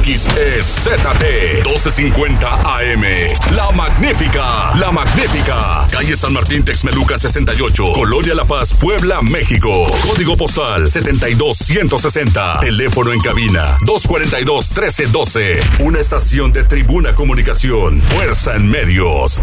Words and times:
XEZT 0.00 1.64
1250 1.64 2.52
AM. 2.78 3.04
La 3.54 3.70
Magnífica, 3.70 4.74
La 4.78 4.90
Magnífica. 4.90 5.86
Calle 5.90 6.16
San 6.16 6.32
Martín 6.32 6.64
Texmeluca 6.64 7.18
68, 7.18 7.84
Colonia 7.94 8.34
La 8.34 8.44
Paz, 8.44 8.72
Puebla, 8.74 9.20
México. 9.22 9.86
Código 10.08 10.36
postal 10.36 10.88
72160. 10.88 12.60
Teléfono 12.60 13.12
en 13.12 13.20
cabina 13.20 13.76
242 13.84 14.70
1312. 14.70 15.60
Una 15.80 16.00
estación 16.00 16.52
de 16.52 16.64
Tribuna 16.64 17.14
Comunicación. 17.14 18.00
Fuerza 18.00 18.54
en 18.54 18.68
medios. 18.68 19.42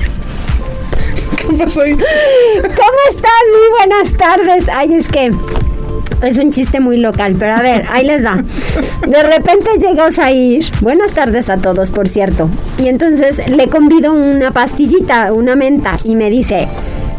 ¿Cómo 1.57 2.97
estás? 3.09 3.41
Muy 3.51 3.69
buenas 3.77 4.15
tardes. 4.15 4.65
Ay, 4.73 4.93
es 4.93 5.09
que 5.09 5.31
es 6.21 6.37
un 6.37 6.49
chiste 6.49 6.79
muy 6.79 6.95
local, 6.95 7.35
pero 7.37 7.55
a 7.55 7.61
ver, 7.61 7.85
ahí 7.91 8.05
les 8.05 8.25
va. 8.25 8.41
De 9.05 9.23
repente 9.23 9.71
llegas 9.77 10.17
a 10.17 10.31
ir. 10.31 10.65
Buenas 10.79 11.11
tardes 11.11 11.49
a 11.49 11.57
todos, 11.57 11.91
por 11.91 12.07
cierto. 12.07 12.49
Y 12.77 12.87
entonces 12.87 13.49
le 13.49 13.67
convido 13.67 14.13
una 14.13 14.51
pastillita, 14.51 15.33
una 15.33 15.57
menta, 15.57 15.97
y 16.05 16.15
me 16.15 16.29
dice, 16.29 16.69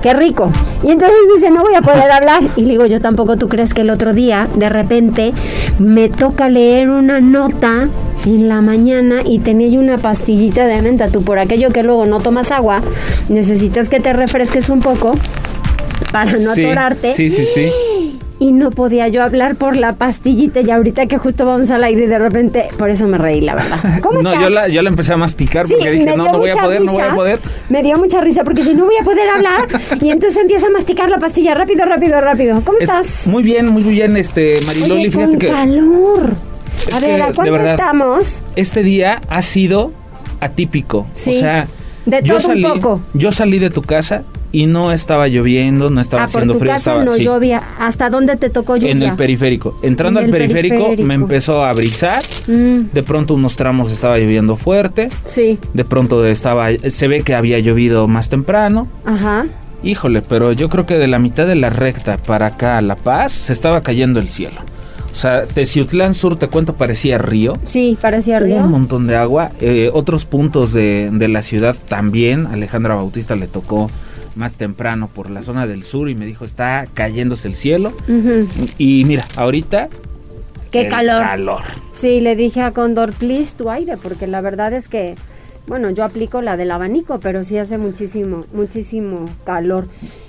qué 0.03 0.13
rico. 0.13 0.51
Y 0.83 0.91
entonces 0.91 1.17
dice, 1.35 1.51
no 1.51 1.63
voy 1.63 1.75
a 1.75 1.81
poder 1.81 2.11
hablar. 2.11 2.43
Y 2.57 2.63
le 2.63 2.71
digo, 2.71 2.87
yo 2.87 3.01
tampoco, 3.01 3.37
¿tú 3.37 3.49
crees 3.49 3.73
que 3.73 3.81
el 3.83 3.91
otro 3.91 4.13
día, 4.13 4.49
de 4.57 4.69
repente, 4.69 5.33
me 5.79 6.09
toca 6.09 6.49
leer 6.49 6.91
una 6.91 7.21
nota 7.21 7.89
en 8.27 8.49
la 8.49 8.61
mañana 8.61 9.23
y 9.25 9.39
tenía 9.39 9.69
yo 9.69 9.81
una 9.81 9.99
pastillita 9.99 10.67
de 10.67 10.83
menta? 10.83 11.09
Tú, 11.09 11.23
por 11.23 11.39
aquello 11.39 11.71
que 11.71 11.83
luego 11.83 12.05
no 12.07 12.21
tomas 12.21 12.51
agua, 12.51 12.83
necesitas 13.29 13.89
que 13.89 14.01
te 14.01 14.13
refresques 14.13 14.69
un 14.69 14.81
poco 14.81 15.15
para 16.13 16.33
no 16.33 16.55
Sí, 16.55 16.65
atorarte. 16.65 17.15
Sí, 17.15 17.31
sí, 17.31 17.47
sí. 17.47 17.71
Y 18.43 18.51
no 18.51 18.71
podía 18.71 19.07
yo 19.07 19.23
hablar 19.23 19.55
por 19.55 19.77
la 19.77 19.93
pastillita 19.95 20.61
y 20.63 20.71
ahorita 20.71 21.07
que 21.07 21.17
justo 21.17 21.47
vamos 21.47 21.71
al 21.71 21.85
aire 21.85 22.05
y 22.05 22.07
de 22.09 22.19
repente, 22.19 22.69
por 22.77 22.91
eso 22.91 23.07
me 23.07 23.17
reí, 23.17 23.41
la 23.41 23.55
verdad. 23.55 23.79
¿Cómo 24.03 24.21
No, 24.21 24.31
estás? 24.31 24.43
yo 24.45 24.51
la, 24.51 24.67
yo 24.69 24.83
la 24.83 24.89
empecé 24.89 25.13
a 25.13 25.17
masticar 25.17 25.65
Sí, 25.65 25.75
porque 25.75 25.91
dije, 25.93 26.05
me 26.07 26.17
no, 26.17 26.25
no 26.25 26.39
voy 26.39 26.51
a 26.51 26.55
mucha 26.55 26.65
poder, 26.65 26.83
no 26.83 26.93
voy 26.93 27.01
a 27.03 27.05
risa. 27.05 27.17
poder. 27.17 27.39
Me 27.69 27.83
dio 27.85 27.97
mucha 27.99 28.21
risa 28.21 28.43
porque 28.43 28.63
si 28.63 28.75
no 28.75 28.85
voy 28.85 28.95
a 29.01 29.05
poder 29.05 29.29
hablar 29.29 29.69
y 30.01 30.11
entonces 30.11 30.41
empieza 30.43 30.67
a 30.67 30.71
masticar 30.71 31.09
la 31.09 31.19
pastilla 31.19 31.55
rápido, 31.55 31.85
rápido, 31.85 32.21
rápido. 32.21 32.63
¿Cómo 32.65 32.79
Es- 32.79 32.85
estás? 32.89 33.27
Muy 33.29 33.45
bien, 33.45 33.67
muy 33.73 33.85
bien, 33.85 34.17
este, 34.17 34.59
Mariloli, 34.67 35.03
Oye, 35.03 35.11
fíjate 35.13 35.31
con 35.31 35.39
que 35.39 35.47
calor. 35.49 36.35
A 36.95 36.99
ver, 37.01 37.23
¿a 37.23 37.33
cuánto 37.33 37.53
verdad, 37.53 37.71
estamos? 37.75 38.43
este 38.57 38.83
día 38.83 39.21
ha 39.29 39.43
sido 39.43 39.93
atípico. 40.41 41.07
Sí, 41.13 41.31
O 41.37 41.41
sea, 41.41 41.69
de 42.07 42.21
yo 42.25 42.39
todo 42.39 42.53
un 42.55 42.63
poco. 42.63 43.01
yo 43.15 43.31
salí 43.31 43.61
de 43.61 43.71
tu 43.71 43.83
casa 43.83 44.25
y 44.53 44.67
no 44.67 44.93
estaba 44.93 45.29
lloviendo, 45.29 45.89
no 45.91 46.01
estaba 46.01 46.25
Ah, 46.25 46.27
por 46.27 46.31
haciendo 46.43 46.53
tu 46.55 46.59
frío, 46.61 46.73
casa 46.73 46.91
estaba 46.93 47.05
no 47.05 47.15
sí, 47.15 47.25
llovía. 47.25 47.63
¿Hasta 47.79 48.11
dónde 48.11 48.37
te 48.37 48.51
tocó 48.51 48.77
lluvia? 48.77 48.93
en 48.93 49.03
el 49.03 49.15
periférico. 49.17 49.79
Entrando 49.83 50.21
En 50.21 50.27
al 50.27 50.31
periférico, 50.31 50.77
periférico. 50.77 51.09
me 51.09 51.15
empezó 51.15 51.65
a 51.65 51.73
brisar. 51.73 52.23
Mm, 52.47 52.93
De 52.93 53.03
pronto 53.03 53.35
unos 53.35 53.57
tramos 53.57 53.91
estaba 53.91 54.19
lloviendo 54.19 54.57
fuerte. 54.57 55.09
sí, 55.25 55.59
De 55.73 55.85
pronto 55.85 56.25
estaba 56.27 56.69
se 56.87 57.09
ve 57.09 57.23
que 57.23 57.35
había 57.35 57.59
llovido 57.61 58.07
más 58.09 58.29
temprano. 58.29 58.87
ajá. 59.05 59.47
Híjole, 59.85 60.23
pero 60.23 60.53
yo 60.53 60.69
creo 60.69 60.87
que 60.87 60.97
de 60.97 61.09
la 61.09 61.19
mitad 61.19 61.45
de 61.45 61.57
la 61.57 61.69
recta 61.69 62.17
para 62.17 62.47
acá 62.47 62.79
a 62.79 62.83
La 62.83 62.95
Paz 62.95 63.33
se 63.33 63.53
estaba 63.53 63.81
cayendo 63.83 64.21
el 64.21 64.29
cielo. 64.29 64.61
O 65.11 65.15
sea, 65.17 65.43
Teciutlán 65.45 66.15
Sur, 66.15 66.37
te 66.39 66.47
cuento, 66.47 66.75
parecía 66.75 67.19
río. 67.19 67.55
Sí, 67.65 67.99
parecía 68.01 68.39
río. 68.39 68.59
un 68.59 68.71
montón 68.71 69.09
de 69.09 69.17
agua. 69.17 69.51
Eh, 69.61 69.91
otros 69.93 70.25
puntos 70.25 70.73
de, 70.73 71.11
de 71.13 71.27
la 71.27 71.43
ciudad 71.43 71.75
también. 71.89 72.47
Alejandra 72.47 72.95
Bautista 72.95 73.35
le 73.35 73.49
tocó 73.49 73.91
más 74.37 74.55
temprano 74.55 75.09
por 75.09 75.31
la 75.31 75.43
zona 75.43 75.67
del 75.67 75.83
sur 75.83 76.09
y 76.09 76.15
me 76.15 76.27
dijo, 76.27 76.45
está 76.45 76.87
cayéndose 76.95 77.49
el 77.49 77.57
cielo. 77.57 77.93
Y 78.79 79.05
mira, 79.05 79.25
ahorita... 79.37 79.89
Qué 80.71 80.83
el 80.83 80.89
calor. 80.89 81.21
calor. 81.21 81.63
Sí, 81.93 82.21
le 82.21 82.35
dije 82.35 82.63
a 82.63 82.71
Condor, 82.71 83.13
please 83.13 83.55
tu 83.55 83.69
aire, 83.69 83.99
porque 83.99 84.27
la 84.27 84.41
verdad 84.41 84.73
es 84.73 84.89
que, 84.89 85.17
bueno, 85.67 85.91
yo 85.91 86.03
aplico 86.03 86.41
la 86.41 86.57
del 86.57 86.71
abanico, 86.71 87.21
pero 87.21 87.45
sí 87.45 87.59
hace 87.59 87.77
muchísimo, 87.77 88.47
muchísimo 88.55 89.27
calor. 89.45 89.89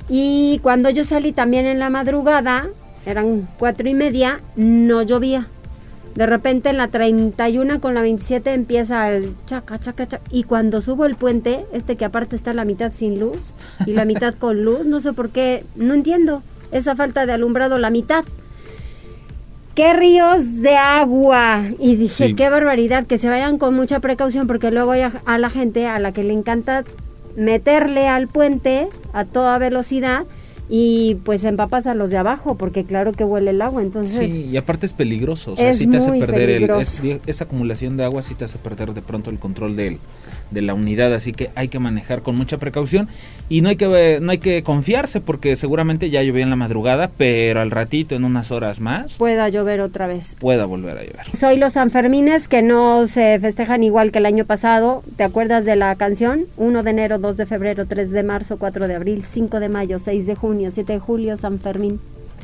Y 0.10 0.60
cuando 0.62 0.90
yo 0.90 1.06
salí 1.06 1.32
también 1.32 1.66
en 1.66 1.80
la 1.80 1.90
madrugada, 1.90 2.68
eran 3.06 3.48
cuatro 3.58 3.88
y 3.88 3.94
media, 3.94 4.42
no 4.58 5.04
llovía. 5.04 5.48
De 6.16 6.26
repente 6.28 6.70
en 6.70 6.78
la 6.78 6.90
31 6.90 7.82
con 7.82 7.96
la 7.96 8.02
27 8.02 8.54
empieza 8.54 9.12
el 9.12 9.34
chaca, 9.48 9.80
chaca, 9.80 10.08
chaca. 10.08 10.24
Y 10.30 10.44
cuando 10.44 10.80
subo 10.80 11.06
el 11.06 11.16
puente, 11.16 11.66
este 11.74 11.96
que 11.96 12.06
aparte 12.06 12.36
está 12.36 12.54
la 12.54 12.66
mitad 12.66 12.92
sin 12.92 13.20
luz 13.20 13.54
y 13.88 13.94
la 13.94 14.06
mitad 14.06 14.36
con 14.36 14.64
luz, 14.64 14.86
no 14.86 15.00
sé 15.00 15.14
por 15.14 15.30
qué, 15.30 15.66
no 15.76 15.94
entiendo 15.96 16.44
esa 16.72 16.96
falta 16.96 17.26
de 17.26 17.34
alumbrado, 17.34 17.80
la 17.80 17.90
mitad. 17.90 18.24
¡Qué 19.76 19.92
ríos 19.94 20.62
de 20.62 20.76
agua! 20.76 21.64
Y 21.80 21.96
dije, 21.96 22.28
Sí. 22.28 22.36
qué 22.36 22.48
barbaridad, 22.50 23.08
que 23.08 23.18
se 23.18 23.28
vayan 23.28 23.58
con 23.58 23.74
mucha 23.74 24.00
precaución 24.00 24.46
porque 24.46 24.70
luego 24.70 24.92
hay 24.92 25.02
a, 25.02 25.12
a 25.26 25.40
la 25.40 25.50
gente 25.50 25.88
a 25.88 25.98
la 25.98 26.12
que 26.12 26.24
le 26.24 26.34
encanta 26.34 26.84
meterle 27.36 28.08
al 28.08 28.28
puente 28.28 28.88
a 29.14 29.26
toda 29.26 29.58
velocidad 29.58 30.26
y 30.70 31.16
pues 31.26 31.44
empapas 31.44 31.88
a 31.88 31.94
los 31.94 32.10
de 32.10 32.18
abajo 32.18 32.56
porque 32.56 32.84
claro 32.86 33.12
que 33.12 33.24
huele 33.24 33.52
el 33.52 33.62
agua, 33.62 33.82
entonces... 33.82 34.32
Sí, 34.32 34.46
y 34.46 34.58
aparte 34.58 34.86
es 34.86 34.94
peligroso. 34.94 35.54
O 35.54 35.56
sea, 35.56 35.70
Es 35.70 35.78
sí 35.78 35.88
te 35.88 35.98
hace 35.98 36.10
muy 36.10 36.20
perder 36.20 36.50
el, 36.50 36.56
peligroso. 36.68 37.04
es- 37.04 37.20
esa 37.28 37.44
acumulación 37.44 37.98
de 37.98 38.06
agua, 38.06 38.22
sí 38.22 38.34
te 38.34 38.46
hace 38.46 38.58
perder 38.58 38.94
de 38.94 39.02
pronto 39.02 39.30
el 39.30 39.40
control 39.40 39.76
del, 39.76 39.98
de 40.54 40.62
la 40.62 40.74
unidad. 40.74 41.14
Así 41.14 41.34
que 41.34 41.50
hay 41.56 41.68
que 41.68 41.80
manejar 41.80 42.22
con 42.22 42.36
mucha 42.36 42.58
precaución. 42.58 43.08
Y 43.50 43.62
no 43.62 43.70
hay 43.70 43.76
que 43.76 43.86
eh, 43.86 44.20
no 44.22 44.32
hay 44.32 44.38
que 44.38 44.64
confiarse 44.64 45.20
porque 45.20 45.56
seguramente 45.56 46.10
ya 46.10 46.24
llovió 46.24 46.44
en 46.44 46.50
la 46.50 46.56
madrugada, 46.56 47.12
pero 47.18 47.62
al 47.62 47.72
ratito, 47.72 48.16
en 48.16 48.24
unas 48.24 48.52
horas 48.52 48.80
más, 48.80 49.16
pueda 49.16 49.50
llover 49.50 49.82
otra 49.82 50.08
vez. 50.08 50.36
pueda 50.40 50.66
volver 50.66 50.98
a 50.98 51.02
llover. 51.04 51.26
Soy 51.38 51.58
los 51.58 51.74
Sanfermines 51.74 52.48
que 52.48 52.62
no 52.62 53.06
se 53.06 53.40
festejan 53.40 53.84
igual 53.84 54.12
que 54.12 54.20
el 54.20 54.26
año 54.26 54.46
pasado. 54.46 55.04
¿Te 55.18 55.24
acuerdas 55.24 55.66
de 55.66 55.76
la 55.76 55.96
canción? 55.96 56.46
1 56.58 56.84
de 56.84 56.90
enero, 56.90 57.20
2 57.20 57.38
de 57.38 57.46
febrero, 57.46 57.86
3 57.86 58.12
de 58.12 58.24
marzo, 58.24 58.58
4 58.58 58.88
de 58.88 58.96
abril, 58.96 59.24
5 59.24 59.60
de 59.60 59.70
mayo, 59.70 60.00
6 60.00 60.26
de 60.26 60.36
junio, 60.36 60.72
7 60.72 60.94
de 60.94 61.00
julio, 61.00 61.38
San 61.38 61.60
Fermín. 61.60 62.00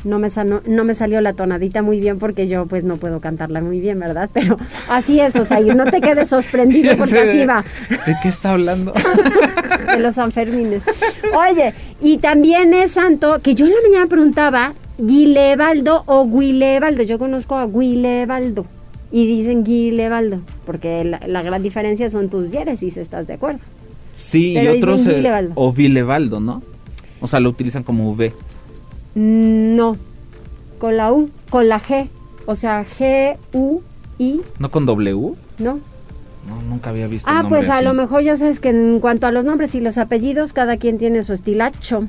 No 0.06 0.18
me, 0.18 0.30
sano- 0.30 0.62
no 0.66 0.86
me 0.86 0.96
salió 0.96 1.20
la 1.20 1.34
tonadita 1.34 1.82
muy 1.82 2.00
bien 2.00 2.20
porque 2.20 2.48
yo 2.48 2.66
pues 2.68 2.84
no 2.86 2.96
puedo 2.98 3.20
cantarla 3.20 3.60
muy 3.62 3.80
bien, 3.82 4.00
¿verdad? 4.00 4.30
Pero 4.34 4.58
así 4.90 5.20
es, 5.20 5.36
Osair, 5.36 5.76
no 5.76 5.86
te 5.86 6.00
quedes 6.00 6.30
sorprendido 6.30 6.96
porque 6.98 7.20
así 7.20 7.46
va. 7.46 7.66
¿De 7.90 8.16
qué 8.24 8.30
está 8.30 8.52
hablando? 8.52 8.94
de 9.94 10.00
los 10.00 10.16
Sanfermines. 10.16 10.84
Oye, 11.36 11.74
y 12.02 12.18
también 12.20 12.74
es 12.74 12.92
santo 12.92 13.40
que 13.44 13.56
yo 13.56 13.66
en 13.66 13.74
la 13.74 13.78
mañana 13.90 14.08
preguntaba 14.08 14.74
Guilebaldo 14.98 16.04
o 16.06 16.26
Guilebaldo. 16.28 17.04
Yo 17.04 17.20
conozco 17.20 17.56
a 17.58 17.68
Guilebaldo 17.68 18.66
y 19.12 19.28
dicen 19.28 19.64
Guilebaldo, 19.66 20.42
porque 20.66 21.04
la, 21.04 21.20
la 21.28 21.42
gran 21.42 21.62
diferencia 21.62 22.08
son 22.10 22.30
tus 22.30 22.52
diéresis, 22.52 22.96
¿estás 22.96 23.28
de 23.28 23.34
acuerdo? 23.34 23.60
Sí, 24.16 24.54
Pero 24.56 24.72
y 24.72 24.76
dicen 24.76 24.90
otros... 24.94 25.08
eh, 25.08 25.16
Vilevaldo. 25.18 25.52
o 25.56 25.74
Vilevaldo, 25.74 26.40
¿no? 26.40 26.62
O 27.22 27.28
sea, 27.28 27.40
lo 27.42 27.50
utilizan 27.50 27.84
como 27.84 28.12
V. 28.12 28.34
No, 29.16 29.98
con 30.78 30.98
la 30.98 31.12
U, 31.12 31.30
con 31.50 31.68
la 31.68 31.80
G, 31.80 32.08
o 32.46 32.54
sea, 32.56 32.84
G, 32.84 33.38
U, 33.54 33.82
I, 34.18 34.42
¿No 34.60 34.70
con 34.72 34.86
W? 34.86 35.34
¿no? 35.60 35.80
No, 36.48 36.62
nunca 36.68 36.90
había 36.90 37.08
visto 37.08 37.30
Ah, 37.32 37.46
pues 37.48 37.70
a 37.70 37.76
así. 37.78 37.86
lo 37.86 37.94
mejor 37.94 38.24
ya 38.24 38.36
sabes 38.38 38.60
que 38.60 38.70
en 38.70 39.00
cuanto 39.00 39.28
a 39.28 39.32
los 39.32 39.46
nombres 39.46 39.76
y 39.76 39.82
los 39.82 39.98
apellidos, 39.98 40.54
cada 40.54 40.78
quien 40.78 40.98
tiene 40.98 41.24
su 41.24 41.34
estilacho. 41.34 42.08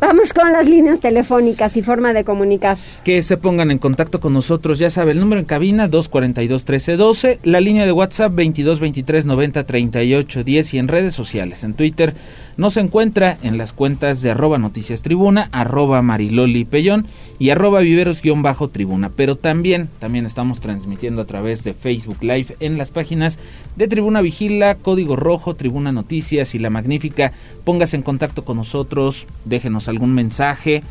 Vamos 0.00 0.32
con 0.32 0.52
las 0.52 0.66
líneas 0.66 1.00
telefónicas 1.00 1.76
y 1.76 1.82
forma 1.82 2.12
de 2.12 2.24
comunicar. 2.24 2.78
que 3.04 3.22
se 3.22 3.36
pongan 3.36 3.70
en 3.70 3.78
contacto 3.78 4.20
con 4.20 4.32
nosotros. 4.32 4.78
Ya 4.78 4.90
sabe, 4.90 5.12
el 5.12 5.20
número 5.20 5.40
en 5.40 5.46
cabina 5.46 5.88
242-1312, 5.90 7.38
la 7.44 7.60
línea 7.60 7.86
de 7.86 7.92
WhatsApp 7.92 8.32
2223-903810 8.34 10.74
y 10.74 10.78
en 10.78 10.88
redes 10.88 11.14
sociales. 11.14 11.64
En 11.64 11.74
Twitter 11.74 12.14
nos 12.60 12.76
encuentra 12.76 13.38
en 13.42 13.56
las 13.56 13.72
cuentas 13.72 14.20
de 14.20 14.32
arroba 14.32 14.58
noticias 14.58 15.00
tribuna, 15.00 15.48
arroba 15.50 16.02
mariloli 16.02 16.66
pellón 16.66 17.06
y 17.38 17.48
arroba 17.48 17.80
viveros-tribuna. 17.80 19.08
Pero 19.16 19.36
también, 19.36 19.88
también 19.98 20.26
estamos 20.26 20.60
transmitiendo 20.60 21.22
a 21.22 21.24
través 21.24 21.64
de 21.64 21.72
Facebook 21.72 22.18
Live 22.20 22.56
en 22.60 22.76
las 22.76 22.90
páginas 22.90 23.38
de 23.76 23.88
Tribuna 23.88 24.20
Vigila, 24.20 24.74
Código 24.74 25.16
Rojo, 25.16 25.56
Tribuna 25.56 25.90
Noticias 25.90 26.54
y 26.54 26.58
La 26.58 26.68
Magnífica. 26.68 27.32
Póngase 27.64 27.96
en 27.96 28.02
contacto 28.02 28.44
con 28.44 28.58
nosotros, 28.58 29.26
déjenos 29.46 29.88
algún 29.88 30.12
mensaje. 30.12 30.82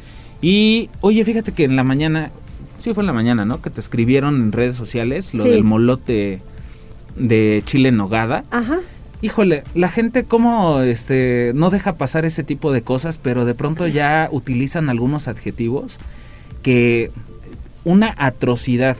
Y 0.42 0.90
oye, 1.02 1.24
fíjate 1.24 1.52
que 1.52 1.66
en 1.66 1.76
la 1.76 1.84
mañana 1.84 2.32
Sí, 2.80 2.94
fue 2.96 3.04
en 3.04 3.08
la 3.08 3.14
mañana, 3.14 3.46
¿no? 3.46 3.62
Que 3.62 3.70
te 3.70 3.80
escribieron 3.80 4.38
en 4.42 4.52
redes 4.54 4.76
sociales 4.76 5.34
lo 5.36 5.44
Sí. 5.44 5.50
del 5.50 5.64
molote 5.66 6.42
de 7.16 7.62
chile 7.66 7.90
en 7.90 7.98
nogada. 7.98 8.46
Ajá. 8.50 8.80
Híjole, 9.22 9.64
la 9.76 9.90
gente 9.90 10.24
como 10.24 10.80
este 10.80 11.52
no 11.54 11.70
deja 11.72 11.96
pasar 11.96 12.24
ese 12.24 12.44
tipo 12.44 12.72
de 12.72 12.84
cosas, 12.84 13.18
pero 13.18 13.44
de 13.44 13.54
pronto 13.54 13.86
ya 13.86 14.30
utilizan 14.32 14.90
algunos 14.90 15.28
adjetivos 15.28 15.98
que 16.64 17.12
una 17.84 18.16
atrocidad. 18.18 18.96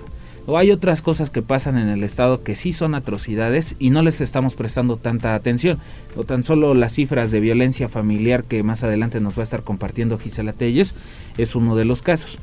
O 0.46 0.58
hay 0.58 0.72
otras 0.72 1.02
cosas 1.02 1.30
que 1.30 1.44
pasan 1.44 1.78
en 1.78 1.90
el 1.90 2.04
estado 2.04 2.44
que 2.44 2.56
sí 2.56 2.74
son 2.74 2.96
atrocidades 2.96 3.76
y 3.78 3.92
no 3.92 4.02
les 4.02 4.20
estamos 4.20 4.56
prestando 4.56 4.98
tanta 4.98 5.36
atención. 5.36 5.78
O 6.18 6.24
tan 6.24 6.44
solo 6.44 6.74
las 6.74 6.94
cifras 6.94 7.32
de 7.32 7.40
violencia 7.40 7.88
familiar 7.88 8.44
que 8.44 8.64
más 8.64 8.84
adelante 8.84 9.22
nos 9.22 9.38
va 9.38 9.42
a 9.42 9.44
estar 9.44 9.64
compartiendo 9.64 10.18
Gisela 10.18 10.54
Telles 10.54 10.96
es 11.38 11.56
uno 11.56 11.76
de 11.76 11.86
los 11.86 12.02
casos. 12.02 12.40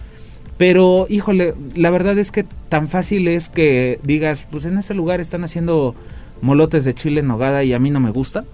Pero, 0.56 1.06
híjole, 1.10 1.54
la 1.74 1.90
verdad 1.90 2.16
es 2.16 2.30
que 2.30 2.46
tan 2.68 2.88
fácil 2.88 3.28
es 3.28 3.48
que 3.48 3.98
digas, 4.04 4.46
pues 4.50 4.64
en 4.64 4.78
ese 4.78 4.94
lugar 4.94 5.20
están 5.20 5.44
haciendo 5.44 5.94
molotes 6.40 6.84
de 6.84 6.94
chile 6.94 7.20
en 7.20 7.28
nogada 7.28 7.64
y 7.64 7.72
a 7.72 7.78
mí 7.78 7.90
no 7.90 8.00
me 8.00 8.10
gusta. 8.10 8.44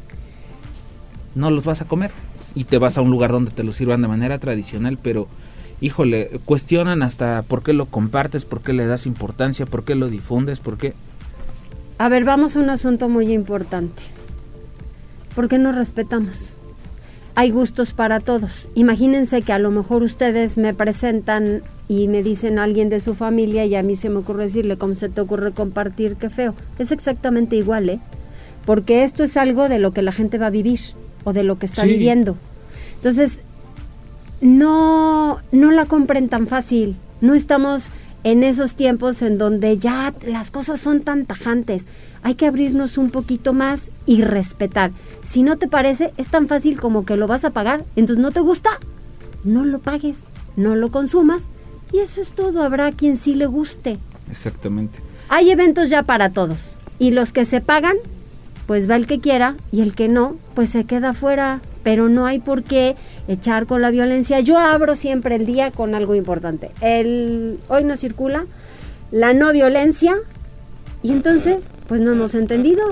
No 1.34 1.50
los 1.50 1.64
vas 1.64 1.80
a 1.82 1.86
comer 1.86 2.10
y 2.54 2.64
te 2.64 2.78
vas 2.78 2.98
a 2.98 3.00
un 3.00 3.10
lugar 3.10 3.32
donde 3.32 3.50
te 3.50 3.64
los 3.64 3.76
sirvan 3.76 4.02
de 4.02 4.08
manera 4.08 4.38
tradicional, 4.38 4.98
pero 5.02 5.28
híjole, 5.80 6.40
cuestionan 6.44 7.02
hasta 7.02 7.42
por 7.42 7.62
qué 7.62 7.72
lo 7.72 7.86
compartes, 7.86 8.44
por 8.44 8.60
qué 8.60 8.72
le 8.72 8.86
das 8.86 9.06
importancia, 9.06 9.66
por 9.66 9.84
qué 9.84 9.94
lo 9.94 10.08
difundes, 10.08 10.60
por 10.60 10.78
qué... 10.78 10.94
A 11.98 12.08
ver, 12.08 12.24
vamos 12.24 12.56
a 12.56 12.60
un 12.60 12.70
asunto 12.70 13.08
muy 13.08 13.32
importante. 13.32 14.02
¿Por 15.34 15.48
qué 15.48 15.58
no 15.58 15.72
respetamos? 15.72 16.54
Hay 17.34 17.50
gustos 17.50 17.92
para 17.94 18.20
todos. 18.20 18.68
Imagínense 18.74 19.40
que 19.42 19.52
a 19.52 19.58
lo 19.58 19.70
mejor 19.70 20.02
ustedes 20.02 20.58
me 20.58 20.74
presentan 20.74 21.62
y 21.88 22.08
me 22.08 22.22
dicen 22.22 22.58
a 22.58 22.64
alguien 22.64 22.88
de 22.90 23.00
su 23.00 23.14
familia 23.14 23.64
y 23.64 23.74
a 23.74 23.82
mí 23.82 23.96
se 23.96 24.10
me 24.10 24.18
ocurre 24.18 24.44
decirle 24.44 24.76
cómo 24.76 24.92
se 24.94 25.08
te 25.08 25.20
ocurre 25.20 25.52
compartir, 25.52 26.16
qué 26.16 26.28
feo. 26.28 26.54
Es 26.78 26.92
exactamente 26.92 27.56
igual, 27.56 27.88
¿eh? 27.88 28.00
Porque 28.66 29.02
esto 29.02 29.24
es 29.24 29.36
algo 29.36 29.68
de 29.68 29.78
lo 29.78 29.92
que 29.92 30.02
la 30.02 30.12
gente 30.12 30.36
va 30.38 30.46
a 30.46 30.50
vivir 30.50 30.78
o 31.24 31.32
de 31.32 31.42
lo 31.42 31.58
que 31.58 31.66
está 31.66 31.82
Sí. 31.82 31.88
viviendo. 31.88 32.36
Entonces, 32.96 33.40
no, 34.40 35.38
no 35.52 35.70
la 35.70 35.86
compren 35.86 36.28
tan 36.28 36.46
fácil. 36.46 36.96
No 37.20 37.34
estamos 37.34 37.90
en 38.24 38.42
esos 38.44 38.76
tiempos 38.76 39.22
en 39.22 39.38
donde 39.38 39.78
ya 39.78 40.14
las 40.26 40.50
cosas 40.50 40.80
son 40.80 41.00
tan 41.00 41.26
tajantes. 41.26 41.86
Hay 42.22 42.34
que 42.34 42.46
abrirnos 42.46 42.98
un 42.98 43.10
poquito 43.10 43.52
más 43.52 43.90
y 44.06 44.22
respetar. 44.22 44.92
Si 45.22 45.42
no 45.42 45.58
te 45.58 45.68
parece, 45.68 46.12
es 46.16 46.28
tan 46.28 46.46
fácil 46.46 46.80
como 46.80 47.04
que 47.04 47.16
lo 47.16 47.26
vas 47.26 47.44
a 47.44 47.50
pagar. 47.50 47.84
Entonces, 47.96 48.22
¿no 48.22 48.30
te 48.30 48.40
gusta? 48.40 48.70
No 49.44 49.64
lo 49.64 49.80
pagues, 49.80 50.24
no 50.56 50.76
lo 50.76 50.90
consumas. 50.90 51.48
Y 51.92 51.98
eso 51.98 52.20
es 52.20 52.32
todo. 52.32 52.62
Habrá 52.62 52.92
quien 52.92 53.16
sí 53.16 53.34
le 53.34 53.46
guste. 53.46 53.98
Exactamente. 54.30 55.00
Hay 55.28 55.50
eventos 55.50 55.90
ya 55.90 56.04
para 56.04 56.30
todos. 56.30 56.76
Y 56.98 57.10
los 57.10 57.32
que 57.32 57.44
se 57.44 57.60
pagan, 57.60 57.96
pues 58.66 58.88
va 58.88 58.96
el 58.96 59.06
que 59.06 59.18
quiera. 59.18 59.56
Y 59.72 59.80
el 59.80 59.94
que 59.94 60.08
no, 60.08 60.36
pues 60.54 60.70
se 60.70 60.84
queda 60.84 61.12
fuera. 61.12 61.60
Pero 61.82 62.08
no 62.08 62.26
hay 62.26 62.38
por 62.38 62.62
qué 62.62 62.94
echar 63.26 63.66
con 63.66 63.82
la 63.82 63.90
violencia. 63.90 64.38
Yo 64.38 64.58
abro 64.58 64.94
siempre 64.94 65.34
el 65.34 65.44
día 65.44 65.72
con 65.72 65.96
algo 65.96 66.14
importante. 66.14 66.70
El, 66.80 67.58
hoy 67.68 67.82
no 67.82 67.96
circula 67.96 68.46
la 69.10 69.34
no 69.34 69.52
violencia. 69.52 70.14
Y 71.02 71.10
entonces, 71.12 71.70
pues 71.88 72.00
no 72.00 72.12
hemos 72.12 72.34
entendido. 72.34 72.82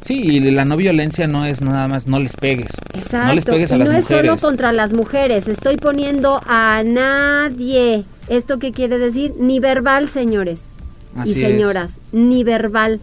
Sí, 0.00 0.14
y 0.14 0.40
la 0.50 0.64
no 0.64 0.76
violencia 0.76 1.26
no 1.26 1.44
es 1.44 1.60
nada 1.60 1.86
más 1.86 2.06
no 2.06 2.18
les 2.18 2.34
pegues. 2.36 2.70
Exacto. 2.94 3.26
No 3.28 3.34
les 3.34 3.44
pegues 3.44 3.72
a 3.72 3.76
y 3.76 3.78
las 3.80 3.88
no 3.88 3.96
es 3.96 4.04
solo 4.04 4.18
mujeres. 4.22 4.40
contra 4.40 4.72
las 4.72 4.92
mujeres. 4.92 5.48
Estoy 5.48 5.76
poniendo 5.76 6.40
a 6.46 6.82
nadie. 6.84 8.04
¿Esto 8.28 8.58
qué 8.58 8.72
quiere 8.72 8.98
decir? 8.98 9.34
Ni 9.38 9.58
verbal, 9.60 10.08
señores 10.08 10.68
Así 11.16 11.30
y 11.30 11.32
es. 11.34 11.40
señoras. 11.40 12.00
Ni 12.12 12.44
verbal. 12.44 13.00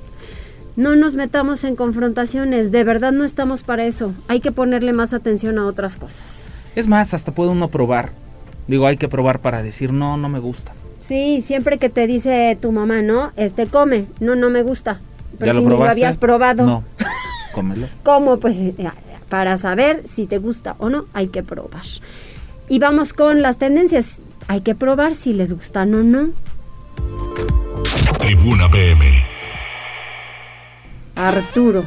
No 0.76 0.96
nos 0.96 1.16
metamos 1.16 1.64
en 1.64 1.76
confrontaciones. 1.76 2.72
De 2.72 2.84
verdad 2.84 3.12
no 3.12 3.24
estamos 3.24 3.64
para 3.64 3.86
eso. 3.86 4.14
Hay 4.28 4.40
que 4.40 4.52
ponerle 4.52 4.94
más 4.94 5.14
atención 5.14 5.58
a 5.60 5.66
otras 5.66 5.98
cosas. 5.98 6.50
Es 6.76 6.88
más, 6.88 7.14
hasta 7.14 7.34
puede 7.34 7.52
uno 7.52 7.70
probar. 7.70 8.12
Digo, 8.68 8.88
hay 8.88 8.98
que 8.98 9.08
probar 9.08 9.40
para 9.40 9.64
decir, 9.64 9.94
no, 9.94 10.18
no 10.18 10.28
me 10.30 10.40
gusta. 10.40 10.74
Sí, 11.06 11.42
siempre 11.42 11.78
que 11.78 11.90
te 11.90 12.08
dice 12.08 12.58
tu 12.60 12.72
mamá, 12.72 13.04
¿no? 13.04 13.32
Este 13.36 13.68
come. 13.68 14.08
No, 14.20 14.36
no 14.36 14.50
me 14.50 14.64
gusta. 14.64 15.02
Pero 15.38 15.52
¿Ya 15.52 15.60
si 15.60 15.64
lo 15.64 15.70
ni 15.70 15.78
lo 15.78 15.86
habías 15.86 16.18
probado. 16.18 16.66
No, 16.66 16.84
cómelo. 17.54 17.88
¿Cómo? 18.02 18.40
Pues 18.40 18.58
eh, 18.58 18.74
para 19.30 19.60
saber 19.60 20.02
si 20.08 20.26
te 20.26 20.40
gusta 20.40 20.76
o 20.80 20.90
no, 20.90 21.06
hay 21.14 21.28
que 21.28 21.44
probar. 21.44 21.84
Y 22.70 22.80
vamos 22.80 23.14
con 23.14 23.44
las 23.44 23.60
tendencias. 23.60 24.20
Hay 24.48 24.62
que 24.62 24.74
probar 24.74 25.14
si 25.14 25.34
les 25.34 25.54
gustan 25.54 25.94
o 25.94 26.02
no. 26.02 26.30
Tribuna 28.20 28.68
PM. 28.72 29.06
Arturo, 31.14 31.86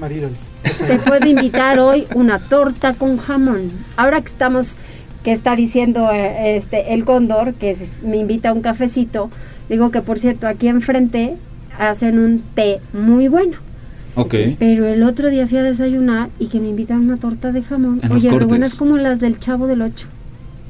Mariloli. 0.00 0.34
te 0.62 0.98
puedo 0.98 1.26
invitar 1.26 1.78
hoy 1.78 2.06
una 2.14 2.38
torta 2.38 2.94
con 2.94 3.18
jamón. 3.18 3.70
Ahora 3.98 4.22
que 4.22 4.28
estamos, 4.28 4.76
que 5.26 5.32
está 5.32 5.56
diciendo 5.56 6.08
eh, 6.12 6.56
este 6.56 6.94
el 6.94 7.04
cóndor, 7.04 7.52
que 7.54 7.72
es- 7.72 8.04
me 8.04 8.16
invita 8.16 8.50
a 8.50 8.52
un 8.52 8.60
cafecito, 8.62 9.28
digo 9.68 9.90
que 9.90 10.00
por 10.00 10.20
cierto, 10.20 10.46
aquí 10.46 10.68
enfrente 10.68 11.34
hacen 11.80 12.20
un 12.20 12.38
té 12.38 12.76
muy 12.92 13.26
bueno. 13.26 13.56
Ok. 14.14 14.34
Pero 14.60 14.86
el 14.86 15.02
otro 15.02 15.28
día 15.28 15.48
fui 15.48 15.58
a 15.58 15.64
desayunar 15.64 16.28
y 16.38 16.46
que 16.46 16.60
me 16.60 16.68
invitan 16.68 17.00
una 17.00 17.16
torta 17.16 17.50
de 17.50 17.62
jamón. 17.62 17.98
En 18.04 18.12
Oye, 18.12 18.30
cortes. 18.30 18.46
buenas 18.48 18.74
como 18.76 18.96
las 18.98 19.18
del 19.18 19.40
Chavo 19.40 19.66
del 19.66 19.82
Ocho. 19.82 20.06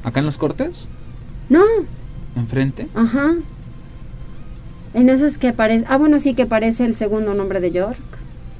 ¿Acá 0.03 0.21
en 0.21 0.25
los 0.25 0.39
cortes? 0.39 0.87
No, 1.49 1.63
¿Enfrente? 2.35 2.87
Ajá. 2.95 3.35
En 4.95 5.09
esas 5.09 5.37
que 5.37 5.53
parece. 5.53 5.85
Ah, 5.87 5.97
bueno, 5.97 6.17
sí 6.17 6.33
que 6.33 6.47
parece 6.47 6.83
el 6.85 6.95
segundo 6.95 7.35
nombre 7.35 7.59
de 7.59 7.69
York. 7.71 7.99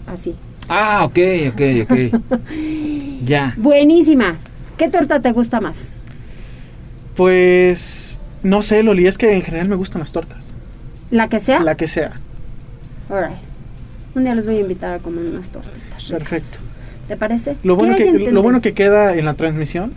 Así. 0.05 0.35
Ah, 0.69 1.05
ok, 1.05 1.17
ok, 1.53 1.61
ok. 1.89 2.21
ya. 3.25 3.55
Buenísima. 3.57 4.37
¿Qué 4.77 4.89
torta 4.89 5.19
te 5.19 5.31
gusta 5.31 5.59
más? 5.59 5.93
Pues 7.15 8.17
no 8.43 8.61
sé, 8.61 8.83
Loli, 8.83 9.07
es 9.07 9.17
que 9.17 9.33
en 9.33 9.41
general 9.41 9.67
me 9.67 9.75
gustan 9.75 10.01
las 10.01 10.11
tortas. 10.11 10.53
¿La 11.09 11.29
que 11.29 11.39
sea? 11.39 11.61
La 11.61 11.75
que 11.75 11.87
sea. 11.87 12.19
Alright. 13.09 13.37
Un 14.15 14.23
día 14.23 14.35
los 14.35 14.45
voy 14.45 14.57
a 14.57 14.59
invitar 14.59 14.93
a 14.95 14.99
comer 14.99 15.25
unas 15.25 15.51
tortitas. 15.51 16.09
ricas. 16.09 16.29
Perfecto. 16.29 16.57
¿Te 17.07 17.17
parece? 17.17 17.55
Lo 17.63 17.75
bueno, 17.75 17.95
¿Qué 17.95 18.11
que, 18.11 18.31
lo 18.31 18.41
bueno 18.41 18.61
queda 18.61 19.15
en 19.15 19.25
la 19.25 19.33
transmisión 19.33 19.93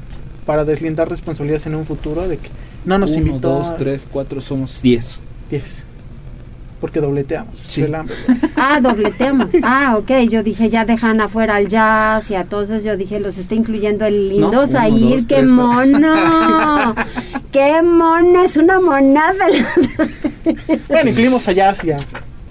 para 0.46 0.64
deslindar 0.64 1.08
responsabilidades 1.08 1.66
en 1.66 1.74
un 1.74 1.84
futuro 1.84 2.28
de 2.28 2.38
que 2.38 2.48
no 2.84 2.98
nos 2.98 3.12
Uno, 3.12 3.26
invitó 3.26 3.50
dos, 3.50 3.76
tres, 3.76 4.06
cuatro, 4.10 4.40
somos 4.40 4.80
diez. 4.82 5.20
10. 5.50 5.62
Porque 6.80 7.00
dobleteamos. 7.00 7.60
Sí. 7.66 7.84
Ah, 8.56 8.80
dobleteamos. 8.80 9.48
Ah, 9.62 9.96
ok. 9.98 10.10
Yo 10.30 10.42
dije, 10.42 10.68
ya 10.70 10.84
dejan 10.86 11.20
afuera 11.20 11.56
al 11.56 11.68
jazz 11.68 12.30
y 12.30 12.34
entonces 12.34 12.84
yo 12.84 12.96
dije, 12.96 13.20
los 13.20 13.36
está 13.36 13.54
incluyendo 13.54 14.06
el 14.06 14.28
No, 14.28 14.34
lindo 14.34 14.66
Zahir. 14.66 15.16
dos, 15.18 15.26
¡Qué 15.26 15.34
tres, 15.36 15.50
mono! 15.50 16.94
¡Qué 17.52 17.82
mono! 17.82 18.42
Es 18.42 18.56
una 18.56 18.80
monada. 18.80 19.46
bueno, 20.88 21.10
incluimos 21.10 21.46
a 21.48 21.52
Jazz 21.52 21.84
y 21.84 21.90
a, 21.92 21.98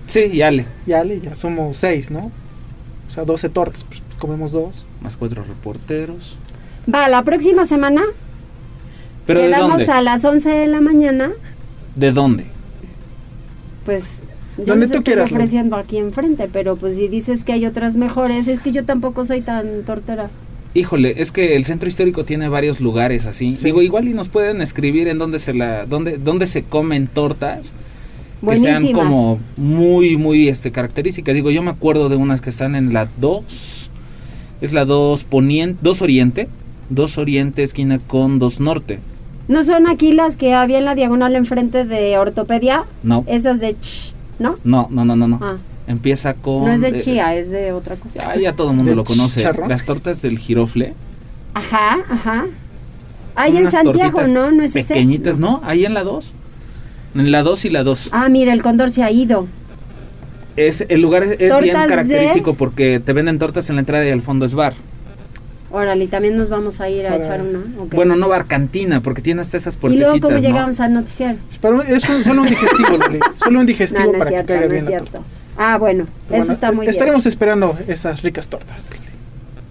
Sí, 0.06 0.22
y 0.34 0.42
Ale. 0.42 0.66
y 0.86 0.92
Ale, 0.94 1.20
ya 1.20 1.36
somos 1.36 1.78
6, 1.78 2.12
¿no? 2.12 2.32
O 3.08 3.12
sea, 3.12 3.26
12 3.26 3.50
tortas, 3.50 3.84
pues 3.88 4.02
comemos 4.20 4.52
dos. 4.52 4.86
Más 5.02 5.16
cuatro 5.18 5.44
reporteros. 5.44 6.36
Va, 6.94 7.08
la 7.08 7.24
próxima 7.24 7.66
semana 7.66 8.04
¿Pero 9.26 9.42
de 9.42 9.50
dónde? 9.56 9.86
a 9.86 10.02
las 10.02 10.26
11 10.26 10.50
de 10.50 10.68
la 10.68 10.82
mañana. 10.82 11.32
¿De 11.96 12.12
dónde? 12.12 12.46
Pues 13.90 14.22
yo 14.60 14.66
Donde 14.66 14.86
les 14.86 14.92
tú 14.92 14.98
estoy 15.00 15.14
quieras, 15.16 15.32
ofreciendo 15.32 15.76
aquí 15.76 15.98
enfrente, 15.98 16.48
pero 16.54 16.76
pues 16.76 16.96
si 16.96 17.08
dices 17.08 17.44
que 17.44 17.54
hay 17.54 17.66
otras 17.66 17.98
mejores, 17.98 18.48
es 18.48 18.62
que 18.62 18.72
yo 18.72 18.86
tampoco 18.86 19.26
soy 19.26 19.42
tan 19.42 19.82
tortera. 19.84 20.30
Híjole, 20.76 21.16
es 21.18 21.32
que 21.32 21.56
el 21.56 21.66
centro 21.66 21.90
histórico 21.90 22.24
tiene 22.24 22.50
varios 22.50 22.80
lugares 22.80 23.26
así. 23.26 23.52
Sí. 23.52 23.66
Digo, 23.66 23.82
igual 23.82 24.08
y 24.08 24.14
nos 24.14 24.30
pueden 24.30 24.62
escribir 24.62 25.08
en 25.08 25.18
dónde 25.18 25.40
se 25.40 25.56
la, 25.56 25.88
dónde, 25.88 26.20
dónde 26.20 26.46
se 26.46 26.62
comen 26.62 27.08
tortas 27.08 27.72
que 28.48 28.58
sean 28.58 28.76
Buenísimas. 28.76 29.06
como 29.06 29.40
muy, 29.58 30.18
muy 30.18 30.50
este 30.50 30.70
características. 30.72 31.34
Digo, 31.34 31.50
yo 31.50 31.64
me 31.64 31.72
acuerdo 31.72 32.10
de 32.10 32.16
unas 32.16 32.42
que 32.42 32.52
están 32.52 32.76
en 32.76 32.94
la 32.94 33.10
2, 33.20 33.90
es 34.62 34.72
la 34.72 34.86
2 34.86 35.24
poniente, 35.24 35.80
2 35.82 36.02
oriente, 36.04 36.48
2 36.92 37.18
oriente 37.18 37.64
esquina 37.64 37.98
con 37.98 38.38
2 38.38 38.60
norte. 38.60 39.00
¿No 39.50 39.64
son 39.66 39.90
aquí 39.90 40.14
las 40.14 40.36
que 40.38 40.54
había 40.54 40.78
en 40.78 40.86
la 40.86 40.96
diagonal 40.96 41.36
enfrente 41.36 41.84
de 41.84 42.18
ortopedia? 42.18 42.84
No, 43.04 43.26
Esas 43.28 43.60
de 43.60 43.74
ch, 43.78 44.14
¿no? 44.40 44.56
no, 44.64 44.88
no, 44.90 45.04
no, 45.04 45.16
no, 45.18 45.28
no. 45.28 45.40
Ah, 45.42 45.56
Empieza 45.88 46.36
con 46.36 46.66
no 46.66 46.72
es 46.72 46.82
de 46.82 46.90
eh, 46.90 46.96
chía, 46.96 47.36
es 47.36 47.50
de 47.52 47.72
otra 47.74 47.96
cosa. 47.98 48.30
Ah, 48.30 48.36
ya 48.38 48.54
todo 48.54 48.70
el 48.70 48.76
mundo 48.78 48.92
¿Del 48.92 48.98
lo 48.98 49.04
conoce. 49.04 49.40
chicharrón? 49.40 49.68
Las 49.68 49.84
tortas 49.86 50.22
del 50.22 50.38
girofle. 50.38 50.94
Ajá, 51.56 51.98
ajá. 52.10 52.46
Ahí 53.36 53.58
en 53.58 53.72
Santiago, 53.72 54.22
¿no? 54.32 54.52
¿No 54.52 54.62
es 54.64 54.76
ese? 54.76 54.94
Pequeñitas, 54.94 55.40
¿no? 55.40 55.62
Ahí 55.64 55.84
en 55.86 55.94
la 55.96 56.04
2. 56.04 56.32
En 57.16 57.32
la 57.32 57.42
2 57.42 57.66
y 57.66 57.70
la 57.72 57.84
2. 57.84 58.10
Ah, 58.12 58.30
mira, 58.30 58.54
el 58.54 58.62
cóndor 58.62 58.92
se 58.92 59.02
ha 59.04 59.10
ido. 59.12 59.48
Es, 60.56 60.86
el 60.90 61.02
lugar 61.02 61.24
es, 61.24 61.32
es 61.40 61.60
bien 61.60 61.76
de- 61.76 61.88
característico 61.88 62.54
porque 62.54 63.00
te 63.04 63.14
venden 63.14 63.40
tortas 63.40 63.68
en 63.72 63.78
la 63.78 63.80
entrada 63.80 64.06
y 64.06 64.12
al 64.12 64.22
fondo 64.22 64.46
es 64.46 64.54
bar. 64.54 64.74
Órale, 65.72 66.06
y 66.06 66.08
también 66.08 66.36
nos 66.36 66.50
vamos 66.50 66.82
a 66.82 66.90
ir 66.90 67.06
a 67.06 67.10
Para- 67.12 67.22
echar 67.24 67.42
una. 67.42 67.60
Bueno, 67.92 68.16
no 68.16 68.28
barcantina, 68.28 69.02
porque 69.02 69.22
tiene 69.22 69.42
hasta 69.42 69.58
esas 69.58 69.76
y 69.76 69.78
puertecitas, 69.78 70.10
luego, 70.14 70.28
¿cómo 70.28 70.36
¿no? 70.36 70.42
llegamos 70.42 70.80
al 70.80 70.94
noticiero? 70.94 71.36
Pero 71.62 71.82
es 71.84 72.10
un- 72.10 72.24
solo 72.24 72.42
un 72.42 72.48
digestivo, 72.48 72.98
Loli. 72.98 73.20
Solo 73.44 73.60
un 73.60 73.66
digestivo 73.66 74.06
No, 74.06 74.12
no 74.12 74.14
es 74.14 74.20
para 74.20 74.30
cierto, 74.30 74.48
que 74.48 74.54
caiga 74.54 74.66
no 74.68 74.72
bien 74.72 74.84
es 74.84 74.90
cierto. 74.90 75.24
Ah, 75.58 75.78
bueno, 75.78 76.08
eso 76.32 76.52
está 76.52 76.72
muy 76.72 76.88
Estaremos 76.88 77.24
bien. 77.24 77.30
esperando 77.32 77.78
esas 77.88 78.22
ricas 78.24 78.48
tortas. 78.50 78.84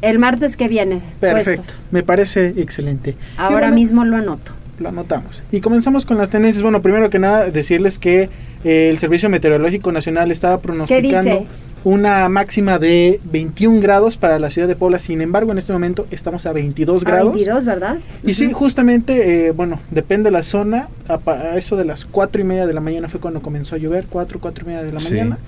El 0.00 0.18
martes 0.20 0.56
que 0.56 0.68
viene, 0.68 1.00
Perfecto, 1.18 1.62
puestos. 1.62 1.84
me 1.90 2.02
parece 2.04 2.54
excelente. 2.58 3.10
Y 3.10 3.16
Ahora 3.36 3.58
bueno, 3.68 3.74
mismo 3.74 4.04
lo 4.04 4.16
anoto. 4.16 4.52
Lo 4.78 4.90
anotamos. 4.90 5.42
Y 5.50 5.60
comenzamos 5.60 6.06
con 6.06 6.18
las 6.18 6.30
tendencias. 6.30 6.62
Bueno, 6.62 6.82
primero 6.82 7.10
que 7.10 7.18
nada, 7.18 7.50
decirles 7.50 7.98
que 7.98 8.28
eh, 8.62 8.88
el 8.90 8.98
Servicio 8.98 9.28
Meteorológico 9.28 9.90
Nacional 9.90 10.30
estaba 10.30 10.58
pronosticando 10.60 11.18
dice? 11.38 11.46
Una 11.88 12.28
máxima 12.28 12.78
de 12.78 13.18
21 13.24 13.80
grados 13.80 14.16
para 14.16 14.38
la 14.38 14.50
ciudad 14.50 14.68
de 14.68 14.76
Puebla. 14.76 14.98
Sin 14.98 15.20
embargo, 15.22 15.52
en 15.52 15.58
este 15.58 15.72
momento 15.72 16.06
estamos 16.10 16.44
a 16.46 16.52
22 16.52 17.02
A 17.02 17.04
grados. 17.08 17.32
22, 17.34 17.64
¿verdad? 17.64 17.96
Y 18.22 18.34
sí, 18.34 18.52
justamente, 18.52 19.46
eh, 19.46 19.50
bueno, 19.52 19.80
depende 19.90 20.28
de 20.28 20.32
la 20.32 20.42
zona. 20.42 20.88
A, 21.08 21.18
a 21.30 21.56
eso 21.56 21.76
de 21.76 21.84
las 21.84 22.04
4 22.04 22.42
y 22.42 22.44
media 22.44 22.66
de 22.66 22.74
la 22.74 22.80
mañana 22.80 23.08
fue 23.08 23.20
cuando 23.20 23.40
comenzó 23.40 23.74
a 23.74 23.78
llover. 23.78 24.04
4, 24.10 24.38
4 24.40 24.64
y 24.64 24.66
media 24.68 24.82
de 24.82 24.92
la 24.92 25.00
Sí. 25.00 25.14
mañana. 25.14 25.38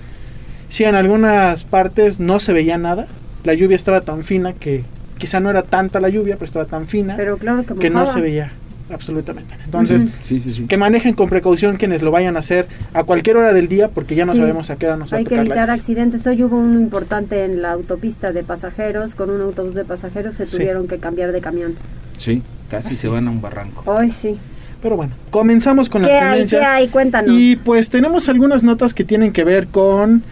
Sí, 0.71 0.85
en 0.85 0.95
algunas 0.95 1.65
partes 1.65 2.21
no 2.21 2.41
se 2.41 2.53
veía 2.53 2.79
nada. 2.79 3.07
La 3.45 3.55
lluvia 3.55 3.77
estaba 3.77 4.01
tan 4.01 4.25
fina 4.25 4.53
que 4.53 4.85
quizá 5.19 5.41
no 5.41 5.51
era 5.51 5.63
tanta 5.63 6.01
la 6.01 6.09
lluvia, 6.09 6.37
pero 6.37 6.47
estaba 6.47 6.65
tan 6.65 6.87
fina 6.87 7.15
Pero 7.17 7.37
claro 7.37 7.65
que, 7.67 7.75
que 7.75 7.91
no 7.91 8.07
se 8.07 8.21
veía 8.21 8.53
absolutamente. 8.93 9.55
Entonces, 9.65 10.03
Ujú. 10.03 10.11
Sí, 10.23 10.41
sí, 10.41 10.53
sí. 10.53 10.67
que 10.67 10.77
manejen 10.77 11.15
con 11.15 11.29
precaución 11.29 11.77
quienes 11.77 12.03
lo 12.03 12.11
vayan 12.11 12.37
a 12.37 12.41
hacer 12.41 12.67
a 12.95 13.05
cualquier 13.05 13.37
hora 13.37 13.53
del 13.53 13.69
día 13.69 13.89
porque 13.89 14.15
ya 14.15 14.25
no 14.25 14.33
Sí. 14.33 14.39
sabemos 14.39 14.71
a 14.71 14.77
qué 14.77 14.87
hora 14.87 14.97
nos 14.97 15.13
va 15.13 15.17
a 15.17 15.19
Hay 15.19 15.25
que 15.25 15.37
la 15.37 15.43
evitar 15.43 15.71
accidentes. 15.71 16.27
Hoy 16.27 16.43
hubo 16.43 16.57
uno 16.59 16.79
importante 16.81 17.45
en 17.45 17.63
la 17.63 17.73
autopista 17.73 18.33
de 18.33 18.43
pasajeros. 18.43 19.15
Con 19.15 19.31
un 19.31 19.41
autobús 19.41 19.75
de 19.75 19.85
pasajeros 19.85 20.35
se 20.35 20.47
Sí. 20.47 20.53
tuvieron 20.57 20.89
que 20.89 20.99
cambiar 20.99 21.33
de 21.33 21.41
camión. 21.41 21.75
Sí, 22.17 22.43
casi 22.71 22.95
se 22.97 23.09
van 23.09 23.29
a 23.29 23.31
un 23.31 23.41
barranco. 23.41 23.83
Hoy 23.91 24.11
sí. 24.11 24.39
Pero 24.83 24.97
bueno, 24.97 25.13
comenzamos 25.31 25.89
con 25.91 26.03
las 26.03 26.11
¿Qué 26.11 26.17
hay? 26.17 26.31
tendencias. 26.31 26.61
¿Qué 26.63 26.67
hay? 26.67 26.89
Cuéntanos. 26.89 27.35
Y 27.39 27.57
pues 27.57 27.91
tenemos 27.91 28.29
algunas 28.31 28.63
notas 28.63 28.95
que 28.95 29.05
tienen 29.05 29.33
que 29.33 29.45
ver 29.45 29.67
con 29.69 30.23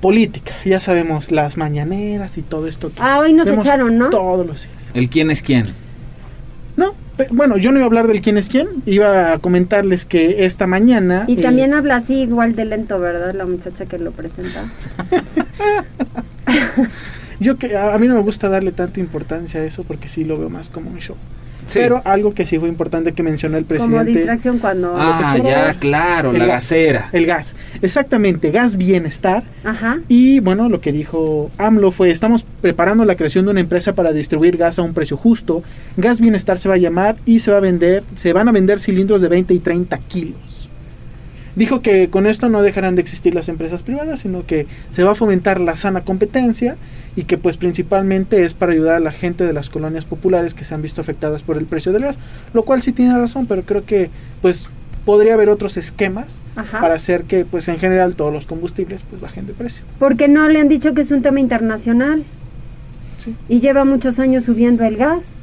política. 0.00 0.52
Ya 0.66 0.80
sabemos, 0.80 1.30
las 1.32 1.56
mañaneras 1.56 2.36
y 2.36 2.42
todo 2.42 2.66
esto. 2.68 2.88
que 2.90 3.00
Ah, 3.00 3.18
hoy 3.18 3.32
nos 3.32 3.48
echaron, 3.48 3.96
¿no? 3.96 4.10
Todos 4.10 4.46
los 4.46 4.62
días. 4.64 4.74
¿El 4.92 5.08
quién 5.08 5.30
es 5.30 5.40
quién? 5.42 5.68
No, 6.76 6.94
bueno, 7.30 7.56
yo 7.56 7.70
no 7.70 7.78
iba 7.78 7.84
a 7.84 7.86
hablar 7.86 8.06
del 8.06 8.20
quién 8.20 8.38
es 8.38 8.48
quién. 8.48 8.68
Iba 8.84 9.32
a 9.32 9.38
comentarles 9.38 10.04
que 10.04 10.44
esta 10.44 10.66
mañana. 10.66 11.24
Y 11.26 11.38
eh, 11.38 11.42
también 11.42 11.74
habla 11.74 11.96
así 11.96 12.22
igual 12.22 12.54
de 12.54 12.64
lento, 12.64 12.98
¿verdad? 12.98 13.34
La 13.34 13.46
muchacha 13.46 13.86
que 13.86 13.98
lo 13.98 14.12
presenta. 14.12 14.64
Yo 17.40 17.58
que 17.58 17.76
a, 17.76 17.94
a 17.94 17.98
mí 17.98 18.08
no 18.08 18.14
me 18.14 18.22
gusta 18.22 18.48
darle 18.48 18.72
tanta 18.72 19.00
importancia 19.00 19.60
a 19.60 19.64
eso 19.64 19.84
porque 19.84 20.08
sí 20.08 20.24
lo 20.24 20.38
veo 20.38 20.50
más 20.50 20.68
como 20.68 20.90
un 20.90 20.98
show. 20.98 21.16
Sí. 21.66 21.80
Pero 21.80 22.00
algo 22.04 22.32
que 22.32 22.46
sí 22.46 22.58
fue 22.58 22.68
importante 22.68 23.12
que 23.12 23.22
mencionó 23.22 23.58
el 23.58 23.64
presidente. 23.64 23.96
Como 23.96 24.04
distracción 24.06 24.58
cuando... 24.58 24.94
Ah, 24.96 25.36
ya, 25.42 25.74
claro, 25.78 26.30
El 26.30 26.38
la 26.38 26.46
gas. 26.46 26.54
gasera. 26.54 27.08
El 27.12 27.26
gas. 27.26 27.54
Exactamente, 27.82 28.50
gas 28.50 28.76
bienestar. 28.76 29.42
Ajá. 29.64 29.98
Y 30.08 30.40
bueno, 30.40 30.68
lo 30.68 30.80
que 30.80 30.92
dijo 30.92 31.50
AMLO 31.58 31.90
fue, 31.90 32.10
estamos 32.10 32.44
preparando 32.60 33.04
la 33.04 33.16
creación 33.16 33.44
de 33.46 33.50
una 33.50 33.60
empresa 33.60 33.94
para 33.94 34.12
distribuir 34.12 34.56
gas 34.56 34.78
a 34.78 34.82
un 34.82 34.94
precio 34.94 35.16
justo. 35.16 35.62
Gas 35.96 36.20
Bienestar 36.20 36.58
se 36.58 36.68
va 36.68 36.76
a 36.76 36.78
llamar 36.78 37.16
y 37.26 37.40
se 37.40 37.50
va 37.50 37.58
a 37.58 37.60
vender, 37.60 38.04
se 38.16 38.32
van 38.32 38.48
a 38.48 38.52
vender 38.52 38.80
cilindros 38.80 39.20
de 39.20 39.28
20 39.28 39.54
y 39.54 39.58
30 39.58 39.98
kilos. 39.98 40.55
Dijo 41.56 41.80
que 41.80 42.08
con 42.08 42.26
esto 42.26 42.48
no 42.50 42.62
dejarán 42.62 42.94
de 42.94 43.00
existir 43.02 43.34
las 43.34 43.48
empresas 43.48 43.82
privadas, 43.82 44.20
sino 44.20 44.44
que 44.46 44.66
se 44.94 45.02
va 45.04 45.12
a 45.12 45.14
fomentar 45.14 45.58
la 45.60 45.76
sana 45.76 46.02
competencia 46.02 46.76
y 47.16 47.24
que 47.24 47.38
pues 47.38 47.56
principalmente 47.56 48.44
es 48.44 48.52
para 48.52 48.72
ayudar 48.72 48.96
a 48.96 49.00
la 49.00 49.10
gente 49.10 49.44
de 49.44 49.54
las 49.54 49.70
colonias 49.70 50.04
populares 50.04 50.52
que 50.52 50.64
se 50.64 50.74
han 50.74 50.82
visto 50.82 51.00
afectadas 51.00 51.42
por 51.42 51.56
el 51.56 51.64
precio 51.64 51.92
del 51.92 52.02
gas, 52.02 52.18
lo 52.52 52.62
cual 52.62 52.82
sí 52.82 52.92
tiene 52.92 53.16
razón, 53.18 53.46
pero 53.46 53.62
creo 53.62 53.86
que 53.86 54.10
pues 54.42 54.68
podría 55.06 55.32
haber 55.34 55.48
otros 55.48 55.76
esquemas 55.78 56.40
Ajá. 56.56 56.80
para 56.80 56.94
hacer 56.94 57.24
que 57.24 57.44
pues 57.46 57.68
en 57.68 57.78
general 57.78 58.16
todos 58.16 58.32
los 58.34 58.44
combustibles 58.44 59.02
pues 59.08 59.22
bajen 59.22 59.46
de 59.46 59.54
precio. 59.54 59.82
Porque 59.98 60.28
no 60.28 60.48
le 60.50 60.60
han 60.60 60.68
dicho 60.68 60.92
que 60.92 61.00
es 61.00 61.10
un 61.10 61.22
tema 61.22 61.40
internacional 61.40 62.22
Sí. 63.16 63.34
y 63.48 63.60
lleva 63.60 63.84
muchos 63.86 64.18
años 64.18 64.44
subiendo 64.44 64.84
el 64.84 64.96
gas. 64.98 65.36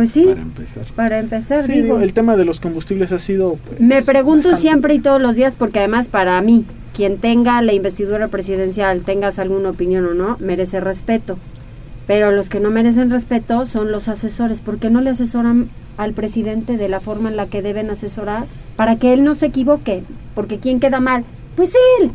Pues 0.00 0.12
sí, 0.12 0.24
Para 0.24 0.40
empezar. 0.40 0.84
para 0.96 1.18
empezar, 1.18 1.62
Sí, 1.62 1.72
digo. 1.72 1.84
digo, 1.84 2.00
el 2.00 2.14
tema 2.14 2.36
de 2.36 2.46
los 2.46 2.58
combustibles 2.58 3.12
ha 3.12 3.18
sido 3.18 3.56
pues, 3.66 3.80
Me 3.80 4.02
pregunto 4.02 4.48
bastante. 4.48 4.60
siempre 4.62 4.94
y 4.94 4.98
todos 4.98 5.20
los 5.20 5.34
días, 5.36 5.56
porque 5.56 5.78
además 5.80 6.08
para 6.08 6.40
mí, 6.40 6.64
quien 6.94 7.18
tenga 7.18 7.60
la 7.60 7.74
investidura 7.74 8.28
presidencial, 8.28 9.02
tengas 9.02 9.38
alguna 9.38 9.68
opinión 9.68 10.06
o 10.06 10.14
no, 10.14 10.38
merece 10.40 10.80
respeto. 10.80 11.36
Pero 12.06 12.30
los 12.32 12.48
que 12.48 12.60
no 12.60 12.70
merecen 12.70 13.10
respeto 13.10 13.66
son 13.66 13.92
los 13.92 14.08
asesores. 14.08 14.62
¿Por 14.62 14.78
qué 14.78 14.88
no 14.88 15.02
le 15.02 15.10
asesoran 15.10 15.68
al 15.98 16.14
presidente 16.14 16.78
de 16.78 16.88
la 16.88 17.00
forma 17.00 17.28
en 17.28 17.36
la 17.36 17.46
que 17.46 17.60
deben 17.60 17.90
asesorar 17.90 18.44
para 18.76 18.96
que 18.96 19.12
él 19.12 19.22
no 19.22 19.34
se 19.34 19.46
equivoque? 19.46 20.02
Porque 20.34 20.56
¿quién 20.58 20.80
queda 20.80 20.98
mal? 21.00 21.24
Pues 21.56 21.74
él. 22.00 22.10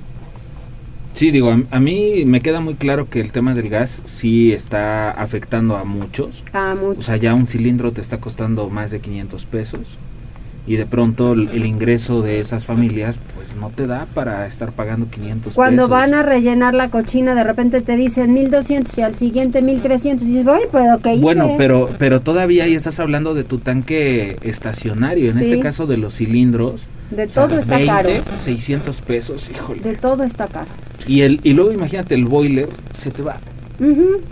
Sí, 1.16 1.32
digo, 1.32 1.50
a, 1.50 1.60
a 1.72 1.80
mí 1.80 2.24
me 2.26 2.42
queda 2.42 2.60
muy 2.60 2.76
claro 2.76 3.10
que 3.10 3.22
el 3.22 3.32
tema 3.32 3.54
del 3.54 3.70
gas 3.70 4.02
sí 4.06 4.52
está 4.52 5.12
afectando 5.12 5.78
a 5.78 5.86
muchos. 5.86 6.44
A 6.52 6.76
O 6.98 7.02
sea, 7.02 7.16
ya 7.16 7.34
un 7.34 7.48
cilindro 7.48 7.92
te 7.94 8.02
está 8.02 8.18
costando 8.18 8.70
más 8.70 8.92
de 8.92 9.00
500 9.00 9.46
pesos. 9.46 9.80
Y 10.68 10.76
de 10.78 10.86
pronto 10.88 11.34
el, 11.34 11.48
el 11.54 11.66
ingreso 11.66 12.22
de 12.24 12.40
esas 12.40 12.66
familias 12.66 13.20
pues 13.36 13.56
no 13.56 13.70
te 13.70 13.86
da 13.88 14.08
para 14.16 14.46
estar 14.48 14.72
pagando 14.72 15.08
500 15.10 15.54
Cuando 15.54 15.84
pesos. 15.84 15.90
van 15.92 16.14
a 16.16 16.24
rellenar 16.24 16.74
la 16.74 16.90
cochina, 16.90 17.34
de 17.36 17.44
repente 17.44 17.82
te 17.82 17.96
dicen 17.96 18.34
1200 18.34 18.98
y 18.98 19.02
al 19.04 19.14
siguiente 19.16 19.62
1300 19.62 20.26
y 20.28 20.32
dices, 20.32 20.48
"Ay, 20.48 20.64
pero 20.72 20.98
¿qué 21.04 21.14
hice?" 21.14 21.22
Bueno, 21.22 21.54
pero, 21.58 21.90
pero 22.00 22.20
todavía 22.22 22.64
ahí 22.66 22.74
estás 22.74 23.00
hablando 23.00 23.34
de 23.36 23.44
tu 23.44 23.60
tanque 23.60 24.38
estacionario. 24.42 25.30
En 25.30 25.36
Sí. 25.38 25.44
este 25.46 25.60
caso 25.60 25.86
de 25.86 25.98
los 25.98 26.16
cilindros. 26.16 26.84
De 27.12 27.24
o 27.26 27.30
sea, 27.30 27.48
todo 27.48 27.60
está 27.60 27.76
20, 27.78 27.92
caro. 27.92 28.10
600 28.40 29.02
pesos, 29.02 29.50
híjole. 29.54 29.82
De 29.82 29.96
todo 29.96 30.24
está 30.24 30.48
caro. 30.48 30.68
Y, 31.08 31.22
el, 31.22 31.40
y 31.44 31.54
luego 31.54 31.72
imagínate 31.72 32.16
el 32.16 32.26
boiler, 32.26 32.70
se 32.94 33.12
te 33.12 33.22
va. 33.22 33.38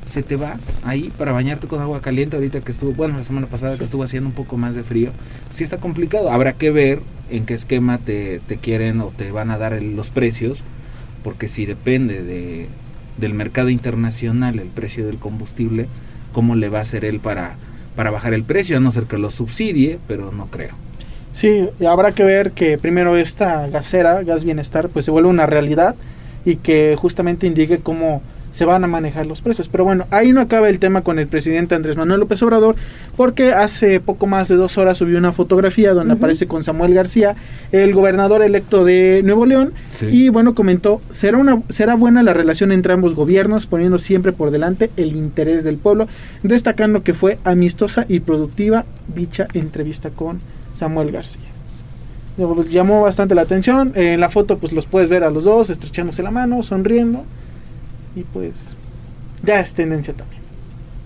Se 0.06 0.24
te 0.24 0.38
va 0.38 0.56
ahí 0.84 1.12
para 1.18 1.34
bañarte 1.34 1.68
con 1.68 1.82
agua 1.82 2.00
caliente 2.02 2.38
ahorita 2.38 2.62
que 2.62 2.72
estuvo, 2.72 2.94
bueno, 2.94 3.18
la 3.18 3.24
semana 3.24 3.48
pasada 3.48 3.78
que 3.78 3.84
estuvo 3.84 4.02
haciendo 4.04 4.30
un 4.30 4.36
poco 4.36 4.58
más 4.58 4.74
de 4.74 4.84
frío, 4.84 5.12
sí 5.54 5.64
está 5.66 5.78
complicado. 5.78 6.32
Habrá 6.32 6.54
que 6.54 6.72
ver 6.72 7.02
en 7.30 7.46
qué 7.46 7.54
esquema 7.54 7.98
te, 7.98 8.40
te 8.48 8.56
quieren 8.58 9.02
o 9.02 9.12
te 9.18 9.32
van 9.32 9.52
a 9.52 9.58
dar 9.58 9.74
el- 9.74 9.96
los 9.98 10.10
precios, 10.12 10.64
porque 11.26 11.50
si 11.50 11.66
depende 11.66 12.24
de, 12.24 12.68
del 13.18 13.34
mercado 13.34 13.70
internacional 13.70 14.60
el 14.60 14.68
precio 14.70 15.06
del 15.06 15.18
combustible, 15.18 15.88
¿cómo 16.32 16.56
le 16.56 16.70
va 16.70 16.80
a 16.80 16.84
hacer 16.84 17.04
él 17.04 17.20
para, 17.20 17.56
para 17.98 18.12
bajar 18.12 18.34
el 18.34 18.44
precio? 18.44 18.78
A 18.78 18.80
no 18.80 18.92
ser 18.92 19.04
que 19.04 19.18
lo 19.18 19.30
subsidie, 19.30 20.00
pero 20.08 20.32
no 20.32 20.46
creo. 20.48 20.74
Sí, 21.34 21.68
habrá 21.86 22.12
que 22.14 22.24
ver 22.24 22.52
que 22.52 22.78
primero 22.78 23.18
esta 23.18 23.68
gasera, 23.68 24.24
Gas 24.24 24.44
Bienestar, 24.46 24.88
pues 24.90 25.06
se 25.06 25.12
vuelve 25.12 25.30
una 25.30 25.46
realidad 25.48 25.96
y 26.46 26.58
que 26.58 26.96
justamente 26.98 27.48
indique 27.48 27.80
cómo 27.80 28.22
se 28.52 28.66
van 28.66 28.84
a 28.84 28.88
manejar 28.88 29.26
los 29.26 29.42
precios. 29.42 29.68
Pero 29.68 29.84
bueno, 29.84 30.06
ahí 30.12 30.32
no 30.32 30.40
acaba 30.40 30.70
el 30.70 30.78
tema 30.78 31.02
con 31.02 31.18
el 31.18 31.26
presidente 31.26 31.74
Andrés 31.74 31.98
Manuel 31.98 32.20
López 32.20 32.40
Obrador, 32.44 32.76
porque 33.18 33.52
hace 33.52 34.00
poco 34.00 34.28
más 34.28 34.48
de 34.48 34.56
dos 34.58 34.78
horas 34.78 35.00
subió 35.00 35.18
una 35.18 35.32
fotografía 35.32 35.94
donde 35.96 36.14
aparece 36.14 36.46
con 36.46 36.64
Samuel 36.64 36.94
García, 36.94 37.36
el 37.72 37.96
gobernador 37.96 38.44
electo 38.44 38.86
de 38.86 39.22
Nuevo 39.24 39.48
León, 39.48 39.74
Sí. 39.90 40.06
y 40.12 40.30
bueno, 40.30 40.54
comentó, 40.54 41.02
será, 41.10 41.40
una, 41.40 41.64
será 41.70 41.96
buena 41.96 42.22
la 42.22 42.34
relación 42.36 42.72
entre 42.72 42.94
ambos 42.94 43.16
gobiernos, 43.16 43.66
poniendo 43.66 43.98
siempre 43.98 44.34
por 44.34 44.52
delante 44.52 44.92
el 44.98 45.16
interés 45.16 45.64
del 45.64 45.78
pueblo, 45.78 46.08
destacando 46.44 47.02
que 47.02 47.16
fue 47.16 47.40
amistosa 47.44 48.06
y 48.08 48.20
productiva 48.20 48.86
dicha 49.16 49.48
entrevista 49.56 50.12
con 50.12 50.40
Samuel 50.84 51.12
García. 51.12 51.42
Pues, 52.36 52.70
Llamó 52.70 53.02
bastante 53.02 53.36
la 53.36 53.44
atención. 53.44 53.94
En 53.96 54.20
la 54.20 54.30
foto, 54.30 54.58
pues 54.58 54.74
los 54.74 54.86
puedes 54.86 55.08
ver 55.08 55.24
a 55.24 55.30
los 55.30 55.46
dos 55.46 55.70
estrechándose 55.70 56.22
la 56.24 56.32
mano, 56.32 56.62
sonriendo. 56.62 57.24
Y 58.18 58.24
pues, 58.24 58.76
ya 59.44 59.62
es 59.62 59.74
tendencia 59.74 60.14
también. 60.14 60.42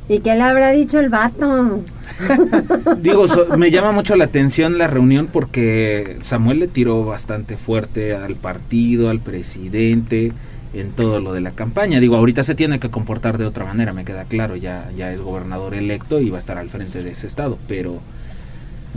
¿Y 0.10 0.19
qué 0.22 0.34
le 0.36 0.41
habrá 0.41 0.72
dicho 0.72 1.00
el 1.00 1.10
vato? 1.10 1.81
Digo, 3.01 3.27
so- 3.27 3.55
me 3.57 3.69
llama 3.69 3.91
mucho 3.91 4.15
la 4.15 4.24
atención 4.25 4.79
la 4.79 4.88
reunión 4.88 5.27
porque 5.31 6.17
Samuel 6.22 6.60
le 6.60 6.67
tiró 6.67 7.05
bastante 7.05 7.55
fuerte 7.57 8.15
al 8.15 8.34
partido, 8.36 9.10
al 9.12 9.19
presidente, 9.19 10.31
en 10.74 10.91
todo 10.91 11.19
lo 11.19 11.34
de 11.34 11.41
la 11.41 11.51
campaña. 11.51 12.00
Digo, 12.00 12.15
ahorita 12.15 12.43
se 12.43 12.55
tiene 12.55 12.79
que 12.79 12.89
comportar 12.89 13.38
de 13.38 13.46
otra 13.46 13.65
manera, 13.65 13.93
me 13.93 14.05
queda 14.05 14.24
claro, 14.24 14.55
ya, 14.55 14.89
ya 14.98 15.12
es 15.12 15.22
gobernador 15.22 15.75
electo 15.75 16.19
y 16.22 16.29
va 16.31 16.38
a 16.38 16.39
estar 16.39 16.57
al 16.57 16.69
frente 16.69 17.03
de 17.03 17.12
ese 17.12 17.27
estado, 17.27 17.57
pero 17.67 18.00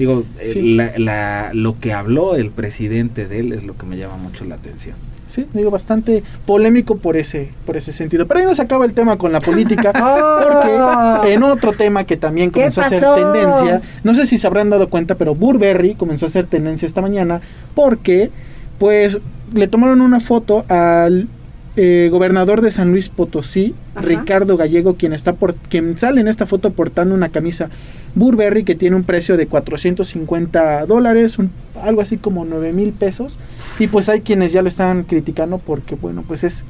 digo, 0.01 0.25
eh, 0.41 0.51
Sí. 0.53 0.75
la, 0.75 0.93
la- 0.99 1.51
lo 1.55 1.79
que 1.79 1.93
habló 1.93 2.35
el 2.35 2.51
presidente 2.51 3.29
de 3.29 3.39
él 3.41 3.53
es 3.53 3.63
lo 3.65 3.77
que 3.77 3.87
me 3.87 3.97
llama 3.97 4.17
mucho 4.17 4.45
la 4.45 4.57
atención. 4.57 4.97
Sí, 5.29 5.47
digo, 5.55 5.71
bastante 5.71 6.25
polémico 6.45 6.97
por 6.97 7.17
ese, 7.17 7.51
por 7.65 7.77
ese 7.77 7.93
sentido. 7.93 8.27
Pero 8.27 8.41
ahí 8.41 8.47
no 8.47 8.55
se 8.57 8.63
acaba 8.63 8.85
el 8.85 8.95
tema 8.95 9.17
con 9.17 9.31
la 9.31 9.39
política. 9.41 9.93
Porque 11.23 11.33
en 11.35 11.43
otro 11.45 11.73
tema 11.73 12.03
que 12.03 12.17
también 12.17 12.51
¿Qué 12.51 12.55
comenzó 12.63 12.81
a 12.81 12.89
ser 12.89 13.05
tendencia, 13.15 13.81
no 14.03 14.15
sé 14.17 14.27
si 14.27 14.39
se 14.39 14.47
habrán 14.49 14.71
dado 14.71 14.89
cuenta, 14.89 15.15
pero 15.15 15.37
Burberry 15.37 15.95
comenzó 15.95 16.27
a 16.27 16.29
hacer 16.29 16.47
tendencia 16.47 16.85
esta 16.87 17.01
mañana 17.01 17.41
porque 17.77 18.31
pues 18.79 19.21
le 19.55 19.69
tomaron 19.69 20.01
una 20.01 20.19
foto 20.19 20.65
al 20.69 21.29
eh, 21.77 22.09
gobernador 22.11 22.61
de 22.63 22.71
San 22.73 22.91
Luis 22.91 23.09
Potosí, 23.09 23.75
Ajá. 23.95 24.05
Ricardo 24.07 24.57
Gallego, 24.57 24.95
quien 24.97 25.13
está 25.13 25.35
por, 25.35 25.55
quien 25.55 25.99
sale 25.99 26.21
en 26.21 26.29
esta 26.29 26.47
foto 26.47 26.71
portando 26.73 27.15
una 27.15 27.29
camisa 27.29 27.71
Burberry 28.15 28.65
que 28.65 28.75
tiene 28.75 28.97
un 28.97 29.05
precio 29.05 29.37
de 29.37 29.47
450 29.47 30.85
dólares, 30.87 31.39
un- 31.39 31.51
algo 31.83 32.01
así 32.01 32.17
como 32.17 32.45
9 32.45 32.73
mil 32.73 32.93
pesos. 32.93 33.39
Y 33.79 33.87
pues 33.87 34.09
hay 34.09 34.21
quienes 34.23 34.53
ya 34.53 34.63
lo 34.63 34.69
están 34.69 35.05
criticando 35.05 35.59
porque, 35.59 35.95
bueno, 35.95 36.25
pues 36.27 36.43
es 36.45 36.65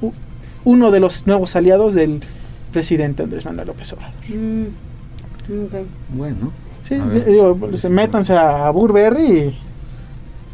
uno 0.64 0.90
de 0.90 1.00
los 1.00 1.26
nuevos 1.26 1.56
aliados 1.56 1.94
del 1.94 2.20
presidente 2.72 3.22
Andrés 3.22 3.44
Manuel 3.46 3.68
López 3.68 3.92
Obrador. 3.94 4.14
Mm. 4.28 4.66
Bueno, 6.16 6.52
Sí, 6.82 6.94
A 6.94 7.04
ver. 7.04 7.24
digo, 7.24 7.56
pues, 7.56 7.88
métanse 7.90 8.32
a 8.36 8.68
Burberry 8.70 9.54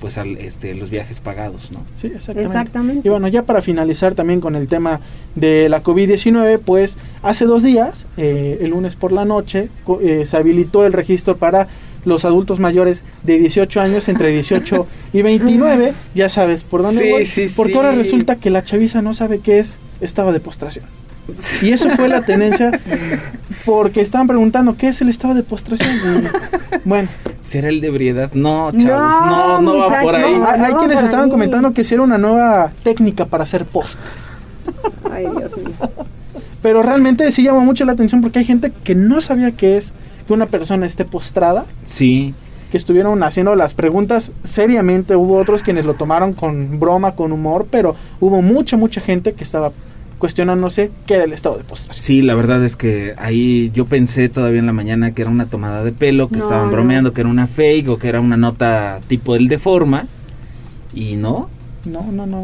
pues 0.00 0.18
al, 0.18 0.36
este 0.38 0.74
los 0.74 0.90
viajes 0.90 1.20
pagados, 1.20 1.70
¿no? 1.70 1.78
Sí, 2.00 2.08
exactamente. 2.08 2.42
Exactamente. 2.42 3.06
Y 3.06 3.10
bueno, 3.10 3.28
ya 3.28 3.44
para 3.44 3.62
finalizar 3.62 4.16
también 4.16 4.40
con 4.40 4.56
el 4.56 4.66
tema 4.66 4.98
de 5.36 5.68
la 5.68 5.80
COVID-19, 5.84 6.58
pues 6.58 6.96
hace 7.22 7.44
dos 7.44 7.62
días, 7.62 8.06
eh, 8.16 8.58
el 8.62 8.70
lunes 8.70 8.96
por 8.96 9.12
la 9.12 9.24
noche, 9.24 9.68
co- 9.84 10.00
eh, 10.00 10.26
se 10.26 10.36
habilitó 10.36 10.84
el 10.84 10.92
registro 10.92 11.36
para 11.36 11.68
los 12.04 12.24
adultos 12.24 12.58
mayores 12.58 13.04
de 13.22 13.38
18 13.38 13.80
años, 13.80 14.08
entre 14.08 14.28
18 14.28 14.86
y 15.12 15.22
29, 15.22 15.92
ya 16.14 16.28
sabes 16.28 16.64
por 16.64 16.82
dónde 16.82 17.02
Sí, 17.02 17.10
voy, 17.10 17.24
sí, 17.24 17.46
porque 17.56 17.72
sí. 17.72 17.78
ahora 17.78 17.92
resulta 17.92 18.36
que 18.36 18.50
la 18.50 18.62
chaviza 18.64 19.02
no 19.02 19.14
sabe 19.14 19.38
qué 19.38 19.58
es 19.60 19.78
estado 20.00 20.32
de 20.32 20.40
postración. 20.40 20.84
Y 21.62 21.70
eso 21.70 21.88
fue 21.90 22.08
la 22.08 22.20
tendencia, 22.20 22.80
porque 23.64 24.00
estaban 24.00 24.26
preguntando 24.26 24.76
qué 24.76 24.88
es 24.88 25.00
el 25.00 25.08
estado 25.08 25.34
de 25.34 25.44
postración. 25.44 25.88
Bueno, 26.84 27.08
¿Será 27.40 27.68
el 27.68 27.80
de 27.80 27.86
ebriedad? 27.88 28.30
No, 28.34 28.72
No, 28.72 28.78
chavos, 28.78 29.14
no, 29.26 29.60
no, 29.62 29.78
va 29.78 30.00
por 30.00 30.14
ahí. 30.16 30.34
No, 30.34 30.44
hay, 30.46 30.60
hay 30.60 30.72
no, 30.72 30.78
quienes 30.78 31.00
estaban 31.02 31.26
ahí. 31.26 31.30
comentando 31.30 31.72
que 31.72 31.84
si 31.84 31.94
era 31.94 32.02
una 32.02 32.18
nueva 32.18 32.72
técnica 32.82 33.24
para 33.26 33.44
hacer 33.44 33.64
postres. 33.66 34.30
Ay, 35.12 35.26
Dios 35.36 35.56
mío. 35.56 35.70
Pero 36.60 36.82
realmente 36.82 37.30
sí 37.30 37.42
llama 37.44 37.60
mucho 37.60 37.84
la 37.84 37.92
atención 37.92 38.20
porque 38.20 38.40
hay 38.40 38.44
gente 38.44 38.72
que 38.84 38.94
no 38.96 39.20
sabía 39.20 39.52
qué 39.52 39.76
es 39.76 39.92
que 40.26 40.32
una 40.32 40.46
persona 40.46 40.86
esté 40.86 41.04
postrada, 41.04 41.64
Sí, 41.84 42.34
que 42.70 42.76
estuvieron 42.78 43.22
haciendo 43.22 43.54
las 43.54 43.74
preguntas 43.74 44.32
seriamente. 44.44 45.14
Hubo 45.14 45.36
otros 45.38 45.62
quienes 45.62 45.84
lo 45.84 45.94
tomaron 45.94 46.32
con 46.32 46.80
broma, 46.80 47.12
con 47.12 47.32
humor, 47.32 47.66
pero 47.70 47.94
hubo 48.20 48.40
mucha, 48.40 48.76
mucha 48.78 49.00
gente 49.02 49.34
que 49.34 49.44
estaba 49.44 49.72
cuestionándose 50.18 50.90
qué 51.04 51.14
era 51.14 51.24
el 51.24 51.32
estado 51.32 51.58
de 51.58 51.64
postración. 51.64 52.00
sí, 52.02 52.22
la 52.22 52.34
verdad 52.36 52.64
es 52.64 52.76
que 52.76 53.14
ahí 53.18 53.70
yo 53.74 53.86
pensé 53.86 54.28
todavía 54.28 54.60
en 54.60 54.66
la 54.66 54.72
mañana 54.72 55.10
que 55.12 55.22
era 55.22 55.30
una 55.30 55.46
tomada 55.46 55.82
de 55.84 55.90
pelo, 55.92 56.28
que 56.28 56.36
No, 56.36 56.44
estaban 56.44 56.66
no. 56.66 56.72
bromeando, 56.72 57.12
que 57.12 57.20
era 57.22 57.28
una 57.30 57.48
fake 57.48 57.88
o 57.88 57.98
que 57.98 58.08
era 58.08 58.20
una 58.20 58.36
nota 58.36 59.00
tipo 59.08 59.34
el 59.34 59.48
de 59.48 59.58
forma. 59.58 60.06
Y 60.94 61.16
no, 61.16 61.48
No, 61.84 62.04
no, 62.12 62.24
no. 62.26 62.40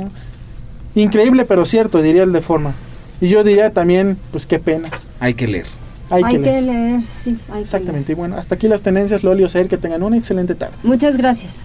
Increíble, 0.94 1.44
pero 1.44 1.64
cierto, 1.66 2.02
diría 2.02 2.24
el 2.24 2.32
de 2.32 2.40
forma. 2.42 2.72
Y 3.20 3.28
yo 3.28 3.44
diría 3.44 3.72
también, 3.72 4.16
pues 4.32 4.44
qué 4.46 4.58
pena. 4.58 4.88
hay 5.20 5.34
que 5.34 5.46
leer. 5.46 5.66
Hay, 6.10 6.22
Hay, 6.24 6.36
que 6.36 6.42
que 6.42 6.50
leer. 6.50 6.62
leer, 6.62 7.02
sí. 7.04 7.38
Hay 7.48 7.56
que 7.56 7.62
Exactamente. 7.62 8.12
Y 8.12 8.14
bueno, 8.14 8.36
hasta 8.36 8.54
aquí 8.54 8.66
las 8.68 8.82
tendencias, 8.82 9.22
Loli 9.24 9.44
Osair, 9.44 9.68
que 9.68 9.76
tengan 9.78 10.02
una 10.02 10.16
excelente 10.16 10.54
tarde. 10.54 10.74
Muchas 10.82 11.16
gracias. 11.18 11.60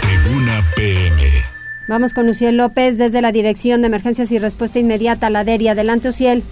Tribuna 0.00 0.62
PM. 0.76 1.22
Vamos 1.88 2.12
con 2.14 2.28
Uciel 2.28 2.56
López 2.56 2.98
desde 2.98 3.20
la 3.22 3.32
Dirección 3.32 3.80
de 3.82 3.88
Emergencias 3.88 4.32
y 4.32 4.38
Respuesta 4.38 4.78
Inmediata, 4.78 5.30
la 5.30 5.44
DERI. 5.44 5.68
Adelante, 5.68 6.08
Uciel. 6.08 6.42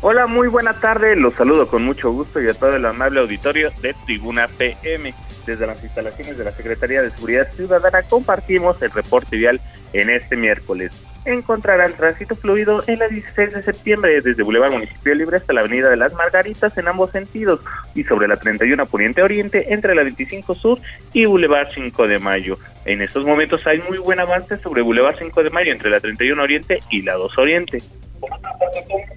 Hola, 0.00 0.26
muy 0.26 0.48
buena 0.48 0.74
tarde. 0.74 1.14
Los 1.14 1.34
saludo 1.34 1.68
con 1.68 1.84
mucho 1.84 2.10
gusto 2.10 2.42
y 2.42 2.48
a 2.48 2.54
todo 2.54 2.74
el 2.74 2.84
amable 2.84 3.20
auditorio 3.20 3.70
de 3.82 3.94
Tribuna 4.04 4.48
PM. 4.48 5.14
Desde 5.46 5.66
las 5.66 5.82
instalaciones 5.82 6.38
de 6.38 6.44
la 6.44 6.52
Secretaría 6.52 7.02
de 7.02 7.10
Seguridad 7.10 7.48
Ciudadana 7.54 8.02
compartimos 8.02 8.80
el 8.82 8.90
reporte 8.90 9.36
vial 9.36 9.60
en 9.92 10.10
este 10.10 10.36
miércoles. 10.36 10.92
Encontrarán 11.24 11.92
tránsito 11.92 12.34
fluido 12.34 12.82
en 12.86 12.98
la 12.98 13.08
16 13.08 13.52
de 13.52 13.62
septiembre 13.62 14.20
desde 14.20 14.42
Boulevard 14.42 14.72
Municipio 14.72 15.14
Libre 15.14 15.36
hasta 15.36 15.52
la 15.52 15.60
Avenida 15.60 15.88
de 15.88 15.96
las 15.96 16.12
Margaritas 16.14 16.76
en 16.76 16.88
ambos 16.88 17.12
sentidos 17.12 17.60
y 17.94 18.02
sobre 18.02 18.26
la 18.26 18.36
31 18.36 18.86
Poniente 18.86 19.22
Oriente 19.22 19.72
entre 19.72 19.94
la 19.94 20.02
25 20.02 20.54
Sur 20.54 20.80
y 21.12 21.26
Boulevard 21.26 21.68
5 21.72 22.08
de 22.08 22.18
Mayo. 22.18 22.58
En 22.84 23.02
estos 23.02 23.24
momentos 23.24 23.64
hay 23.66 23.78
muy 23.80 23.98
buen 23.98 24.18
avance 24.18 24.58
sobre 24.58 24.82
Boulevard 24.82 25.16
5 25.18 25.42
de 25.44 25.50
Mayo 25.50 25.72
entre 25.72 25.90
la 25.90 26.00
31 26.00 26.42
Oriente 26.42 26.80
y 26.90 27.02
la 27.02 27.14
2 27.14 27.38
Oriente. 27.38 27.82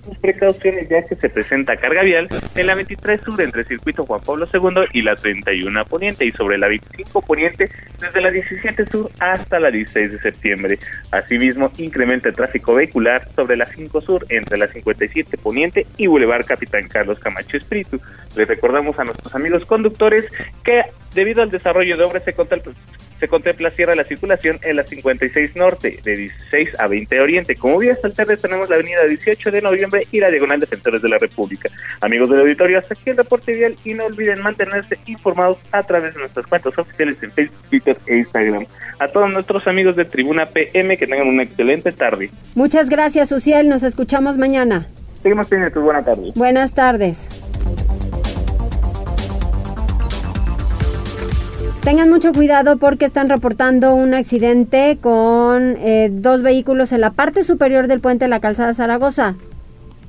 Sus 0.03 0.17
precauciones 0.17 0.89
ya 0.89 1.01
que 1.03 1.15
se 1.15 1.29
presenta 1.29 1.75
carga 1.77 2.01
vial 2.03 2.27
en 2.55 2.67
la 2.67 2.75
23 2.75 3.21
Sur 3.21 3.41
entre 3.41 3.61
el 3.61 3.67
circuito 3.67 4.03
Juan 4.05 4.21
Pablo 4.21 4.47
II 4.51 4.85
y 4.93 5.01
la 5.01 5.15
31 5.15 5.85
Poniente 5.85 6.25
y 6.25 6.31
sobre 6.31 6.57
la 6.57 6.67
25 6.67 7.21
Poniente 7.21 7.69
desde 7.99 8.21
la 8.21 8.31
17 8.31 8.85
Sur 8.87 9.11
hasta 9.19 9.59
la 9.59 9.69
16 9.69 10.11
de 10.11 10.19
septiembre. 10.19 10.79
Asimismo, 11.11 11.71
incrementa 11.77 12.29
el 12.29 12.35
tráfico 12.35 12.73
vehicular 12.73 13.27
sobre 13.35 13.57
la 13.57 13.65
5 13.65 14.01
Sur 14.01 14.25
entre 14.29 14.57
la 14.57 14.67
57 14.67 15.37
Poniente 15.37 15.85
y 15.97 16.07
Boulevard 16.07 16.45
Capitán 16.45 16.87
Carlos 16.87 17.19
Camacho 17.19 17.57
Espíritu. 17.57 17.99
Les 18.35 18.47
recordamos 18.47 18.97
a 18.99 19.03
nuestros 19.03 19.33
amigos 19.35 19.65
conductores 19.65 20.25
que 20.63 20.81
debido 21.13 21.41
al 21.41 21.51
desarrollo 21.51 21.97
de 21.97 22.03
obras 22.03 22.23
se 22.23 22.33
contempla 22.33 22.73
se 23.19 23.27
contempla 23.27 23.69
cierra 23.69 23.95
la 23.95 24.03
circulación 24.03 24.59
en 24.63 24.75
la 24.75 24.83
56 24.83 25.55
Norte, 25.55 25.99
de 26.03 26.15
16 26.15 26.79
a 26.79 26.87
20 26.87 27.21
Oriente. 27.21 27.55
Como 27.55 27.79
vías 27.79 28.03
alternas 28.03 28.41
tenemos 28.41 28.69
la 28.69 28.75
avenida 28.75 29.03
18 29.05 29.51
de 29.51 29.61
noviembre 29.61 30.07
y 30.11 30.19
la 30.19 30.29
diagonal 30.29 30.59
Defensores 30.59 31.01
de 31.01 31.09
la 31.09 31.17
República. 31.17 31.69
Amigos 32.01 32.29
del 32.29 32.41
auditorio, 32.41 32.79
hasta 32.79 32.93
aquí 32.93 33.09
el 33.09 33.17
reporte 33.17 33.53
vial 33.53 33.75
y 33.83 33.93
no 33.93 34.05
olviden 34.05 34.41
mantenerse 34.41 34.97
informados 35.05 35.57
a 35.71 35.83
través 35.83 36.13
de 36.13 36.19
nuestras 36.19 36.45
cuentas 36.47 36.77
oficiales 36.77 37.21
en 37.21 37.31
Facebook, 37.31 37.69
Twitter 37.69 37.97
e 38.07 38.17
Instagram. 38.17 38.65
A 38.99 39.07
todos 39.07 39.31
nuestros 39.31 39.67
amigos 39.67 39.95
de 39.95 40.05
Tribuna 40.05 40.45
PM 40.45 40.97
que 40.97 41.07
tengan 41.07 41.27
una 41.27 41.43
excelente 41.43 41.91
tarde. 41.91 42.29
Muchas 42.55 42.89
gracias, 42.89 43.31
Uciel. 43.31 43.69
Nos 43.69 43.83
escuchamos 43.83 44.37
mañana. 44.37 44.87
Seguimos 45.21 45.49
teniendo 45.49 45.81
buena 45.81 46.03
tarde. 46.03 46.31
Buenas 46.35 46.73
tardes. 46.73 47.27
Tengan 51.85 52.09
mucho 52.09 52.33
cuidado 52.33 52.77
porque 52.77 53.05
están 53.05 53.29
reportando 53.29 53.93
un 53.93 54.15
accidente 54.15 54.97
con 54.99 55.75
eh, 55.77 56.09
dos 56.11 56.41
vehículos 56.41 56.91
en 56.91 56.99
la 56.99 57.11
parte 57.11 57.43
superior 57.43 57.85
del 57.85 57.99
puente 57.99 58.25
de 58.25 58.29
la 58.29 58.39
calzada 58.39 58.73
Zaragoza. 58.73 59.35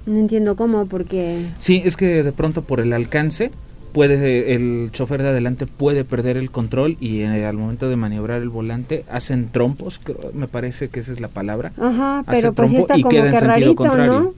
No 0.06 0.18
entiendo 0.18 0.56
cómo, 0.56 0.86
porque... 0.86 1.44
Sí, 1.58 1.82
es 1.84 1.98
que 1.98 2.22
de 2.22 2.32
pronto 2.32 2.62
por 2.62 2.80
el 2.80 2.94
alcance 2.94 3.50
puede 3.92 4.54
el 4.54 4.88
chofer 4.90 5.22
de 5.22 5.28
adelante 5.28 5.66
puede 5.66 6.04
perder 6.04 6.38
el 6.38 6.50
control 6.50 6.96
y 6.98 7.20
eh, 7.20 7.44
al 7.44 7.58
momento 7.58 7.90
de 7.90 7.96
maniobrar 7.96 8.40
el 8.40 8.48
volante 8.48 9.04
hacen 9.10 9.50
trompos, 9.50 10.00
me 10.32 10.48
parece 10.48 10.88
que 10.88 11.00
esa 11.00 11.12
es 11.12 11.20
la 11.20 11.28
palabra. 11.28 11.72
Ajá, 11.78 12.24
pero 12.26 12.54
pues 12.54 12.70
sí 12.70 12.78
está 12.78 12.94
como 12.94 13.10
que 13.10 13.20
rarito, 13.38 13.84
¿no? 13.84 14.32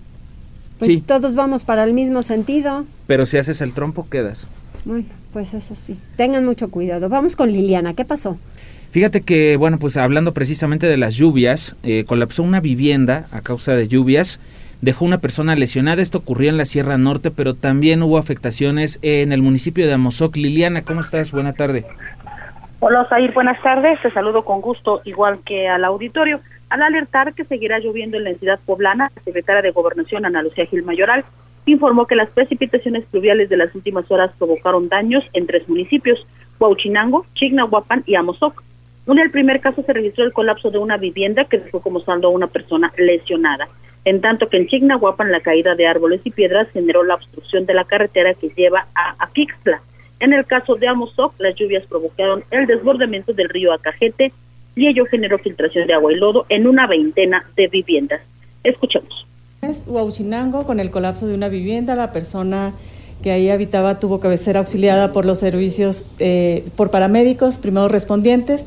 Pues 0.81 0.91
sí. 0.91 1.01
todos 1.03 1.37
vamos 1.37 1.63
para 1.63 1.85
el 1.85 1.93
mismo 1.93 2.23
sentido. 2.23 2.85
Pero 3.07 3.27
si 3.27 3.37
haces 3.37 3.61
el 3.61 3.75
trompo 3.75 4.09
quedas. 4.11 4.49
Bueno, 4.85 5.05
pues 5.33 5.55
eso 5.55 5.75
sí. 5.75 5.99
Tengan 6.17 6.45
mucho 6.45 6.71
cuidado. 6.71 7.09
Vamos 7.09 7.37
con 7.37 7.51
Liliana, 7.53 7.95
¿qué 7.95 8.05
pasó? 8.05 8.39
Fíjate 8.91 9.21
que, 9.21 9.57
bueno, 9.57 9.79
pues 9.79 9.97
hablando 9.97 10.33
precisamente 10.33 10.87
de 10.87 10.97
las 10.97 11.15
lluvias, 11.15 11.77
eh, 11.83 12.05
colapsó 12.07 12.43
una 12.43 12.61
vivienda 12.61 13.27
a 13.33 13.43
causa 13.43 13.75
de 13.75 13.87
lluvias 13.89 14.41
dejó 14.81 15.05
una 15.05 15.19
persona 15.19 15.55
lesionada. 15.57 16.03
Esto 16.03 16.19
ocurrió 16.19 16.51
en 16.51 16.57
la 16.57 16.65
Sierra 16.65 16.99
Norte, 16.99 17.31
pero 17.31 17.55
también 17.55 18.03
hubo 18.03 18.19
afectaciones 18.19 18.99
en 19.03 19.33
el 19.33 19.43
municipio 19.43 19.87
de 19.87 19.93
Amozoc. 19.93 20.37
Liliana, 20.37 20.83
¿cómo 20.83 21.01
estás? 21.01 21.33
Buena 21.33 21.53
tarde. 21.53 21.85
Hola, 22.81 23.03
Osair, 23.03 23.33
buenas 23.33 23.61
tardes. 23.63 24.01
Te 24.03 24.11
saludo 24.11 24.45
con 24.45 24.61
gusto, 24.61 25.01
igual 25.05 25.41
que 25.45 25.69
al 25.69 25.85
auditorio. 25.85 26.41
Al 26.71 26.83
alertar 26.83 27.33
que 27.35 27.45
seguirá 27.45 27.79
lloviendo 27.79 28.19
en 28.19 28.25
la 28.25 28.31
entidad 28.31 28.61
poblana, 28.65 29.11
la 29.17 29.23
secretaria 29.23 29.63
de 29.63 29.71
Gobernación, 29.71 30.27
Ana 30.27 30.43
Lucía 30.43 30.67
Gil 30.67 30.83
Mayoral, 30.83 31.25
informó 31.71 32.07
que 32.07 32.17
las 32.17 32.31
precipitaciones 32.31 33.05
pluviales 33.07 33.49
de 33.49 33.57
las 33.57 33.75
últimas 33.75 34.11
horas 34.11 34.33
provocaron 34.39 34.89
daños 34.89 35.25
en 35.33 35.47
tres 35.47 35.69
municipios, 35.69 36.27
Huauchinango, 36.59 37.27
Chignahuapan 37.35 38.05
y 38.07 38.15
Amozoc. 38.15 38.63
En 39.07 39.19
el 39.19 39.31
primer 39.31 39.61
caso 39.61 39.83
se 39.83 39.93
registró 39.93 40.25
el 40.25 40.33
colapso 40.33 40.71
de 40.71 40.79
una 40.79 40.97
vivienda 40.97 41.45
que 41.45 41.59
dejó 41.59 41.81
como 41.81 42.01
saldo 42.01 42.29
a 42.29 42.33
una 42.33 42.47
persona 42.47 42.93
lesionada 42.99 43.69
en 44.09 44.23
tanto 44.23 44.49
que 44.49 44.57
en 44.57 44.67
Chignahuapan 44.67 45.31
la 45.31 45.41
caída 45.41 45.75
de 45.75 45.87
árboles 45.87 46.23
y 46.25 46.31
piedras 46.31 46.67
generó 46.73 47.03
la 47.03 47.17
obstrucción 47.17 47.67
de 47.67 47.75
la 47.75 47.85
carretera 47.85 48.33
que 48.33 48.49
lleva 48.57 48.87
a 48.95 49.15
Aquixtla. 49.19 49.83
En 50.19 50.33
el 50.33 50.47
caso 50.47 50.77
de 50.77 50.89
Amozoc, 50.89 51.35
las 51.39 51.55
lluvias 51.55 51.85
provocaron 51.87 52.43
el 52.51 52.67
desbordamiento 52.67 53.35
del 53.35 53.51
río 53.51 53.71
Acajete 53.71 54.33
y 54.75 54.87
ello 54.89 55.05
generó 55.11 55.37
filtración 55.37 55.87
de 55.87 55.93
agua 55.93 56.11
y 56.11 56.17
lodo 56.17 56.47
en 56.49 56.67
una 56.67 56.87
veintena 56.87 57.45
de 57.55 57.67
viviendas. 57.69 58.23
Escuchemos. 58.65 59.28
Huauchinango, 59.87 60.65
con 60.65 60.79
el 60.79 60.91
colapso 60.91 61.27
de 61.27 61.35
una 61.35 61.49
vivienda, 61.49 61.97
la 61.97 62.13
persona 62.13 62.75
que 63.23 63.33
ahí 63.33 63.51
habitaba 63.51 63.99
tuvo 63.99 64.21
que 64.21 64.37
ser 64.37 64.57
auxiliada 64.57 65.13
por 65.13 65.25
los 65.25 65.39
servicios, 65.39 66.05
eh, 66.21 66.65
por 66.77 66.93
paramédicos, 66.93 67.59
primeros 67.59 67.91
respondientes, 67.91 68.65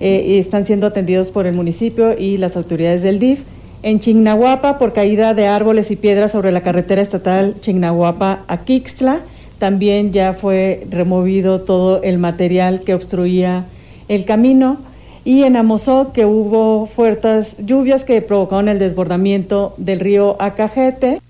eh, 0.00 0.24
y 0.26 0.38
están 0.38 0.66
siendo 0.66 0.88
atendidos 0.88 1.30
por 1.30 1.46
el 1.46 1.54
municipio 1.54 2.18
y 2.18 2.38
las 2.38 2.56
autoridades 2.56 3.02
del 3.02 3.20
DIF. 3.20 3.44
En 3.84 4.00
Chignahuapa, 4.00 4.78
por 4.78 4.92
caída 4.92 5.32
de 5.32 5.46
árboles 5.46 5.92
y 5.92 5.96
piedras 5.96 6.32
sobre 6.32 6.50
la 6.50 6.62
carretera 6.62 7.02
estatal 7.02 7.54
Chignahuapa 7.60 8.42
a 8.48 8.64
Quixtla, 8.64 9.20
también 9.60 10.12
ya 10.12 10.32
fue 10.32 10.88
removido 10.90 11.60
todo 11.60 12.02
el 12.02 12.18
material 12.18 12.80
que 12.80 12.94
obstruía 12.94 13.64
el 14.08 14.24
camino. 14.24 14.78
Y 15.24 15.44
en 15.44 15.56
Amozoc, 15.56 16.12
que 16.12 16.24
hubo 16.24 16.86
fuertes 16.86 17.56
lluvias 17.64 18.04
que 18.04 18.20
provocaron 18.22 18.68
el 18.68 18.78
desbordamiento 18.78 19.74
del 19.76 20.00
río 20.00 20.36
Acajete. 20.40 21.20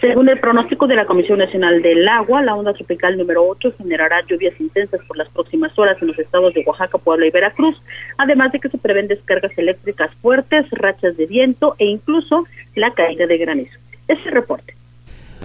Según 0.00 0.28
el 0.28 0.38
pronóstico 0.38 0.86
de 0.86 0.96
la 0.96 1.06
Comisión 1.06 1.38
Nacional 1.38 1.80
del 1.82 2.08
Agua, 2.08 2.42
la 2.42 2.54
onda 2.54 2.72
tropical 2.72 3.16
número 3.16 3.46
8 3.46 3.74
generará 3.78 4.16
lluvias 4.28 4.60
intensas 4.60 5.00
por 5.06 5.16
las 5.16 5.28
próximas 5.28 5.76
horas 5.78 5.96
en 6.02 6.08
los 6.08 6.18
estados 6.18 6.54
de 6.54 6.64
Oaxaca, 6.66 6.98
Puebla 6.98 7.26
y 7.26 7.30
Veracruz, 7.30 7.80
además 8.18 8.50
de 8.52 8.58
que 8.58 8.68
se 8.68 8.78
prevén 8.78 9.06
descargas 9.06 9.56
eléctricas 9.56 10.10
fuertes, 10.20 10.68
rachas 10.72 11.16
de 11.16 11.26
viento 11.26 11.76
e 11.78 11.86
incluso 11.86 12.44
la 12.74 12.92
caída 12.92 13.26
de 13.26 13.38
granizo. 13.38 13.78
Ese 14.08 14.30
reporte. 14.30 14.74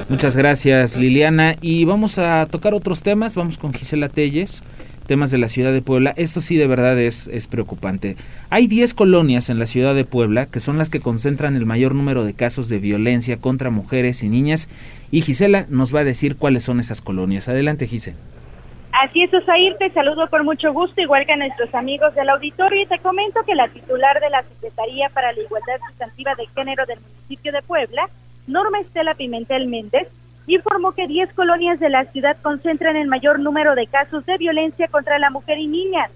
Muchas 0.10 0.36
gracias, 0.36 0.96
Liliana. 0.98 1.56
Y 1.62 1.86
vamos 1.86 2.20
a 2.20 2.48
tocar 2.48 2.74
otros 2.74 3.02
temas. 3.02 3.36
Vamos 3.36 3.58
con 3.58 3.74
Gisela 3.74 4.10
Telles 4.10 4.64
temas 5.08 5.32
de 5.32 5.40
la 5.40 5.48
ciudad 5.48 5.74
de 5.74 5.82
Puebla, 5.82 6.14
esto 6.18 6.42
sí 6.42 6.58
de 6.58 6.68
verdad 6.68 7.00
es, 7.00 7.28
es 7.28 7.48
preocupante. 7.48 8.16
Hay 8.50 8.68
10 8.68 8.94
colonias 8.94 9.50
en 9.50 9.58
la 9.58 9.66
ciudad 9.66 9.96
de 9.96 10.06
Puebla 10.06 10.46
que 10.46 10.60
son 10.60 10.78
las 10.78 10.90
que 10.90 11.00
concentran 11.00 11.56
el 11.56 11.66
mayor 11.66 11.96
número 11.96 12.24
de 12.24 12.34
casos 12.34 12.70
de 12.70 12.80
violencia 12.80 13.38
contra 13.38 13.72
mujeres 13.72 14.22
y 14.22 14.30
niñas 14.30 14.70
y 15.10 15.22
Gisela 15.22 15.66
nos 15.70 15.96
va 15.96 16.02
a 16.02 16.04
decir 16.04 16.36
cuáles 16.36 16.64
son 16.64 16.80
esas 16.80 17.02
colonias. 17.02 17.48
Adelante, 17.50 17.88
Gisela. 17.88 18.18
Así 18.92 19.22
es, 19.22 19.34
Osair, 19.34 19.76
te 19.78 19.92
saludo 19.92 20.28
con 20.28 20.44
mucho 20.44 20.74
gusto, 20.74 21.00
igual 21.00 21.26
que 21.26 21.34
a 21.34 21.38
nuestros 21.38 21.74
amigos 21.76 22.16
del 22.16 22.30
auditorio, 22.30 22.82
y 22.82 22.86
te 22.88 22.98
comento 22.98 23.44
que 23.46 23.54
la 23.54 23.68
titular 23.68 24.20
de 24.20 24.30
la 24.30 24.42
Secretaría 24.42 25.10
para 25.10 25.32
la 25.34 25.40
Igualdad 25.40 25.80
Sustantiva 25.88 26.34
de 26.34 26.48
Género 26.48 26.84
del 26.88 27.00
municipio 27.00 27.52
de 27.52 27.62
Puebla, 27.62 28.10
Norma 28.48 28.80
Estela 28.80 29.14
Pimentel 29.14 29.68
Méndez, 29.68 30.08
informó 30.48 30.94
que 30.94 31.08
10 31.08 31.34
colonias 31.34 31.80
de 31.80 31.90
la 31.90 32.06
ciudad 32.06 32.38
concentran 32.42 32.96
el 32.96 33.08
mayor 33.08 33.40
número 33.40 33.76
de 33.76 33.88
casos 33.88 34.26
de 34.26 34.38
violencia 34.38 34.88
contra 34.88 35.20
la 35.20 35.30
mujer 35.30 35.60
y 35.60 35.68
niñas. 35.68 36.10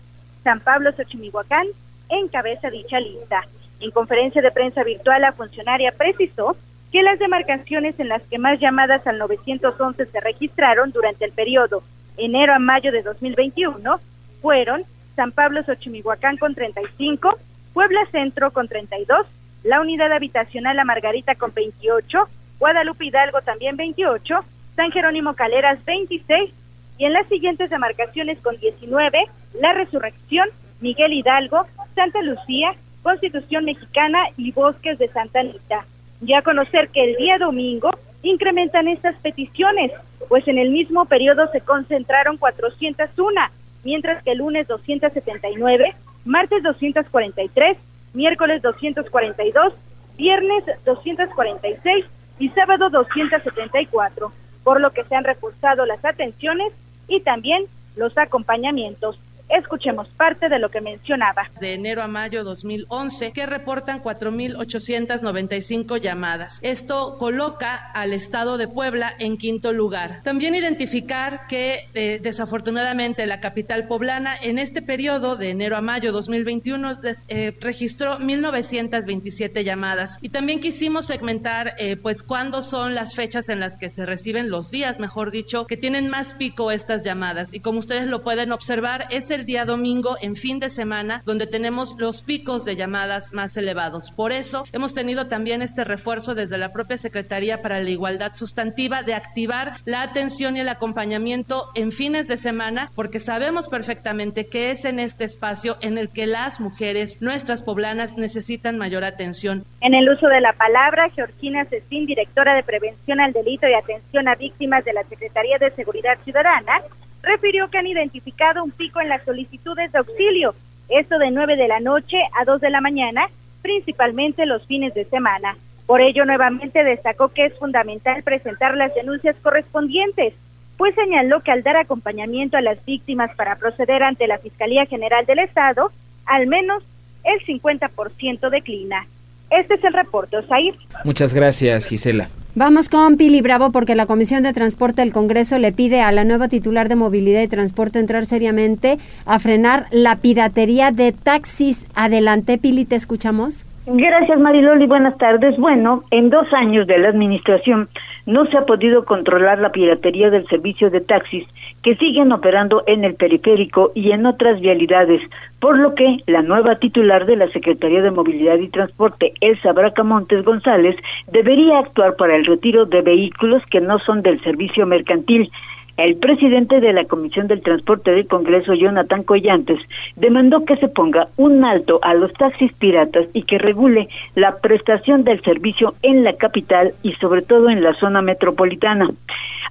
San 0.43 0.59
Pablo 0.61 0.91
Xochimihuacán 0.93 1.67
encabeza 2.09 2.69
dicha 2.69 2.99
lista. 2.99 3.41
En 3.79 3.91
conferencia 3.91 4.41
de 4.41 4.51
prensa 4.51 4.83
virtual, 4.83 5.21
la 5.21 5.33
funcionaria 5.33 5.91
precisó 5.91 6.55
que 6.91 7.03
las 7.03 7.19
demarcaciones 7.19 7.99
en 7.99 8.09
las 8.09 8.21
que 8.23 8.37
más 8.37 8.59
llamadas 8.59 9.05
al 9.07 9.17
911 9.17 10.05
se 10.05 10.19
registraron 10.19 10.91
durante 10.91 11.25
el 11.25 11.31
periodo 11.31 11.83
enero 12.17 12.53
a 12.53 12.59
mayo 12.59 12.91
de 12.91 13.01
2021 13.01 13.99
fueron 14.41 14.83
San 15.15 15.31
Pablo 15.31 15.63
Xochimihuacán 15.63 16.37
con 16.37 16.55
35, 16.55 17.37
Puebla 17.73 18.01
Centro 18.11 18.51
con 18.51 18.67
32, 18.67 19.25
la 19.63 19.81
unidad 19.81 20.11
habitacional 20.11 20.75
La 20.75 20.85
Margarita 20.85 21.35
con 21.35 21.53
28, 21.53 22.27
Guadalupe 22.61 23.05
Hidalgo 23.05 23.41
también 23.41 23.75
28, 23.75 24.35
San 24.75 24.91
Jerónimo 24.91 25.33
Caleras 25.33 25.83
26 25.83 26.53
y 26.99 27.05
en 27.05 27.13
las 27.13 27.25
siguientes 27.25 27.71
demarcaciones 27.71 28.37
con 28.37 28.55
19, 28.59 29.17
La 29.59 29.73
Resurrección, 29.73 30.47
Miguel 30.79 31.11
Hidalgo, 31.11 31.65
Santa 31.95 32.21
Lucía, 32.21 32.75
Constitución 33.01 33.65
Mexicana 33.65 34.19
y 34.37 34.51
Bosques 34.51 34.99
de 34.99 35.07
Santa 35.07 35.39
Anita. 35.39 35.87
Ya 36.19 36.43
conocer 36.43 36.89
que 36.89 37.03
el 37.03 37.15
día 37.15 37.39
domingo 37.39 37.89
incrementan 38.21 38.87
estas 38.87 39.15
peticiones, 39.15 39.91
pues 40.29 40.47
en 40.47 40.59
el 40.59 40.69
mismo 40.69 41.05
periodo 41.05 41.47
se 41.51 41.61
concentraron 41.61 42.37
401, 42.37 43.41
mientras 43.83 44.21
que 44.23 44.33
el 44.33 44.37
lunes 44.37 44.67
279, 44.67 45.95
martes 46.25 46.61
243, 46.61 47.75
miércoles 48.13 48.61
242, 48.61 49.73
viernes 50.15 50.63
246 50.85 52.05
y 52.41 52.49
sábado 52.49 52.89
274, 52.89 54.33
por 54.63 54.81
lo 54.81 54.89
que 54.91 55.03
se 55.03 55.15
han 55.15 55.23
reforzado 55.23 55.85
las 55.85 56.03
atenciones 56.03 56.73
y 57.07 57.21
también 57.21 57.65
los 57.95 58.17
acompañamientos. 58.17 59.19
Escuchemos 59.51 60.07
parte 60.09 60.47
de 60.47 60.59
lo 60.59 60.69
que 60.69 60.79
mencionaba. 60.79 61.49
De 61.59 61.73
enero 61.73 62.01
a 62.01 62.07
mayo 62.07 62.43
2011, 62.43 63.33
que 63.33 63.45
reportan 63.45 64.01
4.895 64.01 65.99
llamadas. 65.99 66.59
Esto 66.61 67.17
coloca 67.17 67.75
al 67.75 68.13
estado 68.13 68.57
de 68.57 68.67
Puebla 68.67 69.13
en 69.19 69.37
quinto 69.37 69.73
lugar. 69.73 70.21
También 70.23 70.55
identificar 70.55 71.47
que 71.47 71.87
eh, 71.93 72.19
desafortunadamente 72.21 73.25
la 73.25 73.41
capital 73.41 73.87
poblana 73.87 74.35
en 74.41 74.57
este 74.57 74.81
periodo 74.81 75.35
de 75.35 75.49
enero 75.49 75.75
a 75.75 75.81
mayo 75.81 76.11
2021 76.11 76.97
eh, 77.27 77.57
registró 77.59 78.19
1.927 78.19 79.63
llamadas. 79.63 80.17
Y 80.21 80.29
también 80.29 80.61
quisimos 80.61 81.07
segmentar 81.07 81.75
eh, 81.77 81.97
pues 81.97 82.23
cuándo 82.23 82.61
son 82.61 82.95
las 82.95 83.15
fechas 83.15 83.49
en 83.49 83.59
las 83.59 83.77
que 83.77 83.89
se 83.89 84.05
reciben 84.05 84.49
los 84.49 84.71
días, 84.71 84.99
mejor 84.99 85.31
dicho, 85.31 85.67
que 85.67 85.77
tienen 85.77 86.09
más 86.09 86.35
pico 86.35 86.71
estas 86.71 87.03
llamadas. 87.03 87.53
Y 87.53 87.59
como 87.59 87.79
ustedes 87.79 88.07
lo 88.07 88.23
pueden 88.23 88.51
observar, 88.51 89.07
es 89.09 89.29
el 89.41 89.47
día 89.47 89.65
domingo 89.65 90.17
en 90.21 90.35
fin 90.35 90.59
de 90.59 90.69
semana 90.69 91.23
donde 91.25 91.47
tenemos 91.47 91.95
los 91.97 92.21
picos 92.21 92.63
de 92.63 92.75
llamadas 92.75 93.33
más 93.33 93.57
elevados. 93.57 94.11
Por 94.11 94.31
eso 94.31 94.65
hemos 94.71 94.93
tenido 94.93 95.27
también 95.27 95.63
este 95.63 95.83
refuerzo 95.83 96.35
desde 96.35 96.59
la 96.59 96.71
propia 96.71 96.99
Secretaría 96.99 97.63
para 97.63 97.79
la 97.79 97.89
Igualdad 97.89 98.35
Sustantiva 98.35 99.01
de 99.01 99.15
activar 99.15 99.73
la 99.85 100.03
atención 100.03 100.57
y 100.57 100.59
el 100.59 100.69
acompañamiento 100.69 101.69
en 101.73 101.91
fines 101.91 102.27
de 102.27 102.37
semana 102.37 102.91
porque 102.93 103.19
sabemos 103.19 103.67
perfectamente 103.67 104.45
que 104.45 104.69
es 104.69 104.85
en 104.85 104.99
este 104.99 105.23
espacio 105.23 105.77
en 105.81 105.97
el 105.97 106.09
que 106.09 106.27
las 106.27 106.59
mujeres, 106.59 107.19
nuestras 107.23 107.63
poblanas, 107.63 108.17
necesitan 108.17 108.77
mayor 108.77 109.03
atención. 109.03 109.65
En 109.81 109.95
el 109.95 110.07
uso 110.07 110.27
de 110.27 110.39
la 110.39 110.53
palabra, 110.53 111.09
Georgina 111.15 111.65
Cecín, 111.65 112.05
directora 112.05 112.53
de 112.53 112.61
Prevención 112.61 113.19
al 113.19 113.33
Delito 113.33 113.67
y 113.67 113.73
Atención 113.73 114.27
a 114.27 114.35
Víctimas 114.35 114.85
de 114.85 114.93
la 114.93 115.03
Secretaría 115.05 115.57
de 115.57 115.71
Seguridad 115.71 116.19
Ciudadana, 116.23 116.81
refirió 117.23 117.69
que 117.69 117.77
han 117.77 117.87
identificado 117.87 118.63
un 118.63 118.71
pico 118.71 119.01
en 119.01 119.09
las 119.09 119.23
solicitudes 119.23 119.91
de 119.91 119.99
auxilio, 119.99 120.55
esto 120.89 121.17
de 121.19 121.31
9 121.31 121.55
de 121.55 121.67
la 121.67 121.79
noche 121.79 122.17
a 122.39 122.45
2 122.45 122.61
de 122.61 122.69
la 122.69 122.81
mañana, 122.81 123.27
principalmente 123.61 124.45
los 124.45 124.65
fines 124.65 124.93
de 124.93 125.05
semana. 125.05 125.55
Por 125.85 126.01
ello, 126.01 126.25
nuevamente 126.25 126.83
destacó 126.83 127.29
que 127.29 127.45
es 127.45 127.57
fundamental 127.57 128.23
presentar 128.23 128.75
las 128.75 128.93
denuncias 128.95 129.35
correspondientes, 129.41 130.33
pues 130.77 130.95
señaló 130.95 131.41
que 131.41 131.51
al 131.51 131.63
dar 131.63 131.77
acompañamiento 131.77 132.57
a 132.57 132.61
las 132.61 132.83
víctimas 132.85 133.35
para 133.35 133.55
proceder 133.55 134.03
ante 134.03 134.27
la 134.27 134.39
Fiscalía 134.39 134.85
General 134.85 135.25
del 135.25 135.39
Estado, 135.39 135.91
al 136.25 136.47
menos 136.47 136.83
el 137.23 137.39
50% 137.45 138.49
declina. 138.49 139.05
Este 139.49 139.75
es 139.75 139.83
el 139.83 139.93
reporte, 139.93 140.37
Osair. 140.37 140.75
Muchas 141.03 141.33
gracias, 141.33 141.85
Gisela. 141.85 142.29
Vamos 142.53 142.89
con 142.89 143.15
Pili 143.15 143.39
Bravo 143.39 143.71
porque 143.71 143.95
la 143.95 144.05
Comisión 144.05 144.43
de 144.43 144.51
Transporte 144.51 145.01
del 145.01 145.13
Congreso 145.13 145.57
le 145.57 145.71
pide 145.71 146.01
a 146.01 146.11
la 146.11 146.25
nueva 146.25 146.49
titular 146.49 146.89
de 146.89 146.97
Movilidad 146.97 147.41
y 147.41 147.47
Transporte 147.47 147.97
entrar 147.97 148.25
seriamente 148.25 148.99
a 149.25 149.39
frenar 149.39 149.87
la 149.91 150.17
piratería 150.17 150.91
de 150.91 151.13
taxis. 151.13 151.85
Adelante, 151.95 152.57
Pili, 152.57 152.83
¿te 152.83 152.97
escuchamos? 152.97 153.65
Gracias, 153.87 154.39
Mariloli. 154.39 154.85
Buenas 154.85 155.17
tardes. 155.17 155.57
Bueno, 155.57 156.03
en 156.11 156.29
dos 156.29 156.51
años 156.53 156.85
de 156.85 156.99
la 156.99 157.09
administración 157.09 157.89
no 158.27 158.45
se 158.45 158.57
ha 158.57 158.65
podido 158.65 159.05
controlar 159.05 159.57
la 159.57 159.71
piratería 159.71 160.29
del 160.29 160.47
servicio 160.47 160.91
de 160.91 161.01
taxis 161.01 161.47
que 161.81 161.95
siguen 161.95 162.31
operando 162.31 162.83
en 162.85 163.03
el 163.03 163.15
periférico 163.15 163.91
y 163.95 164.11
en 164.11 164.27
otras 164.27 164.61
vialidades, 164.61 165.21
por 165.59 165.79
lo 165.79 165.95
que 165.95 166.17
la 166.27 166.43
nueva 166.43 166.75
titular 166.75 167.25
de 167.25 167.35
la 167.35 167.49
Secretaría 167.49 168.03
de 168.03 168.11
Movilidad 168.11 168.59
y 168.59 168.69
Transporte, 168.69 169.33
Elsa 169.41 169.73
Bracamontes 169.73 170.45
González, 170.45 170.95
debería 171.31 171.79
actuar 171.79 172.15
para 172.15 172.35
el 172.35 172.45
retiro 172.45 172.85
de 172.85 173.01
vehículos 173.01 173.63
que 173.71 173.81
no 173.81 173.97
son 173.97 174.21
del 174.21 174.39
servicio 174.41 174.85
mercantil. 174.85 175.51
El 175.97 176.15
presidente 176.15 176.79
de 176.79 176.93
la 176.93 177.05
Comisión 177.05 177.47
del 177.47 177.61
Transporte 177.61 178.11
del 178.11 178.27
Congreso, 178.27 178.73
Jonathan 178.73 179.23
Collantes, 179.23 179.79
demandó 180.15 180.65
que 180.65 180.77
se 180.77 180.87
ponga 180.87 181.27
un 181.37 181.63
alto 181.63 181.99
a 182.01 182.13
los 182.13 182.31
taxis 182.33 182.73
piratas 182.73 183.27
y 183.33 183.43
que 183.43 183.57
regule 183.57 184.07
la 184.35 184.57
prestación 184.61 185.23
del 185.23 185.41
servicio 185.41 185.93
en 186.01 186.23
la 186.23 186.33
capital 186.33 186.93
y 187.03 187.13
sobre 187.13 187.41
todo 187.41 187.69
en 187.69 187.83
la 187.83 187.93
zona 187.95 188.21
metropolitana. 188.21 189.09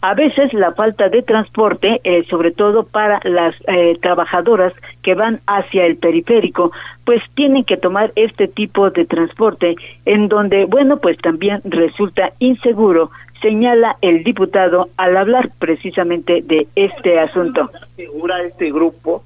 A 0.02 0.14
veces 0.14 0.54
la 0.54 0.72
falta 0.72 1.10
de 1.10 1.22
transporte, 1.22 2.00
eh, 2.04 2.24
sobre 2.30 2.52
todo 2.52 2.84
para 2.84 3.20
las 3.24 3.54
eh, 3.66 3.98
trabajadoras 4.00 4.72
que 5.02 5.14
van 5.14 5.40
hacia 5.46 5.84
el 5.84 5.96
periférico, 5.96 6.72
pues 7.04 7.22
tienen 7.34 7.64
que 7.64 7.76
tomar 7.76 8.10
este 8.16 8.48
tipo 8.48 8.90
de 8.90 9.04
transporte 9.04 9.74
en 10.06 10.28
donde, 10.28 10.64
bueno, 10.64 10.98
pues 10.98 11.18
también 11.18 11.60
resulta 11.64 12.32
inseguro 12.38 13.10
señala 13.40 13.96
el 14.00 14.22
diputado 14.24 14.88
al 14.96 15.16
hablar 15.16 15.50
precisamente 15.58 16.42
de 16.42 16.68
este 16.74 17.18
asunto. 17.18 17.70
Figura 17.96 18.42
este 18.42 18.70
grupo 18.70 19.22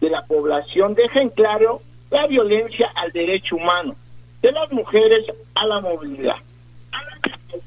de 0.00 0.10
la 0.10 0.22
población 0.22 0.94
deja 0.94 1.20
en 1.20 1.30
claro 1.30 1.80
la 2.10 2.26
violencia 2.26 2.90
al 2.94 3.12
derecho 3.12 3.56
humano, 3.56 3.94
de 4.42 4.52
las 4.52 4.70
mujeres 4.72 5.24
a 5.54 5.66
la 5.66 5.80
movilidad. 5.80 6.36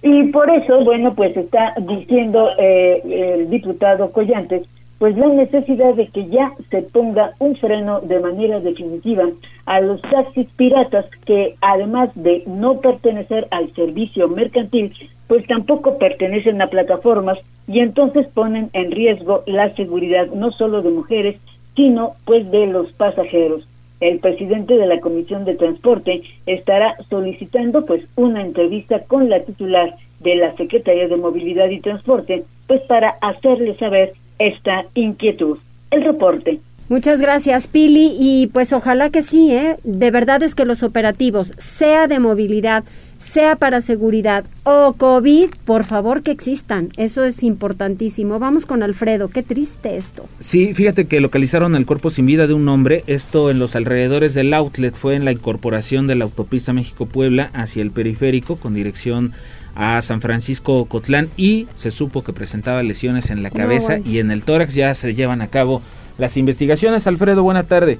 Y 0.01 0.25
por 0.31 0.49
eso, 0.49 0.83
bueno, 0.83 1.13
pues 1.13 1.35
está 1.35 1.73
diciendo 1.79 2.49
eh, 2.57 3.01
el 3.35 3.49
diputado 3.49 4.12
Collantes 4.12 4.63
pues 4.99 5.17
la 5.17 5.27
necesidad 5.27 5.95
de 5.95 6.07
que 6.07 6.27
ya 6.27 6.51
se 6.69 6.81
ponga 6.81 7.33
un 7.39 7.55
freno 7.55 8.01
de 8.01 8.19
manera 8.19 8.59
definitiva 8.59 9.29
a 9.65 9.79
los 9.79 10.01
taxis 10.01 10.47
piratas 10.57 11.05
que 11.25 11.55
además 11.62 12.12
de 12.15 12.43
no 12.45 12.81
pertenecer 12.81 13.47
al 13.49 13.73
servicio 13.73 14.27
mercantil, 14.27 14.93
pues 15.27 15.47
tampoco 15.47 15.97
pertenecen 15.97 16.62
a 16.62 16.67
plataformas 16.67 17.39
y 17.65 17.79
entonces 17.79 18.27
ponen 18.27 18.69
en 18.73 18.91
riesgo 18.91 19.43
la 19.47 19.73
seguridad 19.75 20.27
no 20.27 20.51
solo 20.51 20.81
de 20.81 20.89
mujeres, 20.89 21.38
sino 21.75 22.15
pues 22.25 22.51
de 22.51 22.67
los 22.67 22.91
pasajeros. 22.91 23.65
El 24.01 24.19
presidente 24.19 24.75
de 24.75 24.85
la 24.85 24.99
Comisión 24.99 25.45
de 25.45 25.55
Transporte 25.55 26.23
estará 26.45 26.97
solicitando 27.09 27.85
pues 27.85 28.03
una 28.15 28.41
entrevista 28.41 28.99
con 29.07 29.29
la 29.29 29.39
titular 29.41 29.95
de 30.19 30.35
la 30.35 30.55
Secretaría 30.57 31.07
de 31.07 31.15
Movilidad 31.15 31.69
y 31.69 31.79
Transporte, 31.79 32.43
pues 32.67 32.81
para 32.81 33.09
hacerle 33.21 33.75
saber 33.75 34.13
esta 34.39 34.86
inquietud. 34.95 35.58
El 35.91 36.04
reporte. 36.04 36.60
Muchas 36.89 37.21
gracias, 37.21 37.67
Pili, 37.67 38.15
y 38.19 38.47
pues 38.47 38.73
ojalá 38.73 39.12
que 39.12 39.21
sí, 39.21 39.52
¿eh? 39.52 39.78
De 39.84 40.10
verdad 40.10 40.41
es 40.41 40.56
que 40.56 40.65
los 40.65 40.82
operativos, 40.82 41.54
sea 41.60 42.08
de 42.08 42.17
movilidad, 42.17 42.84
sea 43.19 43.58
para 43.58 43.82
seguridad 43.82 44.45
o 44.63 44.93
COVID, 44.93 45.49
por 45.65 45.84
favor 45.84 46.23
que 46.23 46.32
existan. 46.32 46.89
Eso 46.97 47.23
es 47.23 47.43
importantísimo. 47.43 48.39
Vamos 48.39 48.65
con 48.65 48.82
Alfredo, 48.82 49.28
qué 49.28 49.43
triste 49.43 49.97
esto. 49.97 50.28
Sí, 50.39 50.73
fíjate 50.73 51.06
que 51.06 51.19
localizaron 51.19 51.75
el 51.75 51.86
cuerpo 51.86 52.10
sin 52.10 52.25
vida 52.25 52.47
de 52.47 52.54
un 52.54 52.67
hombre, 52.69 53.04
esto 53.06 53.52
en 53.52 53.60
los 53.60 53.75
alrededores 53.75 54.34
del 54.34 54.54
outlet, 54.54 54.95
fue 54.95 55.15
en 55.15 55.25
la 55.25 55.32
incorporación 55.32 56.08
de 56.08 56.15
la 56.15 56.23
autopista 56.23 56.73
México-Puebla 56.73 57.52
hacia 57.54 57.84
el 57.84 57.91
periférico 57.91 58.56
con 58.56 58.73
dirección 58.73 59.34
a 59.79 60.01
San 60.01 60.19
Francisco 60.19 60.85
Cotlán 60.85 61.29
y 61.37 61.67
se 61.73 61.89
supo 61.89 62.21
que 62.21 62.33
presentaba 62.33 62.83
lesiones 62.83 63.29
en 63.31 63.43
la 63.43 63.49
cabeza 63.49 63.97
y 63.97 64.19
en 64.19 64.29
el 64.29 64.43
tórax 64.43 64.75
ya 64.75 64.93
se 64.93 65.15
llevan 65.15 65.41
a 65.41 65.47
cabo 65.47 65.81
las 66.17 66.35
investigaciones. 66.35 67.07
Alfredo, 67.07 67.43
buena 67.43 67.63
tarde. 67.63 67.97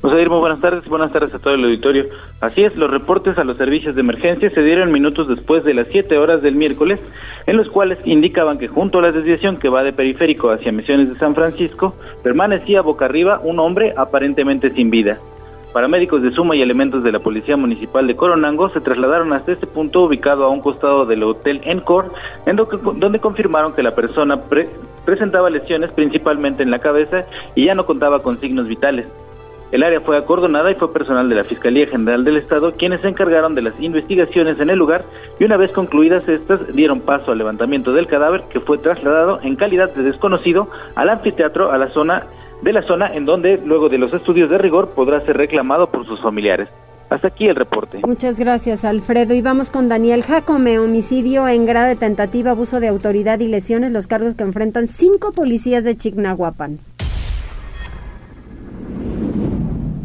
José 0.00 0.28
muy 0.28 0.40
buenas 0.40 0.60
tardes 0.60 0.84
y 0.84 0.88
buenas 0.88 1.12
tardes 1.12 1.32
a 1.32 1.38
todo 1.38 1.54
el 1.54 1.62
auditorio. 1.62 2.06
Así 2.40 2.64
es, 2.64 2.74
los 2.74 2.90
reportes 2.90 3.38
a 3.38 3.44
los 3.44 3.56
servicios 3.56 3.94
de 3.94 4.00
emergencia 4.00 4.50
se 4.50 4.62
dieron 4.62 4.90
minutos 4.90 5.28
después 5.28 5.62
de 5.62 5.74
las 5.74 5.86
7 5.92 6.18
horas 6.18 6.42
del 6.42 6.56
miércoles, 6.56 6.98
en 7.46 7.56
los 7.56 7.68
cuales 7.68 7.98
indicaban 8.04 8.58
que 8.58 8.66
junto 8.66 8.98
a 8.98 9.02
la 9.02 9.12
desviación 9.12 9.58
que 9.58 9.68
va 9.68 9.84
de 9.84 9.92
periférico 9.92 10.50
hacia 10.50 10.72
Misiones 10.72 11.08
de 11.08 11.14
San 11.14 11.36
Francisco, 11.36 11.94
permanecía 12.24 12.82
boca 12.82 13.04
arriba 13.04 13.38
un 13.44 13.60
hombre 13.60 13.94
aparentemente 13.96 14.70
sin 14.74 14.90
vida. 14.90 15.18
Paramédicos 15.72 16.22
de 16.22 16.32
Suma 16.32 16.54
y 16.54 16.60
elementos 16.60 17.02
de 17.02 17.12
la 17.12 17.18
Policía 17.18 17.56
Municipal 17.56 18.06
de 18.06 18.14
Coronango 18.14 18.68
se 18.68 18.82
trasladaron 18.82 19.32
hasta 19.32 19.52
este 19.52 19.66
punto 19.66 20.02
ubicado 20.02 20.44
a 20.44 20.50
un 20.50 20.60
costado 20.60 21.06
del 21.06 21.22
Hotel 21.22 21.62
Encore, 21.64 22.08
en 22.44 22.56
donde 22.56 23.20
confirmaron 23.20 23.72
que 23.72 23.82
la 23.82 23.94
persona 23.94 24.38
presentaba 25.06 25.48
lesiones 25.48 25.90
principalmente 25.92 26.62
en 26.62 26.70
la 26.70 26.78
cabeza 26.78 27.24
y 27.54 27.66
ya 27.66 27.74
no 27.74 27.86
contaba 27.86 28.22
con 28.22 28.38
signos 28.38 28.68
vitales. 28.68 29.08
El 29.72 29.82
área 29.82 30.02
fue 30.02 30.18
acordonada 30.18 30.70
y 30.70 30.74
fue 30.74 30.92
personal 30.92 31.30
de 31.30 31.36
la 31.36 31.44
Fiscalía 31.44 31.86
General 31.86 32.22
del 32.22 32.36
Estado 32.36 32.72
quienes 32.72 33.00
se 33.00 33.08
encargaron 33.08 33.54
de 33.54 33.62
las 33.62 33.80
investigaciones 33.80 34.60
en 34.60 34.68
el 34.68 34.78
lugar 34.78 35.06
y 35.40 35.44
una 35.44 35.56
vez 35.56 35.72
concluidas 35.72 36.28
estas 36.28 36.74
dieron 36.74 37.00
paso 37.00 37.32
al 37.32 37.38
levantamiento 37.38 37.94
del 37.94 38.06
cadáver 38.06 38.42
que 38.50 38.60
fue 38.60 38.76
trasladado 38.76 39.40
en 39.42 39.56
calidad 39.56 39.94
de 39.94 40.02
desconocido 40.02 40.68
al 40.94 41.08
anfiteatro 41.08 41.72
a 41.72 41.78
la 41.78 41.88
zona 41.88 42.26
de 42.62 42.72
la 42.72 42.82
zona 42.82 43.14
en 43.14 43.24
donde, 43.24 43.60
luego 43.64 43.88
de 43.88 43.98
los 43.98 44.12
estudios 44.14 44.48
de 44.48 44.58
rigor, 44.58 44.90
podrá 44.94 45.20
ser 45.20 45.36
reclamado 45.36 45.88
por 45.88 46.06
sus 46.06 46.20
familiares. 46.22 46.68
Hasta 47.10 47.28
aquí 47.28 47.46
el 47.46 47.56
reporte. 47.56 47.98
Muchas 48.06 48.38
gracias, 48.38 48.86
Alfredo. 48.86 49.34
Y 49.34 49.42
vamos 49.42 49.68
con 49.68 49.88
Daniel 49.88 50.22
Jacome, 50.22 50.78
homicidio 50.78 51.46
en 51.46 51.66
grado 51.66 51.88
de 51.88 51.96
tentativa, 51.96 52.52
abuso 52.52 52.80
de 52.80 52.88
autoridad 52.88 53.40
y 53.40 53.48
lesiones, 53.48 53.92
los 53.92 54.06
cargos 54.06 54.34
que 54.34 54.44
enfrentan 54.44 54.86
cinco 54.86 55.32
policías 55.32 55.84
de 55.84 55.94
Chignahuapan. 55.94 56.78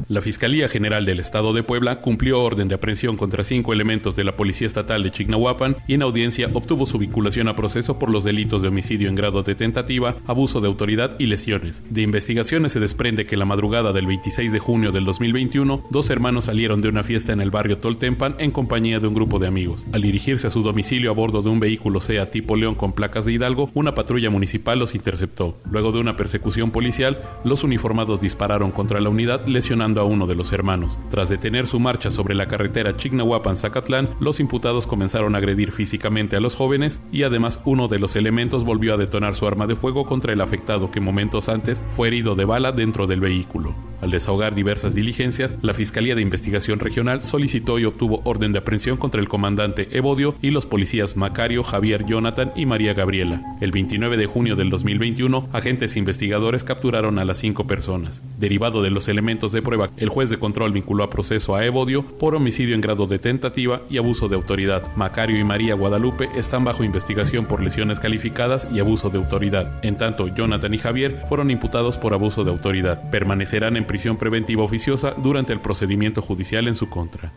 La 0.09 0.21
Fiscalía 0.21 0.69
General 0.69 1.05
del 1.05 1.19
Estado 1.19 1.51
de 1.51 1.63
Puebla 1.63 1.99
cumplió 1.99 2.41
orden 2.41 2.69
de 2.69 2.75
aprehensión 2.75 3.17
contra 3.17 3.43
cinco 3.43 3.73
elementos 3.73 4.15
de 4.15 4.23
la 4.23 4.37
Policía 4.37 4.65
Estatal 4.65 5.03
de 5.03 5.11
Chignahuapan 5.11 5.75
y 5.85 5.95
en 5.95 6.01
audiencia 6.01 6.49
obtuvo 6.53 6.85
su 6.85 6.97
vinculación 6.97 7.49
a 7.49 7.57
proceso 7.57 7.99
por 7.99 8.09
los 8.09 8.23
delitos 8.23 8.61
de 8.61 8.69
homicidio 8.69 9.09
en 9.09 9.15
grado 9.15 9.43
de 9.43 9.53
tentativa, 9.53 10.15
abuso 10.25 10.61
de 10.61 10.67
autoridad 10.67 11.19
y 11.19 11.25
lesiones. 11.25 11.83
De 11.89 12.03
investigaciones 12.03 12.71
se 12.71 12.79
desprende 12.79 13.25
que 13.25 13.35
la 13.35 13.43
madrugada 13.43 13.91
del 13.91 14.07
26 14.07 14.53
de 14.53 14.59
junio 14.59 14.93
del 14.93 15.03
2021, 15.03 15.83
dos 15.89 16.09
hermanos 16.09 16.45
salieron 16.45 16.79
de 16.79 16.87
una 16.87 17.03
fiesta 17.03 17.33
en 17.33 17.41
el 17.41 17.51
barrio 17.51 17.79
Toltempan 17.79 18.35
en 18.39 18.51
compañía 18.51 19.01
de 19.01 19.07
un 19.07 19.13
grupo 19.13 19.39
de 19.39 19.47
amigos. 19.47 19.85
Al 19.91 20.03
dirigirse 20.03 20.47
a 20.47 20.51
su 20.51 20.61
domicilio 20.61 21.11
a 21.11 21.15
bordo 21.15 21.41
de 21.41 21.49
un 21.49 21.59
vehículo 21.59 21.99
SEA 21.99 22.31
tipo 22.31 22.55
León 22.55 22.75
con 22.75 22.93
placas 22.93 23.25
de 23.25 23.33
Hidalgo, 23.33 23.71
una 23.73 23.93
patrulla 23.93 24.29
municipal 24.29 24.79
los 24.79 24.95
interceptó. 24.95 25.57
Luego 25.69 25.91
de 25.91 25.99
una 25.99 26.15
persecución 26.15 26.71
policial, 26.71 27.21
los 27.43 27.65
uniformados 27.65 28.21
dispararon 28.21 28.71
contra 28.71 29.01
la 29.01 29.09
unidad 29.09 29.45
lesionando 29.47 29.96
a 30.01 30.05
uno 30.05 30.27
de 30.27 30.35
los 30.35 30.51
hermanos. 30.53 30.99
Tras 31.09 31.29
detener 31.29 31.67
su 31.67 31.79
marcha 31.79 32.11
sobre 32.11 32.35
la 32.35 32.47
carretera 32.47 32.95
Chignahuapan-Zacatlán, 32.95 34.09
los 34.19 34.39
imputados 34.39 34.87
comenzaron 34.87 35.35
a 35.35 35.37
agredir 35.37 35.71
físicamente 35.71 36.35
a 36.35 36.39
los 36.39 36.55
jóvenes 36.55 37.01
y 37.11 37.23
además 37.23 37.59
uno 37.65 37.87
de 37.87 37.99
los 37.99 38.15
elementos 38.15 38.63
volvió 38.63 38.93
a 38.93 38.97
detonar 38.97 39.35
su 39.35 39.47
arma 39.47 39.67
de 39.67 39.75
fuego 39.75 40.05
contra 40.05 40.33
el 40.33 40.41
afectado 40.41 40.91
que 40.91 40.99
momentos 40.99 41.49
antes 41.49 41.81
fue 41.89 42.07
herido 42.07 42.35
de 42.35 42.45
bala 42.45 42.71
dentro 42.71 43.07
del 43.07 43.19
vehículo. 43.19 43.75
Al 44.01 44.11
desahogar 44.11 44.53
diversas 44.53 44.93
diligencias, 44.93 45.55
la 45.61 45.73
Fiscalía 45.73 46.15
de 46.15 46.21
Investigación 46.21 46.79
Regional 46.79 47.23
solicitó 47.23 47.79
y 47.79 47.85
obtuvo 47.85 48.21
orden 48.25 48.51
de 48.51 48.59
aprehensión 48.59 48.97
contra 48.97 49.19
el 49.21 49.27
comandante 49.27 49.87
Evodio 49.91 50.35
y 50.41 50.51
los 50.51 50.65
policías 50.65 51.17
Macario, 51.17 51.63
Javier 51.63 52.05
Jonathan 52.05 52.51
y 52.55 52.65
María 52.65 52.93
Gabriela. 52.93 53.41
El 53.59 53.71
29 53.71 54.17
de 54.17 54.25
junio 54.27 54.55
del 54.55 54.69
2021, 54.69 55.49
agentes 55.51 55.97
investigadores 55.97 56.63
capturaron 56.63 57.17
a 57.17 57.25
las 57.25 57.39
cinco 57.39 57.65
personas. 57.65 58.21
Derivado 58.37 58.83
de 58.83 58.91
los 58.91 59.07
elementos 59.07 59.51
de 59.51 59.63
prueba, 59.63 59.89
el 59.97 60.09
juez 60.09 60.29
de 60.29 60.37
control 60.37 60.73
vinculó 60.73 61.03
a 61.03 61.09
proceso 61.09 61.55
a 61.55 61.65
Evodio 61.65 62.03
por 62.03 62.35
homicidio 62.35 62.75
en 62.75 62.81
grado 62.81 63.07
de 63.07 63.17
tentativa 63.17 63.81
y 63.89 63.97
abuso 63.97 64.27
de 64.29 64.35
autoridad. 64.35 64.83
Macario 64.95 65.39
y 65.39 65.43
María 65.43 65.73
Guadalupe 65.73 66.29
están 66.35 66.63
bajo 66.63 66.83
investigación 66.83 67.45
por 67.45 67.63
lesiones 67.63 67.99
calificadas 67.99 68.67
y 68.71 68.79
abuso 68.79 69.09
de 69.09 69.17
autoridad. 69.17 69.83
En 69.83 69.97
tanto, 69.97 70.27
Jonathan 70.27 70.73
y 70.73 70.77
Javier 70.77 71.23
fueron 71.27 71.49
imputados 71.49 71.97
por 71.97 72.13
abuso 72.13 72.43
de 72.43 72.51
autoridad. 72.51 73.09
Permanecerán 73.09 73.75
en 73.75 73.86
prisión 73.87 74.17
preventiva 74.17 74.63
oficiosa 74.63 75.15
durante 75.17 75.53
el 75.53 75.59
procedimiento 75.59 76.21
judicial 76.21 76.67
en 76.67 76.75
su 76.75 76.89
contra. 76.89 77.31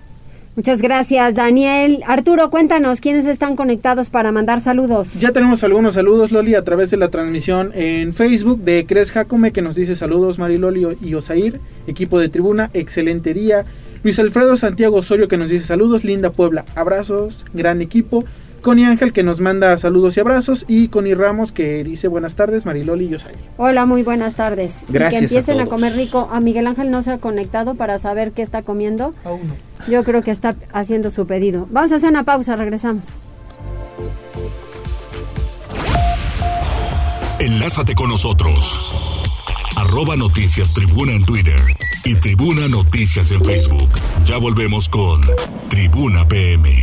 Muchas 0.56 0.82
gracias, 0.82 1.36
Daniel. 1.36 2.02
Arturo, 2.06 2.50
cuéntanos 2.50 3.00
quiénes 3.00 3.24
están 3.24 3.54
conectados 3.54 4.10
para 4.10 4.32
mandar 4.32 4.60
saludos. 4.60 5.14
Ya 5.14 5.30
tenemos 5.30 5.62
algunos 5.62 5.94
saludos, 5.94 6.32
Loli, 6.32 6.56
a 6.56 6.64
través 6.64 6.90
de 6.90 6.96
la 6.96 7.08
transmisión 7.08 7.70
en 7.74 8.12
Facebook 8.12 8.60
de 8.60 8.84
Cres 8.84 9.12
Jacome, 9.12 9.52
que 9.52 9.62
nos 9.62 9.76
dice 9.76 9.94
saludos, 9.94 10.40
Mariloli 10.40 10.98
y 11.00 11.14
Osair, 11.14 11.60
equipo 11.86 12.18
de 12.18 12.28
tribuna, 12.28 12.68
excelente 12.74 13.32
día. 13.32 13.64
Luis 14.02 14.18
Alfredo 14.18 14.56
Santiago 14.56 14.96
Osorio 14.96 15.28
que 15.28 15.36
nos 15.36 15.50
dice 15.50 15.66
saludos, 15.66 16.04
linda 16.04 16.30
Puebla, 16.30 16.64
abrazos, 16.74 17.44
gran 17.54 17.80
equipo. 17.80 18.24
Connie 18.61 18.85
Ángel 18.85 19.12
que 19.12 19.23
nos 19.23 19.40
manda 19.40 19.79
saludos 19.79 20.16
y 20.16 20.20
abrazos 20.20 20.64
y 20.68 20.88
Connie 20.88 21.14
Ramos 21.14 21.53
que 21.53 21.83
dice 21.83 22.09
buenas 22.09 22.37
tardes, 22.37 22.66
Mariloli 22.66 23.07
y 23.07 23.09
Yosay. 23.09 23.35
Hola, 23.57 23.87
muy 23.87 24.03
buenas 24.03 24.35
tardes. 24.35 24.85
Gracias 24.88 25.20
que 25.20 25.25
empiecen 25.27 25.61
a 25.61 25.66
comer 25.66 25.94
rico. 25.94 26.29
A 26.33 26.40
Miguel 26.40 26.66
Ángel 26.66 26.90
no 26.90 27.03
se 27.03 27.12
ha 27.12 27.18
conectado 27.18 27.75
para 27.75 27.99
saber 27.99 28.33
qué 28.33 28.42
está 28.42 28.62
comiendo. 28.62 29.14
Yo 29.88 30.05
creo 30.05 30.23
que 30.23 30.31
está 30.31 30.55
haciendo 30.73 31.11
su 31.11 31.27
pedido. 31.27 31.66
Vamos 31.70 31.92
a 31.92 31.96
hacer 31.96 32.11
una 32.11 32.25
pausa, 32.25 32.57
regresamos. 32.57 33.14
Enlázate 37.38 37.94
con 37.94 38.11
nosotros. 38.11 38.92
Arroba 39.77 40.16
Noticias 40.16 40.75
Tribuna 40.75 41.12
en 41.12 41.25
Twitter 41.25 41.59
y 42.05 42.14
Tribuna 42.14 42.68
Noticias 42.68 43.31
en 43.31 43.42
Facebook. 43.42 43.88
Ya 44.27 44.37
volvemos 44.37 44.90
con 44.90 45.23
Tribuna 45.70 46.29
PM. 46.29 46.83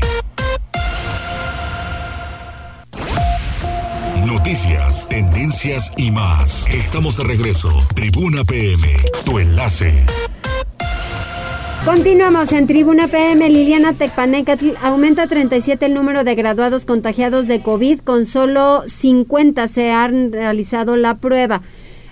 Noticias, 4.28 5.08
tendencias 5.08 5.90
y 5.96 6.12
más. 6.12 6.68
Estamos 6.68 7.16
de 7.16 7.24
regreso. 7.24 7.70
Tribuna 7.96 8.44
PM, 8.44 8.98
tu 9.24 9.40
enlace. 9.40 10.04
Continuamos 11.86 12.52
en 12.52 12.68
Tribuna 12.68 13.08
PM. 13.08 13.50
Liliana 13.50 13.94
Tecpanecatl 13.94 14.72
aumenta 14.82 15.24
a 15.24 15.28
37 15.28 15.86
el 15.86 15.94
número 15.94 16.26
de 16.26 16.36
graduados 16.36 16.84
contagiados 16.84 17.48
de 17.48 17.62
COVID. 17.62 18.02
Con 18.02 18.26
solo 18.26 18.84
50 18.86 19.66
se 19.70 19.92
han 19.92 20.34
realizado 20.34 20.98
la 20.98 21.14
prueba. 21.14 21.62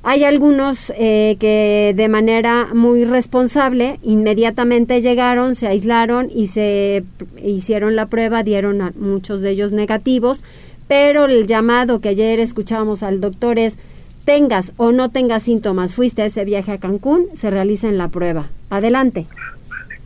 Hay 0.08 0.24
algunos 0.24 0.94
eh, 0.98 1.36
que 1.40 1.94
de 1.98 2.08
manera 2.08 2.70
muy 2.74 3.04
responsable 3.06 4.00
inmediatamente 4.04 5.02
llegaron, 5.02 5.54
se 5.56 5.68
aislaron 5.68 6.30
y 6.34 6.48
se 6.48 7.04
hicieron 7.44 7.96
la 7.98 8.06
prueba, 8.06 8.44
dieron 8.44 8.82
a 8.82 8.94
muchos 8.96 9.42
de 9.42 9.50
ellos 9.50 9.72
negativos, 9.72 10.44
pero 10.88 11.26
el 11.26 11.48
llamado 11.48 12.00
que 12.00 12.10
ayer 12.10 12.40
escuchábamos 12.40 13.04
al 13.04 13.22
doctor 13.22 13.60
es 13.60 13.78
tengas 14.26 14.74
o 14.78 14.92
no 14.92 15.10
tengas 15.10 15.44
síntomas, 15.44 15.94
fuiste 15.94 16.24
a 16.24 16.26
ese 16.26 16.46
viaje 16.46 16.74
a 16.74 16.80
Cancún, 16.80 17.28
se 17.34 17.52
realiza 17.52 17.88
en 17.88 17.98
la 17.98 18.08
prueba. 18.08 18.48
Adelante. 18.70 19.28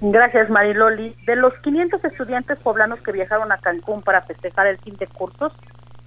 Gracias, 0.01 0.49
Mariloli. 0.49 1.15
De 1.25 1.35
los 1.35 1.53
500 1.61 2.03
estudiantes 2.05 2.59
poblanos 2.59 3.01
que 3.01 3.11
viajaron 3.11 3.51
a 3.51 3.57
Cancún 3.57 4.01
para 4.01 4.21
festejar 4.21 4.67
el 4.67 4.77
fin 4.77 4.95
de 4.97 5.07
cursos, 5.07 5.53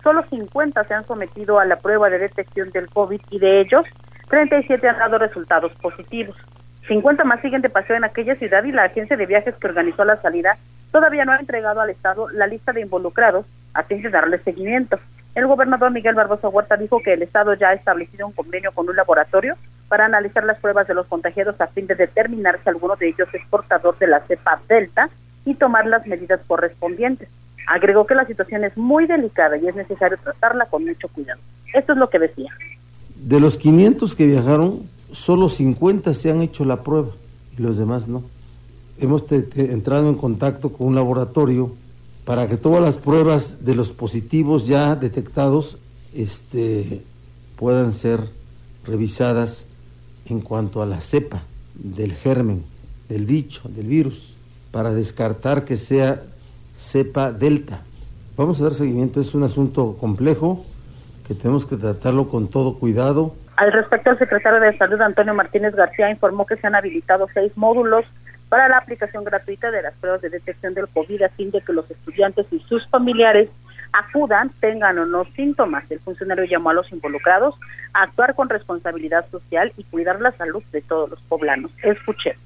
solo 0.02 0.22
50 0.28 0.84
se 0.84 0.94
han 0.94 1.04
sometido 1.04 1.58
a 1.58 1.66
la 1.66 1.76
prueba 1.76 2.08
de 2.08 2.18
detección 2.18 2.70
del 2.70 2.88
COVID 2.88 3.20
y 3.30 3.38
de 3.38 3.60
ellos, 3.60 3.84
37 4.28 4.88
han 4.88 4.98
dado 4.98 5.18
resultados 5.18 5.72
positivos. 5.74 6.36
50 6.88 7.24
más 7.24 7.40
siguen 7.40 7.62
de 7.62 7.70
paseo 7.70 7.96
en 7.96 8.04
aquella 8.04 8.34
ciudad 8.36 8.64
y 8.64 8.72
la 8.72 8.84
agencia 8.84 9.16
de 9.16 9.26
viajes 9.26 9.54
que 9.56 9.66
organizó 9.66 10.04
la 10.04 10.20
salida 10.20 10.56
todavía 10.90 11.24
no 11.24 11.32
ha 11.32 11.36
entregado 11.36 11.80
al 11.80 11.90
Estado 11.90 12.28
la 12.30 12.46
lista 12.46 12.72
de 12.72 12.80
involucrados 12.80 13.46
a 13.74 13.82
fin 13.82 14.02
de 14.02 14.10
darle 14.10 14.38
seguimiento. 14.38 14.98
El 15.34 15.46
gobernador 15.46 15.90
Miguel 15.90 16.14
Barbosa 16.14 16.48
Huerta 16.48 16.76
dijo 16.76 17.00
que 17.02 17.14
el 17.14 17.22
Estado 17.22 17.54
ya 17.54 17.68
ha 17.68 17.74
establecido 17.74 18.26
un 18.26 18.32
convenio 18.32 18.72
con 18.72 18.88
un 18.88 18.96
laboratorio 18.96 19.56
para 19.88 20.04
analizar 20.04 20.44
las 20.44 20.58
pruebas 20.58 20.86
de 20.86 20.94
los 20.94 21.06
contagiados 21.06 21.58
a 21.60 21.66
fin 21.68 21.86
de 21.86 21.94
determinar 21.94 22.58
si 22.62 22.68
alguno 22.68 22.96
de 22.96 23.08
ellos 23.08 23.28
es 23.32 23.42
portador 23.48 23.98
de 23.98 24.06
la 24.06 24.20
cepa 24.20 24.60
Delta 24.68 25.08
y 25.44 25.54
tomar 25.54 25.86
las 25.86 26.06
medidas 26.06 26.40
correspondientes. 26.46 27.28
Agregó 27.66 28.06
que 28.06 28.14
la 28.14 28.26
situación 28.26 28.64
es 28.64 28.76
muy 28.76 29.06
delicada 29.06 29.56
y 29.56 29.66
es 29.66 29.74
necesario 29.74 30.18
tratarla 30.22 30.66
con 30.66 30.84
mucho 30.84 31.08
cuidado. 31.08 31.40
Esto 31.72 31.92
es 31.92 31.98
lo 31.98 32.10
que 32.10 32.18
decía. 32.18 32.50
De 33.16 33.40
los 33.40 33.56
500 33.56 34.14
que 34.14 34.26
viajaron, 34.26 34.82
solo 35.12 35.48
50 35.48 36.12
se 36.12 36.30
han 36.30 36.42
hecho 36.42 36.64
la 36.64 36.82
prueba 36.82 37.10
y 37.56 37.62
los 37.62 37.78
demás 37.78 38.08
no. 38.08 38.22
Hemos 38.98 39.24
entrado 39.30 40.08
en 40.08 40.16
contacto 40.16 40.72
con 40.72 40.88
un 40.88 40.94
laboratorio 40.94 41.74
para 42.24 42.46
que 42.46 42.56
todas 42.56 42.80
las 42.80 42.98
pruebas 42.98 43.64
de 43.64 43.74
los 43.74 43.92
positivos 43.92 44.66
ya 44.66 44.94
detectados 44.94 45.78
este, 46.14 47.02
puedan 47.56 47.92
ser 47.92 48.20
revisadas 48.84 49.66
en 50.26 50.40
cuanto 50.40 50.82
a 50.82 50.86
la 50.86 51.00
cepa 51.00 51.42
del 51.74 52.12
germen, 52.12 52.64
del 53.08 53.26
bicho, 53.26 53.68
del 53.68 53.86
virus, 53.86 54.36
para 54.70 54.92
descartar 54.92 55.64
que 55.64 55.76
sea 55.76 56.20
cepa 56.76 57.32
delta. 57.32 57.82
Vamos 58.36 58.60
a 58.60 58.64
dar 58.64 58.74
seguimiento, 58.74 59.20
es 59.20 59.34
un 59.34 59.42
asunto 59.42 59.96
complejo 59.98 60.64
que 61.26 61.34
tenemos 61.34 61.66
que 61.66 61.76
tratarlo 61.76 62.28
con 62.28 62.48
todo 62.48 62.78
cuidado. 62.78 63.34
Al 63.56 63.72
respecto, 63.72 64.10
el 64.10 64.18
secretario 64.18 64.60
de 64.60 64.76
Salud, 64.78 65.00
Antonio 65.00 65.34
Martínez 65.34 65.74
García, 65.74 66.10
informó 66.10 66.46
que 66.46 66.56
se 66.56 66.66
han 66.66 66.74
habilitado 66.74 67.26
seis 67.34 67.52
módulos 67.56 68.04
para 68.52 68.68
la 68.68 68.76
aplicación 68.76 69.24
gratuita 69.24 69.70
de 69.70 69.80
las 69.80 69.94
pruebas 69.94 70.20
de 70.20 70.28
detección 70.28 70.74
del 70.74 70.86
COVID 70.86 71.22
a 71.22 71.30
fin 71.30 71.50
de 71.50 71.62
que 71.62 71.72
los 71.72 71.90
estudiantes 71.90 72.44
y 72.50 72.58
sus 72.58 72.86
familiares 72.90 73.48
acudan, 73.94 74.50
tengan 74.60 74.98
o 74.98 75.06
no 75.06 75.24
síntomas. 75.34 75.90
El 75.90 76.00
funcionario 76.00 76.44
llamó 76.44 76.68
a 76.68 76.74
los 76.74 76.92
involucrados 76.92 77.54
a 77.94 78.02
actuar 78.02 78.34
con 78.34 78.50
responsabilidad 78.50 79.24
social 79.30 79.72
y 79.78 79.84
cuidar 79.84 80.20
la 80.20 80.32
salud 80.32 80.62
de 80.70 80.82
todos 80.82 81.08
los 81.08 81.20
poblanos. 81.22 81.70
Escuché. 81.82 82.36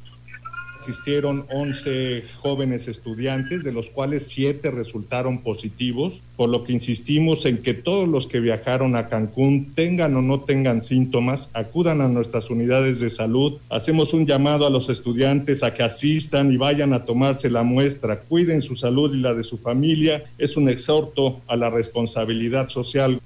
Asistieron 0.86 1.46
11 1.50 2.22
jóvenes 2.38 2.86
estudiantes, 2.86 3.64
de 3.64 3.72
los 3.72 3.90
cuales 3.90 4.28
7 4.28 4.70
resultaron 4.70 5.38
positivos, 5.38 6.12
por 6.36 6.48
lo 6.48 6.62
que 6.62 6.74
insistimos 6.74 7.44
en 7.44 7.58
que 7.58 7.74
todos 7.74 8.08
los 8.08 8.28
que 8.28 8.38
viajaron 8.38 8.94
a 8.94 9.08
Cancún, 9.08 9.72
tengan 9.74 10.14
o 10.14 10.22
no 10.22 10.42
tengan 10.42 10.84
síntomas, 10.84 11.50
acudan 11.54 12.02
a 12.02 12.08
nuestras 12.08 12.50
unidades 12.50 13.00
de 13.00 13.10
salud. 13.10 13.54
Hacemos 13.68 14.14
un 14.14 14.26
llamado 14.26 14.64
a 14.64 14.70
los 14.70 14.88
estudiantes 14.88 15.64
a 15.64 15.74
que 15.74 15.82
asistan 15.82 16.52
y 16.52 16.56
vayan 16.56 16.92
a 16.92 17.04
tomarse 17.04 17.50
la 17.50 17.64
muestra, 17.64 18.20
cuiden 18.20 18.62
su 18.62 18.76
salud 18.76 19.12
y 19.12 19.18
la 19.18 19.34
de 19.34 19.42
su 19.42 19.58
familia. 19.58 20.22
Es 20.38 20.56
un 20.56 20.68
exhorto 20.68 21.40
a 21.48 21.56
la 21.56 21.68
responsabilidad 21.68 22.68
social. 22.68 23.18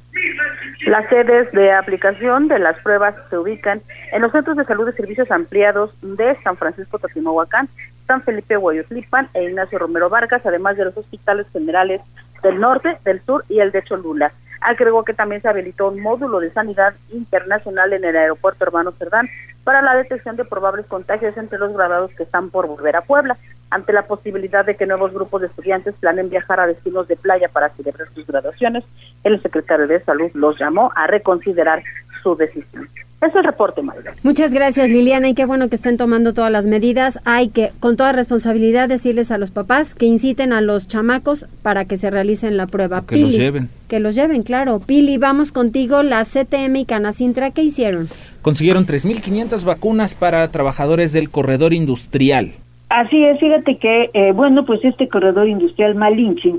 Las 0.87 1.09
sedes 1.11 1.53
de 1.53 1.73
aplicación 1.73 2.49
de 2.49 2.59
las 2.59 2.79
pruebas 2.83 3.14
se 3.29 3.37
ubican 3.37 3.83
en 4.12 4.23
los 4.23 4.33
centros 4.33 4.57
de 4.57 4.64
salud 4.64 4.87
de 4.87 4.93
servicios 4.93 5.31
ampliados 5.31 5.93
de 6.01 6.35
San 6.43 6.57
Francisco 6.57 6.99
Totimohuacán, 6.99 7.69
San 8.07 8.23
Felipe 8.23 8.57
Huayotlipan 8.57 9.29
e 9.35 9.45
Ignacio 9.45 9.79
Romero 9.79 10.09
Vargas, 10.09 10.45
además 10.47 10.79
de 10.79 10.87
los 10.87 10.97
hospitales 10.97 11.47
generales 11.53 12.01
del 12.43 12.59
norte, 12.59 12.97
del 13.05 13.21
sur 13.21 13.45
y 13.51 13.61
el 13.61 13.73
de 13.73 13.83
Cholula. 13.83 14.33
Agregó 14.61 15.05
que 15.05 15.14
también 15.14 15.40
se 15.40 15.49
habilitó 15.49 15.88
un 15.88 16.01
módulo 16.01 16.40
de 16.40 16.53
sanidad 16.53 16.94
internacional 17.11 17.92
en 17.92 18.05
el 18.05 18.16
aeropuerto 18.16 18.64
Hermano 18.64 18.92
Cerdán 18.92 19.29
para 19.64 19.83
la 19.83 19.94
detección 19.94 20.37
de 20.37 20.44
probables 20.44 20.87
contagios 20.87 21.37
entre 21.37 21.59
los 21.59 21.73
graduados 21.73 22.12
que 22.14 22.23
están 22.23 22.51
por 22.51 22.66
volver 22.66 22.96
a 22.96 23.03
Puebla, 23.03 23.37
ante 23.70 23.92
la 23.92 24.07
posibilidad 24.07 24.64
de 24.64 24.77
que 24.77 24.87
nuevos 24.87 25.12
grupos 25.12 25.40
de 25.40 25.46
estudiantes 25.46 25.94
planeen 26.01 26.29
viajar 26.29 26.61
a 26.61 26.66
destinos 26.66 27.07
de 27.09 27.16
playa 27.16 27.49
para 27.49 27.68
celebrar 27.70 28.09
sus 28.14 28.27
graduaciones. 28.27 28.85
El 29.23 29.40
secretario 29.42 29.87
de 29.87 30.01
Salud 30.01 30.31
los 30.35 30.59
llamó 30.59 30.90
a 30.96 31.07
reconsiderar 31.07 31.83
su 32.23 32.35
decisión. 32.37 32.88
Es 33.20 33.35
el 33.35 33.44
reporte, 33.44 33.83
María. 33.83 34.12
Muchas 34.22 34.54
gracias, 34.54 34.88
Liliana, 34.88 35.28
y 35.28 35.35
qué 35.35 35.44
bueno 35.44 35.68
que 35.68 35.74
estén 35.74 35.98
tomando 35.98 36.33
todas 36.33 36.50
las 36.50 36.66
medidas. 36.66 37.20
Hay 37.26 37.48
que, 37.48 37.70
con 37.78 37.96
toda 37.96 38.12
responsabilidad, 38.12 38.88
decirles 38.88 39.30
a 39.30 39.37
los 39.37 39.50
papás 39.50 39.94
que 39.94 40.06
inciten 40.06 40.54
a 40.54 40.62
los 40.62 40.88
chamacos 40.88 41.46
para 41.62 41.85
que 41.85 41.98
se 41.98 42.09
realicen 42.11 42.56
la 42.56 42.66
prueba. 42.66 43.04
Que 43.06 43.18
los 43.18 43.37
lleven. 43.37 43.68
Que 43.88 44.00
los 44.00 44.14
lleven, 44.14 44.42
claro. 44.42 44.80
Pili, 44.80 45.18
vamos 45.18 45.52
contigo. 45.52 46.02
La 46.02 46.24
CTM 46.24 46.76
y 46.76 46.85
Canacintra, 46.87 47.50
¿qué 47.50 47.62
hicieron? 47.62 48.09
Consiguieron 48.40 48.87
3.500 48.87 49.64
vacunas 49.64 50.14
para 50.14 50.48
trabajadores 50.48 51.12
del 51.12 51.28
corredor 51.28 51.74
industrial. 51.74 52.52
Así 52.88 53.22
es, 53.22 53.38
fíjate 53.38 53.76
que, 53.76 54.11
eh, 54.14 54.33
bueno, 54.33 54.64
pues 54.64 54.83
este 54.83 55.09
corredor 55.09 55.46
industrial 55.46 55.94
Malinche, 55.94 56.54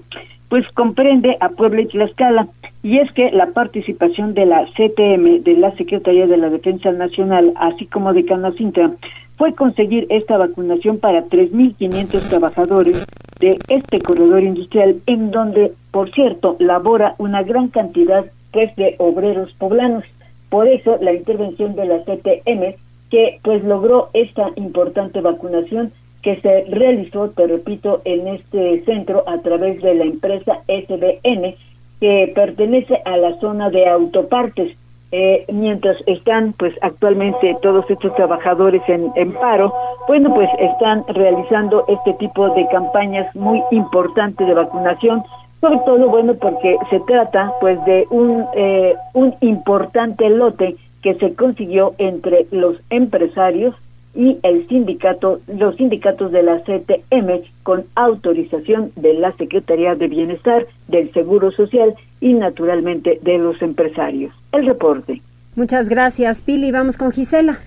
pues 0.51 0.67
comprende 0.73 1.37
a 1.39 1.47
Puebla 1.47 1.79
y 1.79 1.85
Tlaxcala, 1.85 2.49
y 2.83 2.97
es 2.97 3.09
que 3.13 3.31
la 3.31 3.53
participación 3.53 4.33
de 4.33 4.45
la 4.45 4.65
CTM, 4.65 5.43
de 5.43 5.55
la 5.57 5.71
Secretaría 5.77 6.27
de 6.27 6.35
la 6.35 6.49
Defensa 6.49 6.91
Nacional, 6.91 7.53
así 7.55 7.85
como 7.85 8.11
de 8.11 8.25
Canacintra, 8.25 8.91
fue 9.37 9.53
conseguir 9.53 10.07
esta 10.09 10.35
vacunación 10.35 10.99
para 10.99 11.23
3.500 11.23 12.27
trabajadores 12.27 13.07
de 13.39 13.57
este 13.69 14.01
corredor 14.01 14.43
industrial, 14.43 14.97
en 15.05 15.31
donde, 15.31 15.71
por 15.89 16.11
cierto, 16.11 16.57
labora 16.59 17.15
una 17.17 17.43
gran 17.43 17.69
cantidad 17.69 18.25
pues 18.51 18.75
de 18.75 18.95
obreros 18.97 19.53
poblanos. 19.53 20.03
Por 20.49 20.67
eso 20.67 20.97
la 20.99 21.13
intervención 21.13 21.77
de 21.77 21.85
la 21.85 21.99
CTM, 21.99 22.75
que 23.09 23.39
pues 23.41 23.63
logró 23.63 24.09
esta 24.13 24.49
importante 24.57 25.21
vacunación 25.21 25.93
que 26.21 26.39
se 26.41 26.65
realizó, 26.69 27.29
te 27.29 27.47
repito, 27.47 28.01
en 28.05 28.27
este 28.27 28.83
centro 28.85 29.23
a 29.27 29.39
través 29.39 29.81
de 29.81 29.95
la 29.95 30.03
empresa 30.03 30.59
SBN, 30.67 31.55
que 31.99 32.31
pertenece 32.33 33.01
a 33.05 33.17
la 33.17 33.39
zona 33.39 33.69
de 33.69 33.87
autopartes. 33.87 34.77
Eh, 35.13 35.45
mientras 35.51 35.97
están 36.07 36.53
pues 36.53 36.73
actualmente 36.81 37.57
todos 37.61 37.83
estos 37.89 38.15
trabajadores 38.15 38.81
en, 38.87 39.33
paro, 39.33 39.73
bueno 40.07 40.33
pues 40.33 40.49
están 40.57 41.03
realizando 41.09 41.83
este 41.89 42.13
tipo 42.13 42.47
de 42.51 42.65
campañas 42.69 43.35
muy 43.35 43.61
importantes 43.71 44.47
de 44.47 44.53
vacunación, 44.53 45.21
sobre 45.59 45.79
todo 45.79 46.07
bueno 46.07 46.35
porque 46.35 46.77
se 46.89 47.01
trata 47.01 47.51
pues 47.59 47.83
de 47.83 48.07
un, 48.09 48.45
eh, 48.55 48.95
un 49.13 49.35
importante 49.41 50.29
lote 50.29 50.77
que 51.01 51.15
se 51.15 51.35
consiguió 51.35 51.93
entre 51.97 52.45
los 52.51 52.77
empresarios 52.89 53.75
y 54.13 54.37
el 54.43 54.67
sindicato, 54.67 55.41
los 55.47 55.75
sindicatos 55.77 56.31
de 56.31 56.43
la 56.43 56.59
CTM 56.59 57.41
con 57.63 57.85
autorización 57.95 58.91
de 58.95 59.13
la 59.13 59.31
Secretaría 59.33 59.95
de 59.95 60.07
Bienestar, 60.07 60.67
del 60.87 61.11
Seguro 61.13 61.51
Social 61.51 61.93
y 62.19 62.33
naturalmente 62.33 63.19
de 63.21 63.37
los 63.37 63.61
empresarios. 63.61 64.33
El 64.51 64.65
reporte. 64.65 65.21
Muchas 65.55 65.89
gracias, 65.89 66.41
Pili. 66.41 66.71
Vamos 66.71 66.97
con 66.97 67.11
Gisela. 67.11 67.59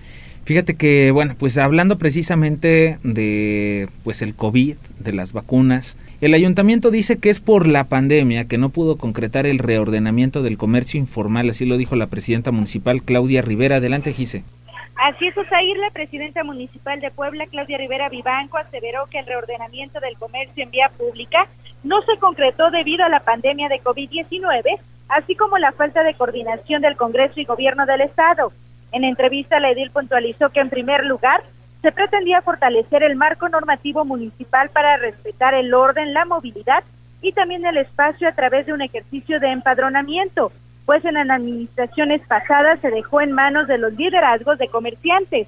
Fíjate 0.45 0.75
que, 0.75 1.09
bueno, 1.09 1.33
pues 1.39 1.57
hablando 1.57 1.97
precisamente 1.97 2.99
de 3.03 3.89
pues 4.03 4.21
el 4.21 4.35
COVID, 4.35 4.75
de 4.99 5.13
las 5.13 5.33
vacunas, 5.33 5.97
el 6.21 6.35
ayuntamiento 6.35 6.91
dice 6.91 7.17
que 7.17 7.31
es 7.31 7.39
por 7.39 7.67
la 7.67 7.85
pandemia 7.85 8.45
que 8.45 8.59
no 8.59 8.69
pudo 8.69 8.97
concretar 8.97 9.47
el 9.47 9.57
reordenamiento 9.57 10.43
del 10.43 10.59
comercio 10.59 10.99
informal, 10.99 11.49
así 11.49 11.65
lo 11.65 11.77
dijo 11.77 11.95
la 11.95 12.07
presidenta 12.07 12.51
municipal 12.51 13.01
Claudia 13.01 13.41
Rivera. 13.41 13.77
Adelante, 13.77 14.13
Gise. 14.13 14.43
Así 14.95 15.27
es, 15.27 15.37
Osair, 15.37 15.77
la 15.77 15.89
presidenta 15.91 16.43
municipal 16.43 16.99
de 17.01 17.11
Puebla, 17.11 17.45
Claudia 17.47 17.77
Rivera 17.77 18.09
Vivanco, 18.09 18.57
aseveró 18.57 19.05
que 19.07 19.19
el 19.19 19.25
reordenamiento 19.25 19.99
del 19.99 20.17
comercio 20.17 20.63
en 20.63 20.71
vía 20.71 20.89
pública 20.97 21.47
no 21.83 22.01
se 22.03 22.17
concretó 22.17 22.71
debido 22.71 23.03
a 23.03 23.09
la 23.09 23.19
pandemia 23.19 23.67
de 23.67 23.81
COVID-19, 23.81 24.79
así 25.09 25.35
como 25.35 25.57
la 25.57 25.73
falta 25.73 26.03
de 26.03 26.13
coordinación 26.13 26.81
del 26.81 26.95
Congreso 26.95 27.39
y 27.39 27.45
Gobierno 27.45 27.85
del 27.85 28.01
Estado. 28.01 28.53
En 28.91 29.03
entrevista, 29.03 29.59
la 29.59 29.71
edil 29.71 29.91
puntualizó 29.91 30.49
que 30.49 30.61
en 30.61 30.69
primer 30.69 31.05
lugar 31.05 31.43
se 31.81 31.91
pretendía 31.91 32.41
fortalecer 32.41 33.03
el 33.03 33.15
marco 33.15 33.49
normativo 33.49 34.05
municipal 34.05 34.69
para 34.69 34.97
respetar 34.97 35.53
el 35.53 35.73
orden, 35.73 36.13
la 36.13 36.25
movilidad 36.25 36.83
y 37.21 37.33
también 37.33 37.65
el 37.65 37.77
espacio 37.77 38.27
a 38.27 38.31
través 38.31 38.65
de 38.65 38.73
un 38.73 38.81
ejercicio 38.81 39.39
de 39.39 39.49
empadronamiento, 39.49 40.51
pues 40.85 41.03
en 41.05 41.15
las 41.15 41.29
administraciones 41.29 42.21
pasadas 42.27 42.79
se 42.79 42.91
dejó 42.91 43.21
en 43.21 43.31
manos 43.31 43.67
de 43.67 43.77
los 43.77 43.93
liderazgos 43.93 44.57
de 44.57 44.67
comerciantes. 44.67 45.47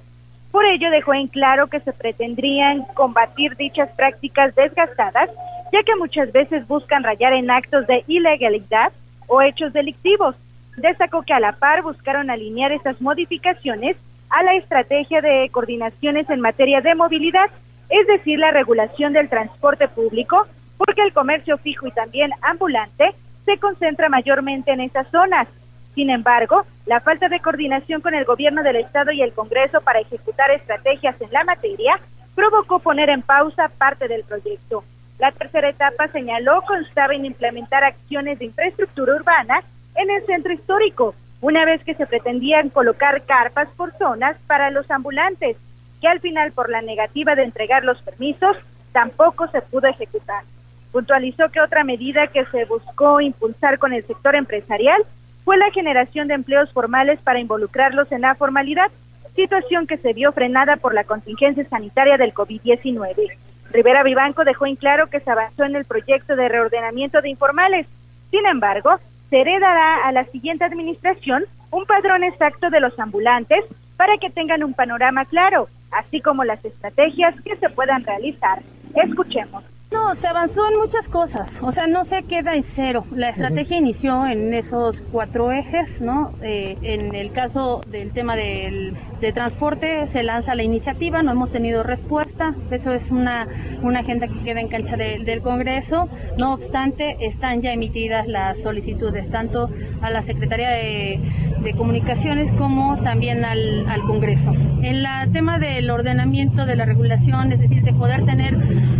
Por 0.50 0.64
ello 0.64 0.90
dejó 0.90 1.14
en 1.14 1.28
claro 1.28 1.68
que 1.68 1.80
se 1.80 1.92
pretendrían 1.92 2.84
combatir 2.94 3.56
dichas 3.56 3.90
prácticas 3.96 4.54
desgastadas, 4.54 5.30
ya 5.72 5.82
que 5.82 5.96
muchas 5.96 6.32
veces 6.32 6.66
buscan 6.66 7.04
rayar 7.04 7.32
en 7.34 7.50
actos 7.50 7.86
de 7.86 8.02
ilegalidad 8.06 8.92
o 9.26 9.42
hechos 9.42 9.72
delictivos 9.72 10.34
destacó 10.80 11.22
que 11.22 11.34
a 11.34 11.40
la 11.40 11.52
par 11.52 11.82
buscaron 11.82 12.30
alinear 12.30 12.72
estas 12.72 13.00
modificaciones 13.00 13.96
a 14.30 14.42
la 14.42 14.54
estrategia 14.54 15.20
de 15.20 15.48
coordinaciones 15.50 16.28
en 16.30 16.40
materia 16.40 16.80
de 16.80 16.94
movilidad, 16.94 17.50
es 17.88 18.06
decir, 18.06 18.38
la 18.38 18.50
regulación 18.50 19.12
del 19.12 19.28
transporte 19.28 19.88
público, 19.88 20.46
porque 20.76 21.02
el 21.02 21.12
comercio 21.12 21.58
fijo 21.58 21.86
y 21.86 21.92
también 21.92 22.30
ambulante 22.42 23.10
se 23.48 23.58
concentra 23.58 24.10
mayormente 24.10 24.70
en 24.72 24.82
esas 24.82 25.08
zonas. 25.10 25.48
Sin 25.94 26.10
embargo, 26.10 26.66
la 26.84 27.00
falta 27.00 27.30
de 27.30 27.40
coordinación 27.40 28.02
con 28.02 28.14
el 28.14 28.26
gobierno 28.26 28.62
del 28.62 28.76
Estado 28.76 29.10
y 29.10 29.22
el 29.22 29.32
Congreso 29.32 29.80
para 29.80 30.00
ejecutar 30.00 30.50
estrategias 30.50 31.18
en 31.22 31.32
la 31.32 31.44
materia 31.44 31.98
provocó 32.34 32.78
poner 32.78 33.08
en 33.08 33.22
pausa 33.22 33.70
parte 33.78 34.06
del 34.06 34.22
proyecto. 34.24 34.84
La 35.18 35.32
tercera 35.32 35.70
etapa 35.70 36.08
señaló 36.08 36.60
constaba 36.68 37.14
en 37.14 37.24
implementar 37.24 37.84
acciones 37.84 38.38
de 38.38 38.44
infraestructura 38.44 39.16
urbana 39.16 39.62
en 39.94 40.10
el 40.10 40.26
centro 40.26 40.52
histórico, 40.52 41.14
una 41.40 41.64
vez 41.64 41.82
que 41.84 41.94
se 41.94 42.06
pretendían 42.06 42.68
colocar 42.68 43.22
carpas 43.22 43.68
por 43.78 43.96
zonas 43.96 44.36
para 44.46 44.70
los 44.70 44.90
ambulantes, 44.90 45.56
que 46.02 46.08
al 46.08 46.20
final 46.20 46.52
por 46.52 46.68
la 46.68 46.82
negativa 46.82 47.34
de 47.34 47.44
entregar 47.44 47.82
los 47.82 48.00
permisos 48.02 48.58
tampoco 48.92 49.48
se 49.48 49.62
pudo 49.62 49.88
ejecutar. 49.88 50.44
Puntualizó 50.92 51.48
que 51.50 51.60
otra 51.60 51.84
medida 51.84 52.28
que 52.28 52.44
se 52.46 52.64
buscó 52.64 53.20
impulsar 53.20 53.78
con 53.78 53.92
el 53.92 54.04
sector 54.06 54.34
empresarial 54.34 55.04
fue 55.44 55.56
la 55.56 55.70
generación 55.70 56.28
de 56.28 56.34
empleos 56.34 56.72
formales 56.72 57.20
para 57.20 57.40
involucrarlos 57.40 58.10
en 58.12 58.22
la 58.22 58.34
formalidad, 58.34 58.90
situación 59.34 59.86
que 59.86 59.98
se 59.98 60.12
vio 60.12 60.32
frenada 60.32 60.76
por 60.76 60.94
la 60.94 61.04
contingencia 61.04 61.64
sanitaria 61.68 62.16
del 62.16 62.34
COVID-19. 62.34 63.30
Rivera 63.70 64.02
Vivanco 64.02 64.44
dejó 64.44 64.66
en 64.66 64.76
claro 64.76 65.08
que 65.08 65.20
se 65.20 65.30
avanzó 65.30 65.64
en 65.64 65.76
el 65.76 65.84
proyecto 65.84 66.36
de 66.36 66.48
reordenamiento 66.48 67.20
de 67.20 67.28
informales. 67.28 67.86
Sin 68.30 68.44
embargo, 68.46 68.98
se 69.30 69.40
heredará 69.40 70.06
a 70.06 70.12
la 70.12 70.24
siguiente 70.24 70.64
administración 70.64 71.44
un 71.70 71.84
padrón 71.84 72.24
exacto 72.24 72.70
de 72.70 72.80
los 72.80 72.98
ambulantes 72.98 73.64
para 73.96 74.16
que 74.16 74.30
tengan 74.30 74.64
un 74.64 74.74
panorama 74.74 75.24
claro, 75.26 75.68
así 75.90 76.20
como 76.20 76.44
las 76.44 76.64
estrategias 76.64 77.34
que 77.42 77.56
se 77.56 77.68
puedan 77.68 78.04
realizar. 78.04 78.60
Escuchemos. 78.94 79.64
No, 79.90 80.14
se 80.14 80.26
avanzó 80.26 80.68
en 80.68 80.78
muchas 80.78 81.08
cosas, 81.08 81.58
o 81.62 81.72
sea, 81.72 81.86
no 81.86 82.04
se 82.04 82.22
queda 82.24 82.54
en 82.54 82.62
cero. 82.62 83.04
La 83.10 83.30
estrategia 83.30 83.78
inició 83.78 84.26
en 84.26 84.52
esos 84.52 84.96
cuatro 85.10 85.50
ejes, 85.50 86.02
¿no? 86.02 86.32
Eh, 86.42 86.76
en 86.82 87.14
el 87.14 87.32
caso 87.32 87.80
del 87.86 88.10
tema 88.12 88.36
del, 88.36 88.94
de 89.20 89.32
transporte 89.32 90.06
se 90.08 90.22
lanza 90.22 90.54
la 90.54 90.62
iniciativa, 90.62 91.22
no 91.22 91.32
hemos 91.32 91.50
tenido 91.50 91.82
respuesta, 91.82 92.54
eso 92.70 92.92
es 92.92 93.10
una, 93.10 93.48
una 93.82 94.00
agenda 94.00 94.28
que 94.28 94.38
queda 94.44 94.60
en 94.60 94.68
cancha 94.68 94.96
del 94.96 95.40
Congreso. 95.40 96.08
No 96.36 96.54
obstante, 96.54 97.16
están 97.20 97.62
ya 97.62 97.72
emitidas 97.72 98.26
las 98.26 98.60
solicitudes 98.60 99.30
tanto 99.30 99.70
a 100.02 100.10
la 100.10 100.22
Secretaría 100.22 100.70
de, 100.70 101.20
de 101.62 101.72
Comunicaciones 101.74 102.50
como 102.52 102.96
también 102.98 103.44
al, 103.44 103.88
al 103.88 104.00
Congreso. 104.02 104.52
En 104.82 105.04
el 105.04 105.32
tema 105.32 105.58
del 105.58 105.90
ordenamiento 105.90 106.66
de 106.66 106.76
la 106.76 106.84
regulación, 106.84 107.52
es 107.52 107.60
decir, 107.60 107.82
de 107.82 107.92
poder 107.92 108.24
tener 108.24 108.54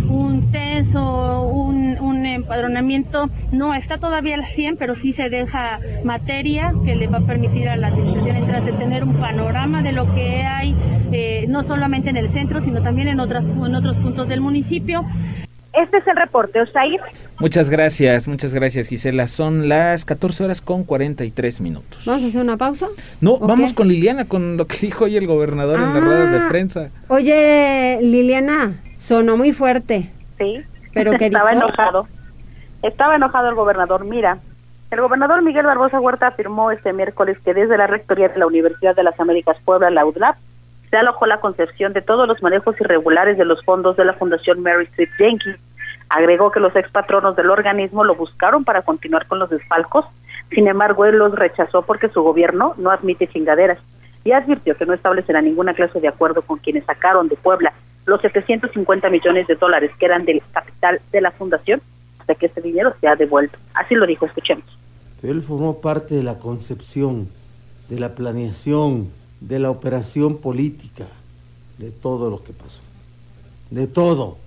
un 0.09 0.41
censo, 0.43 1.47
un, 1.47 1.97
un, 1.99 2.25
empadronamiento, 2.25 3.29
no 3.51 3.73
está 3.73 3.97
todavía 3.97 4.35
al 4.35 4.45
100, 4.45 4.77
pero 4.77 4.95
sí 4.95 5.13
se 5.13 5.29
deja 5.29 5.79
materia 6.03 6.73
que 6.85 6.95
le 6.95 7.07
va 7.07 7.19
a 7.19 7.21
permitir 7.21 7.69
a 7.69 7.75
la 7.75 7.87
administración 7.87 8.65
de 8.65 8.71
tener 8.73 9.03
un 9.03 9.13
panorama 9.15 9.81
de 9.81 9.91
lo 9.91 10.08
que 10.13 10.43
hay, 10.43 10.75
eh, 11.11 11.45
no 11.47 11.63
solamente 11.63 12.09
en 12.09 12.17
el 12.17 12.29
centro, 12.29 12.61
sino 12.61 12.81
también 12.81 13.07
en, 13.07 13.19
otras, 13.19 13.43
en 13.43 13.75
otros 13.75 13.97
puntos 13.97 14.27
del 14.27 14.41
municipio. 14.41 15.05
Este 15.73 15.97
es 15.97 16.07
el 16.07 16.15
reporte, 16.15 16.61
Osair. 16.61 16.99
Muchas 17.39 17.69
gracias, 17.69 18.27
muchas 18.27 18.53
gracias 18.53 18.87
Gisela. 18.87 19.27
Son 19.27 19.69
las 19.69 20.03
14 20.03 20.45
horas 20.45 20.61
con 20.61 20.83
43 20.83 21.61
minutos. 21.61 22.05
¿Vamos 22.05 22.23
a 22.23 22.27
hacer 22.27 22.41
una 22.41 22.57
pausa? 22.57 22.87
No, 23.21 23.37
vamos 23.37 23.73
con 23.73 23.87
Liliana, 23.87 24.25
con 24.25 24.57
lo 24.57 24.65
que 24.65 24.77
dijo 24.81 25.05
hoy 25.05 25.15
el 25.15 25.27
gobernador 25.27 25.79
en 25.79 25.93
la 25.93 25.99
rueda 25.99 26.31
de 26.31 26.49
prensa. 26.49 26.89
Oye, 27.07 27.99
Liliana, 28.01 28.81
sonó 28.97 29.37
muy 29.37 29.53
fuerte. 29.53 30.09
Sí, 30.37 30.61
pero 30.93 31.13
que 31.17 31.25
estaba 31.27 31.53
enojado. 31.53 32.07
Estaba 32.81 33.15
enojado 33.15 33.49
el 33.49 33.55
gobernador. 33.55 34.05
Mira, 34.05 34.39
el 34.91 35.01
gobernador 35.01 35.43
Miguel 35.43 35.65
Barbosa 35.65 35.99
Huerta 35.99 36.27
afirmó 36.27 36.71
este 36.71 36.93
miércoles 36.93 37.37
que 37.45 37.53
desde 37.53 37.77
la 37.77 37.85
rectoría 37.85 38.29
de 38.29 38.39
la 38.39 38.47
Universidad 38.47 38.95
de 38.95 39.03
las 39.03 39.19
Américas 39.19 39.57
Puebla, 39.63 39.91
la 39.91 40.05
UDLAP, 40.05 40.35
se 40.89 40.97
alojó 40.97 41.27
la 41.27 41.39
concepción 41.39 41.93
de 41.93 42.01
todos 42.01 42.27
los 42.27 42.41
manejos 42.41 42.79
irregulares 42.81 43.37
de 43.37 43.45
los 43.45 43.63
fondos 43.63 43.95
de 43.97 44.05
la 44.05 44.13
Fundación 44.13 44.63
Mary 44.63 44.85
Street 44.85 45.09
Jenkins. 45.17 45.59
Agregó 46.09 46.49
que 46.49 46.59
los 46.59 46.75
expatronos 46.75 47.35
del 47.35 47.51
organismo 47.51 48.03
lo 48.03 48.15
buscaron 48.15 48.63
para 48.63 48.81
continuar 48.81 49.27
con 49.27 49.37
los 49.37 49.51
desfalcos, 49.51 50.05
sin 50.49 50.67
embargo 50.67 51.05
él 51.05 51.17
los 51.17 51.35
rechazó 51.35 51.83
porque 51.83 52.09
su 52.09 52.23
gobierno 52.23 52.73
no 52.77 52.89
admite 52.89 53.27
chingaderas 53.27 53.77
y 54.23 54.31
advirtió 54.31 54.75
que 54.75 54.87
no 54.87 54.93
establecerá 54.93 55.39
ninguna 55.41 55.75
clase 55.75 55.99
de 55.99 56.07
acuerdo 56.07 56.41
con 56.41 56.57
quienes 56.57 56.83
sacaron 56.85 57.27
de 57.27 57.35
Puebla 57.35 57.73
los 58.07 58.21
750 58.21 59.07
millones 59.11 59.45
de 59.45 59.53
dólares 59.53 59.91
que 59.99 60.07
eran 60.07 60.25
del 60.25 60.41
capital 60.51 60.99
de 61.11 61.21
la 61.21 61.29
fundación 61.29 61.79
hasta 62.29 62.39
que 62.39 62.45
ese 62.45 62.61
dinero 62.61 62.93
sea 63.01 63.15
devuelto. 63.15 63.57
Así 63.73 63.95
lo 63.95 64.05
dijo, 64.05 64.25
escuchemos. 64.25 64.65
Él 65.23 65.41
formó 65.41 65.81
parte 65.81 66.15
de 66.15 66.23
la 66.23 66.37
concepción, 66.37 67.27
de 67.89 67.99
la 67.99 68.13
planeación, 68.13 69.07
de 69.41 69.57
la 69.57 69.71
operación 69.71 70.37
política, 70.37 71.07
de 71.79 71.89
todo 71.89 72.29
lo 72.29 72.43
que 72.43 72.53
pasó. 72.53 72.81
De 73.71 73.87
todo. 73.87 74.37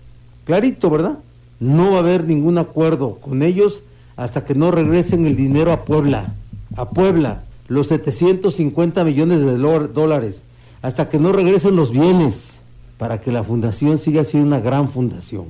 Clarito, 0.45 0.91
¿verdad? 0.91 1.19
No 1.59 1.91
va 1.91 1.97
a 1.97 2.01
haber 2.01 2.25
ningún 2.25 2.59
acuerdo 2.59 3.17
con 3.17 3.43
ellos 3.43 3.85
hasta 4.17 4.45
que 4.45 4.55
no 4.55 4.71
regresen 4.71 5.27
el 5.27 5.37
dinero 5.37 5.73
a 5.73 5.85
Puebla. 5.85 6.35
A 6.77 6.91
Puebla, 6.91 7.43
los 7.69 7.89
750 7.89 9.03
millones 9.05 9.41
de 9.41 9.57
dólares. 9.57 10.45
Hasta 10.83 11.09
que 11.09 11.19
no 11.19 11.33
regresen 11.33 11.77
los 11.77 11.91
bienes 11.91 12.63
para 12.97 13.21
que 13.21 13.33
la 13.33 13.43
fundación 13.43 13.99
siga 13.99 14.25
siendo 14.25 14.47
una 14.47 14.61
gran 14.61 14.89
fundación. 14.89 15.47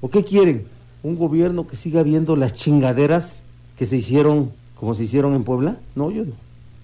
¿O 0.00 0.08
qué 0.08 0.24
quieren? 0.24 0.66
¿Un 1.02 1.16
gobierno 1.16 1.66
que 1.66 1.76
siga 1.76 2.02
viendo 2.02 2.36
las 2.36 2.54
chingaderas 2.54 3.44
que 3.76 3.86
se 3.86 3.96
hicieron 3.96 4.52
como 4.78 4.94
se 4.94 5.04
hicieron 5.04 5.34
en 5.34 5.44
Puebla? 5.44 5.76
No, 5.94 6.10
yo 6.10 6.24
no. 6.24 6.32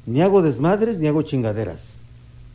Ni 0.07 0.23
hago 0.23 0.43
desmadres 0.43 0.99
ni 0.99 1.07
hago 1.07 1.23
chingaderas. 1.23 1.99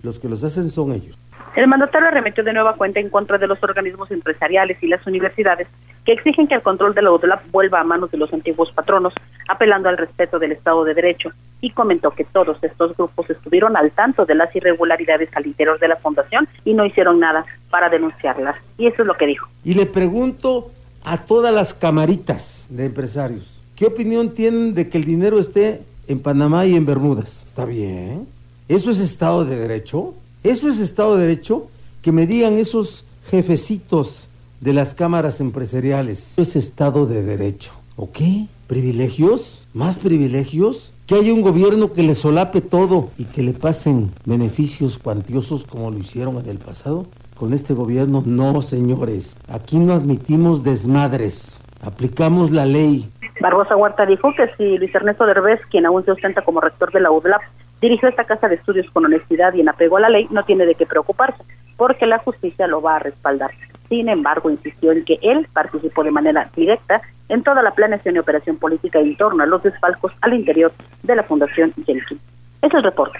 Los 0.01 0.19
que 0.19 0.27
los 0.27 0.43
hacen 0.43 0.71
son 0.71 0.91
ellos. 0.91 1.17
El 1.55 1.67
mandatario 1.67 2.07
arremetió 2.07 2.43
de 2.43 2.51
nueva 2.51 2.75
cuenta 2.75 2.99
en 2.99 3.09
contra 3.09 3.37
de 3.37 3.47
los 3.47 3.61
organismos 3.63 4.09
empresariales 4.11 4.81
y 4.81 4.87
las 4.87 5.05
universidades 5.05 5.67
que 6.03 6.13
exigen 6.13 6.47
que 6.47 6.55
el 6.55 6.61
control 6.61 6.93
de 6.95 7.01
la 7.01 7.11
UDLAP 7.11 7.51
vuelva 7.51 7.79
a 7.79 7.83
manos 7.83 8.11
de 8.11 8.17
los 8.17 8.33
antiguos 8.33 8.71
patronos, 8.71 9.13
apelando 9.47 9.87
al 9.87 9.97
respeto 9.97 10.39
del 10.39 10.51
Estado 10.51 10.83
de 10.83 10.93
Derecho, 10.93 11.29
y 11.61 11.69
comentó 11.69 12.11
que 12.11 12.25
todos 12.25 12.61
estos 12.61 12.97
grupos 12.97 13.29
estuvieron 13.29 13.77
al 13.77 13.91
tanto 13.91 14.25
de 14.25 14.35
las 14.35 14.53
irregularidades 14.55 15.29
al 15.35 15.45
interior 15.45 15.79
de 15.79 15.87
la 15.87 15.95
fundación 15.97 16.47
y 16.65 16.73
no 16.73 16.85
hicieron 16.85 17.19
nada 17.19 17.45
para 17.69 17.89
denunciarlas. 17.89 18.57
Y 18.77 18.87
eso 18.87 19.03
es 19.03 19.07
lo 19.07 19.13
que 19.13 19.27
dijo. 19.27 19.47
Y 19.63 19.75
le 19.75 19.85
pregunto 19.85 20.71
a 21.03 21.25
todas 21.25 21.53
las 21.53 21.73
camaritas 21.73 22.65
de 22.69 22.85
empresarios, 22.85 23.59
¿qué 23.75 23.85
opinión 23.85 24.33
tienen 24.33 24.73
de 24.73 24.89
que 24.89 24.97
el 24.97 25.05
dinero 25.05 25.39
esté 25.39 25.81
en 26.07 26.19
Panamá 26.19 26.65
y 26.65 26.75
en 26.75 26.85
Bermudas? 26.85 27.43
¿Está 27.45 27.65
bien? 27.65 28.27
¿Eso 28.67 28.91
es 28.91 28.99
Estado 28.99 29.45
de 29.45 29.55
Derecho? 29.55 30.13
¿Eso 30.43 30.69
es 30.69 30.79
Estado 30.79 31.17
de 31.17 31.27
Derecho? 31.27 31.69
que 32.03 32.11
me 32.11 32.27
digan 32.27 32.57
esos 32.57 33.05
jefecitos 33.31 34.27
de 34.59 34.73
las 34.73 34.93
cámaras 34.93 35.39
empresariales. 35.39 36.33
Es 36.37 36.55
Estado 36.57 37.07
de 37.07 37.23
Derecho. 37.23 37.71
¿O 37.95 38.11
qué? 38.11 38.47
¿Privilegios? 38.67 39.61
¿Más 39.73 39.95
privilegios? 39.95 40.91
Que 41.07 41.15
haya 41.15 41.33
un 41.33 41.41
gobierno 41.41 41.93
que 41.93 42.03
le 42.03 42.13
solape 42.13 42.59
todo 42.59 43.09
y 43.17 43.23
que 43.23 43.41
le 43.41 43.53
pasen 43.53 44.11
beneficios 44.25 44.99
cuantiosos 44.99 45.63
como 45.63 45.91
lo 45.91 45.97
hicieron 45.97 46.37
en 46.39 46.49
el 46.49 46.57
pasado. 46.57 47.05
Con 47.43 47.51
este 47.51 47.73
gobierno 47.73 48.23
no, 48.25 48.61
señores. 48.61 49.35
Aquí 49.49 49.77
no 49.77 49.91
admitimos 49.91 50.63
desmadres. 50.63 51.61
Aplicamos 51.85 52.51
la 52.51 52.65
ley. 52.65 53.09
Barbosa 53.41 53.75
Huerta 53.75 54.05
dijo 54.05 54.33
que 54.33 54.47
si 54.55 54.77
Luis 54.77 54.95
Ernesto 54.95 55.25
Derbez, 55.25 55.59
quien 55.69 55.85
aún 55.85 56.05
se 56.05 56.11
ostenta 56.11 56.43
como 56.43 56.61
rector 56.61 56.93
de 56.93 57.01
la 57.01 57.11
UDLAP, 57.11 57.41
dirigió 57.81 58.07
esta 58.07 58.23
casa 58.23 58.47
de 58.47 58.55
estudios 58.55 58.89
con 58.91 59.03
honestidad 59.03 59.53
y 59.55 59.59
en 59.59 59.67
apego 59.67 59.97
a 59.97 59.99
la 59.99 60.09
ley, 60.09 60.25
no 60.31 60.45
tiene 60.45 60.65
de 60.65 60.75
qué 60.75 60.85
preocuparse, 60.85 61.43
porque 61.75 62.05
la 62.05 62.19
justicia 62.19 62.65
lo 62.65 62.81
va 62.81 62.95
a 62.95 62.99
respaldar. 62.99 63.51
Sin 63.89 64.07
embargo, 64.07 64.49
insistió 64.49 64.93
en 64.93 65.03
que 65.03 65.19
él 65.21 65.45
participó 65.51 66.05
de 66.05 66.11
manera 66.11 66.49
directa 66.55 67.01
en 67.27 67.43
toda 67.43 67.61
la 67.61 67.71
planeación 67.71 68.15
y 68.15 68.19
operación 68.19 68.55
política 68.55 69.01
en 69.01 69.17
torno 69.17 69.43
a 69.43 69.47
los 69.47 69.61
desfalcos 69.63 70.13
al 70.21 70.33
interior 70.33 70.71
de 71.03 71.13
la 71.17 71.23
Fundación 71.23 71.73
Yelkin. 71.85 72.21
Es 72.61 72.73
el 72.73 72.83
reporte. 72.83 73.19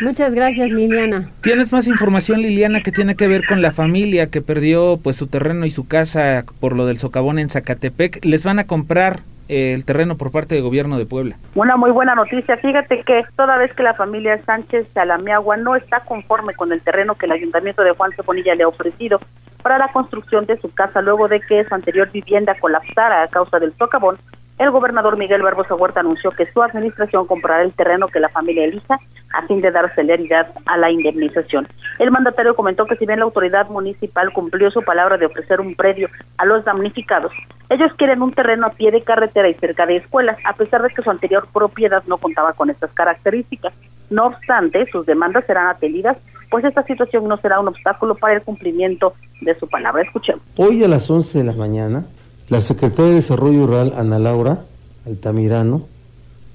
Muchas 0.00 0.34
gracias, 0.34 0.70
Liliana. 0.70 1.30
¿Tienes 1.40 1.72
más 1.72 1.86
información, 1.86 2.42
Liliana, 2.42 2.82
que 2.82 2.92
tiene 2.92 3.14
que 3.14 3.28
ver 3.28 3.46
con 3.46 3.62
la 3.62 3.72
familia 3.72 4.30
que 4.30 4.42
perdió 4.42 4.98
pues 5.02 5.16
su 5.16 5.26
terreno 5.26 5.66
y 5.66 5.70
su 5.70 5.86
casa 5.86 6.44
por 6.60 6.76
lo 6.76 6.86
del 6.86 6.98
socavón 6.98 7.38
en 7.38 7.50
Zacatepec? 7.50 8.24
¿Les 8.24 8.44
van 8.44 8.58
a 8.58 8.66
comprar 8.66 9.20
el 9.48 9.84
terreno 9.84 10.16
por 10.16 10.32
parte 10.32 10.54
del 10.54 10.64
gobierno 10.64 10.98
de 10.98 11.06
Puebla. 11.06 11.36
Una 11.54 11.76
muy 11.76 11.90
buena 11.90 12.14
noticia. 12.14 12.56
Fíjate 12.56 13.02
que 13.02 13.24
toda 13.36 13.56
vez 13.58 13.72
que 13.74 13.82
la 13.82 13.94
familia 13.94 14.42
Sánchez 14.44 14.86
Salamiagua 14.92 15.56
no 15.56 15.76
está 15.76 16.00
conforme 16.00 16.54
con 16.54 16.72
el 16.72 16.80
terreno 16.80 17.14
que 17.14 17.26
el 17.26 17.32
ayuntamiento 17.32 17.82
de 17.82 17.92
Juan 17.92 18.12
Ceponilla 18.12 18.54
le 18.54 18.64
ha 18.64 18.68
ofrecido 18.68 19.20
para 19.62 19.78
la 19.78 19.88
construcción 19.92 20.46
de 20.46 20.58
su 20.60 20.72
casa 20.72 21.00
luego 21.00 21.28
de 21.28 21.40
que 21.40 21.64
su 21.64 21.74
anterior 21.74 22.10
vivienda 22.10 22.54
colapsara 22.58 23.22
a 23.22 23.28
causa 23.28 23.58
del 23.58 23.74
socavón, 23.76 24.16
el 24.58 24.70
gobernador 24.70 25.18
Miguel 25.18 25.42
Barbosa 25.42 25.74
Huerta 25.74 26.00
anunció 26.00 26.30
que 26.30 26.50
su 26.50 26.62
administración 26.62 27.26
comprará 27.26 27.62
el 27.62 27.72
terreno 27.72 28.08
que 28.08 28.20
la 28.20 28.30
familia 28.30 28.64
elija 28.64 28.98
a 29.34 29.46
fin 29.46 29.60
de 29.60 29.70
dar 29.70 29.94
celeridad 29.94 30.48
a 30.64 30.78
la 30.78 30.90
indemnización. 30.90 31.68
El 31.98 32.10
mandatario 32.10 32.56
comentó 32.56 32.86
que 32.86 32.96
si 32.96 33.04
bien 33.04 33.18
la 33.18 33.26
autoridad 33.26 33.68
municipal 33.68 34.32
cumplió 34.32 34.70
su 34.70 34.82
palabra 34.82 35.18
de 35.18 35.26
ofrecer 35.26 35.60
un 35.60 35.74
predio 35.74 36.08
a 36.38 36.46
los 36.46 36.64
damnificados, 36.64 37.32
ellos 37.68 37.92
quieren 37.98 38.22
un 38.22 38.32
terreno 38.32 38.66
a 38.66 38.70
pie 38.70 38.90
de 38.90 39.02
carretera 39.02 39.48
y 39.48 39.54
cerca 39.54 39.84
de 39.84 39.96
escuelas, 39.96 40.38
a 40.44 40.54
pesar 40.54 40.82
de 40.82 40.90
que 40.90 41.02
su 41.02 41.10
anterior 41.10 41.46
propiedad 41.52 42.02
no 42.06 42.16
contaba 42.16 42.54
con 42.54 42.70
estas 42.70 42.90
características. 42.92 43.74
No 44.08 44.26
obstante, 44.26 44.86
sus 44.90 45.04
demandas 45.04 45.44
serán 45.46 45.66
atendidas, 45.66 46.16
pues 46.48 46.64
esta 46.64 46.82
situación 46.84 47.28
no 47.28 47.36
será 47.38 47.60
un 47.60 47.68
obstáculo 47.68 48.14
para 48.14 48.34
el 48.34 48.42
cumplimiento 48.42 49.14
de 49.40 49.54
su 49.58 49.68
palabra. 49.68 50.02
Escuchemos. 50.02 50.42
Hoy 50.56 50.82
a 50.84 50.88
las 50.88 51.10
11 51.10 51.38
de 51.38 51.44
la 51.44 51.52
mañana 51.52 52.04
la 52.48 52.60
secretaria 52.60 53.10
de 53.10 53.16
Desarrollo 53.16 53.66
Rural, 53.66 53.94
Ana 53.96 54.18
Laura 54.18 54.64
Altamirano, 55.04 55.82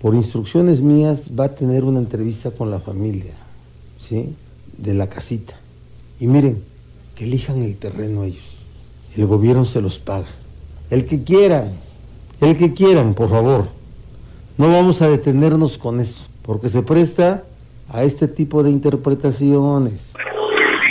por 0.01 0.15
instrucciones 0.15 0.81
mías, 0.81 1.29
va 1.37 1.45
a 1.45 1.55
tener 1.55 1.83
una 1.83 1.99
entrevista 1.99 2.51
con 2.51 2.71
la 2.71 2.79
familia, 2.79 3.33
¿sí? 3.99 4.35
De 4.77 4.93
la 4.93 5.07
casita. 5.07 5.53
Y 6.19 6.27
miren, 6.27 6.63
que 7.15 7.25
elijan 7.25 7.61
el 7.61 7.77
terreno 7.77 8.23
ellos. 8.23 8.43
El 9.15 9.25
gobierno 9.25 9.65
se 9.65 9.81
los 9.81 9.99
paga. 9.99 10.27
El 10.89 11.05
que 11.05 11.23
quieran, 11.23 11.73
el 12.39 12.57
que 12.57 12.73
quieran, 12.73 13.13
por 13.13 13.29
favor. 13.29 13.67
No 14.57 14.71
vamos 14.71 15.01
a 15.01 15.09
detenernos 15.09 15.77
con 15.77 15.99
eso, 15.99 16.23
porque 16.41 16.69
se 16.69 16.81
presta 16.81 17.43
a 17.89 18.03
este 18.03 18.27
tipo 18.27 18.63
de 18.63 18.71
interpretaciones. 18.71 20.13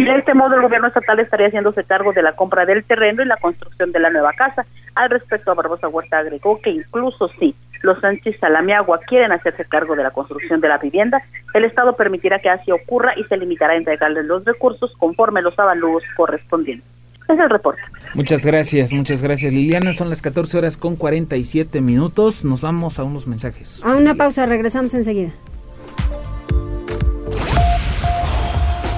De 0.05 0.17
este 0.17 0.33
modo, 0.33 0.55
el 0.55 0.63
gobierno 0.63 0.89
estatal 0.89 1.21
estaría 1.21 1.49
haciéndose 1.49 1.85
cargo 1.85 2.13
de 2.13 2.23
la 2.23 2.33
compra 2.33 2.65
del 2.65 2.85
terreno 2.85 3.23
y 3.23 3.27
la 3.27 3.37
construcción 3.37 3.93
de 3.93 4.01
la 4.01 4.09
nueva 4.09 4.33
casa. 4.33 4.65
Al 4.95 5.11
respecto, 5.11 5.55
Barbosa 5.55 5.89
Huerta 5.89 6.19
agregó 6.19 6.59
que 6.61 6.71
incluso 6.71 7.29
si 7.39 7.55
los 7.83 8.01
Sánchez 8.01 8.39
Salamiagua 8.41 9.01
quieren 9.01 9.33
hacerse 9.33 9.65
cargo 9.67 9.95
de 9.97 10.03
la 10.03 10.11
construcción 10.11 10.61
de 10.61 10.69
la 10.69 10.79
vivienda, 10.79 11.23
el 11.55 11.65
Estado 11.65 11.97
permitirá 11.97 12.39
que 12.39 12.49
así 12.49 12.71
ocurra 12.71 13.13
y 13.17 13.25
se 13.25 13.37
limitará 13.37 13.75
a 13.75 13.77
entregarles 13.77 14.25
los 14.25 14.45
recursos 14.45 14.93
conforme 14.99 15.43
los 15.43 15.59
avalúos 15.59 16.03
correspondientes. 16.17 16.89
Es 17.29 17.39
el 17.39 17.51
reporte. 17.51 17.83
Muchas 18.15 18.45
gracias, 18.45 18.93
muchas 18.93 19.23
gracias 19.23 19.53
Liliana. 19.53 19.93
Son 19.93 20.09
las 20.09 20.21
14 20.21 20.59
horas 20.59 20.77
con 20.77 20.97
47 20.97 21.81
minutos. 21.81 22.45
Nos 22.45 22.63
vamos 22.63 22.99
a 22.99 23.05
unos 23.05 23.27
mensajes. 23.27 23.85
A 23.85 23.95
una 23.97 24.15
pausa, 24.15 24.47
regresamos 24.47 24.95
enseguida. 24.95 25.31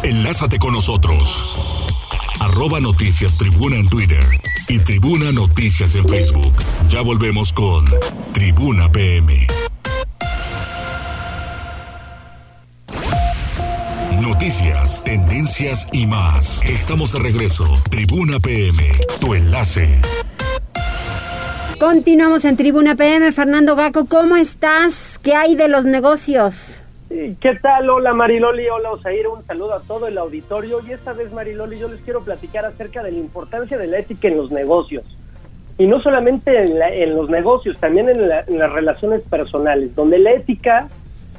Enlázate 0.03 0.59
con 0.59 0.73
nosotros. 0.73 1.57
Arroba 2.41 2.81
Noticias 2.81 3.39
Tribuna 3.39 3.77
en 3.77 3.89
Twitter 3.89 4.25
y 4.69 4.81
Tribuna 4.81 5.31
Noticias 5.31 5.95
en 5.95 6.09
Facebook. 6.09 6.53
Ya 6.89 7.03
volvemos 7.03 7.53
con 7.53 7.85
Tribuna 8.33 8.91
PM. 8.91 9.47
Noticias, 14.21 15.05
tendencias 15.05 15.87
y 15.93 16.05
más. 16.09 16.61
Estamos 16.65 17.13
de 17.13 17.21
regreso. 17.21 17.65
Tribuna 17.89 18.41
PM, 18.41 18.91
tu 19.21 19.35
enlace. 19.35 20.01
Continuamos 21.79 22.45
en 22.45 22.57
Tribuna 22.57 22.97
PM. 22.97 23.31
Fernando 23.31 23.77
Gaco, 23.77 24.07
¿cómo 24.07 24.35
estás? 24.35 25.21
¿Qué 25.23 25.37
hay 25.37 25.55
de 25.55 25.69
los 25.69 25.85
negocios? 25.85 26.82
¿Qué 27.13 27.59
tal? 27.61 27.91
Hola 27.91 28.15
Mariloli, 28.15 28.67
hola 28.69 28.91
Osair, 28.93 29.29
un 29.29 29.45
saludo 29.45 29.75
a 29.75 29.81
todo 29.81 30.07
el 30.07 30.17
auditorio 30.17 30.81
y 30.81 30.93
esta 30.93 31.13
vez 31.13 31.31
Mariloli 31.31 31.79
yo 31.79 31.87
les 31.89 32.01
quiero 32.01 32.23
platicar 32.23 32.65
acerca 32.65 33.03
de 33.03 33.13
la 33.13 33.19
importancia 33.19 33.77
de 33.77 33.87
la 33.87 33.99
ética 33.99 34.29
en 34.29 34.39
los 34.39 34.51
negocios 34.51 35.05
y 35.77 35.87
no 35.87 36.01
solamente 36.01 36.59
en, 36.59 37.15
los 37.15 37.29
negocios, 37.29 37.79
también 37.79 38.09
en, 38.09 38.19
en, 38.19 38.59
las 38.59 38.73
relaciones 38.73 39.21
personales, 39.29 39.95
donde 39.95 40.21
la 40.21 40.33
ética 40.33 40.89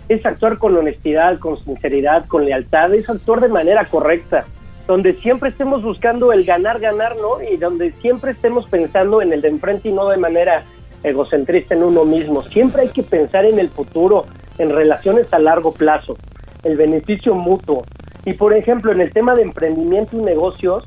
es 0.09 0.23
actuar 0.27 0.59
con 0.59 0.77
honestidad, 0.77 1.39
con 1.39 1.57
sinceridad, 1.63 2.27
con 2.27 2.45
lealtad, 2.45 2.93
es 2.93 3.09
actuar 3.09 3.41
de 3.41 3.47
manera 3.47 3.85
correcta, 3.85 4.45
donde 4.85 5.15
siempre 5.21 5.49
estemos 5.49 5.81
buscando 5.81 6.31
el 6.33 6.45
ganar, 6.45 6.79
ganar, 6.79 7.15
¿no? 7.17 7.41
Y 7.41 7.57
donde 7.57 7.93
siempre 7.93 8.31
estemos 8.31 8.67
pensando 8.67 9.23
en 9.23 9.33
el 9.33 9.41
de 9.41 9.47
enfrente 9.47 9.89
y 9.89 9.91
no 9.91 10.07
de 10.09 10.17
manera 10.17 10.65
egocentrista 11.03 11.73
en 11.73 11.83
uno 11.83 12.05
mismo. 12.05 12.43
Siempre 12.43 12.83
hay 12.83 12.89
que 12.89 13.03
pensar 13.03 13.45
en 13.45 13.57
el 13.57 13.69
futuro, 13.69 14.25
en 14.57 14.69
relaciones 14.69 15.33
a 15.33 15.39
largo 15.39 15.73
plazo, 15.73 16.17
el 16.63 16.77
beneficio 16.77 17.35
mutuo. 17.35 17.83
Y 18.25 18.33
por 18.33 18.53
ejemplo, 18.53 18.91
en 18.91 19.01
el 19.01 19.11
tema 19.11 19.35
de 19.35 19.41
emprendimiento 19.41 20.17
y 20.17 20.21
negocios, 20.21 20.83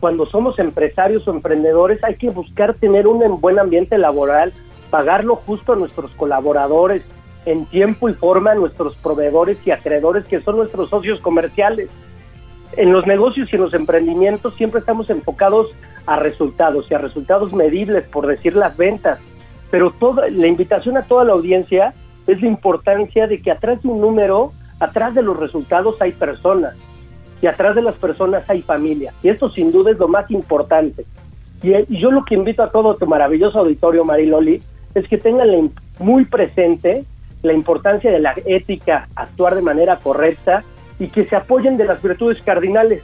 cuando 0.00 0.26
somos 0.26 0.58
empresarios 0.58 1.26
o 1.26 1.32
emprendedores 1.32 2.02
hay 2.04 2.16
que 2.16 2.30
buscar 2.30 2.74
tener 2.74 3.06
un 3.06 3.40
buen 3.40 3.58
ambiente 3.58 3.98
laboral, 3.98 4.52
pagarlo 4.90 5.36
justo 5.36 5.72
a 5.72 5.76
nuestros 5.76 6.12
colaboradores, 6.12 7.02
en 7.46 7.64
tiempo 7.66 8.08
y 8.08 8.14
forma 8.14 8.52
a 8.52 8.54
nuestros 8.56 8.96
proveedores 8.96 9.58
y 9.64 9.70
acreedores 9.70 10.24
que 10.26 10.40
son 10.40 10.56
nuestros 10.56 10.90
socios 10.90 11.20
comerciales. 11.20 11.88
En 12.76 12.92
los 12.92 13.06
negocios 13.06 13.48
y 13.50 13.56
en 13.56 13.62
los 13.62 13.72
emprendimientos 13.72 14.54
siempre 14.56 14.80
estamos 14.80 15.08
enfocados 15.08 15.68
a 16.06 16.16
resultados 16.16 16.90
y 16.90 16.94
a 16.94 16.98
resultados 16.98 17.52
medibles, 17.52 18.04
por 18.04 18.26
decir 18.26 18.56
las 18.56 18.76
ventas. 18.76 19.18
Pero 19.70 19.92
toda, 19.92 20.28
la 20.28 20.46
invitación 20.46 20.96
a 20.96 21.02
toda 21.02 21.24
la 21.24 21.32
audiencia 21.32 21.94
es 22.26 22.40
la 22.40 22.48
importancia 22.48 23.26
de 23.26 23.40
que 23.40 23.50
atrás 23.50 23.82
de 23.82 23.88
un 23.88 24.00
número, 24.00 24.52
atrás 24.80 25.14
de 25.14 25.22
los 25.22 25.36
resultados 25.36 25.96
hay 26.00 26.12
personas 26.12 26.74
y 27.40 27.46
atrás 27.46 27.74
de 27.74 27.82
las 27.82 27.94
personas 27.96 28.48
hay 28.48 28.62
familia. 28.62 29.12
Y 29.22 29.28
esto 29.28 29.50
sin 29.50 29.70
duda 29.70 29.90
es 29.90 29.98
lo 29.98 30.08
más 30.08 30.30
importante. 30.30 31.04
Y, 31.62 31.98
yo 31.98 32.10
lo 32.10 32.24
que 32.24 32.34
invito 32.34 32.62
a 32.62 32.70
todo 32.70 32.96
tu 32.96 33.06
maravilloso 33.06 33.58
auditorio, 33.60 34.04
Mariloli, 34.04 34.62
es 34.94 35.08
que 35.08 35.18
tengan 35.18 35.70
muy 35.98 36.24
presente 36.24 37.04
la 37.42 37.52
importancia 37.52 38.10
de 38.10 38.20
la 38.20 38.34
ética, 38.46 39.08
actuar 39.14 39.54
de 39.54 39.62
manera 39.62 39.96
correcta 39.96 40.64
y 40.98 41.08
que 41.08 41.24
se 41.24 41.36
apoyen 41.36 41.76
de 41.76 41.84
las 41.84 42.02
virtudes 42.02 42.42
cardinales, 42.42 43.02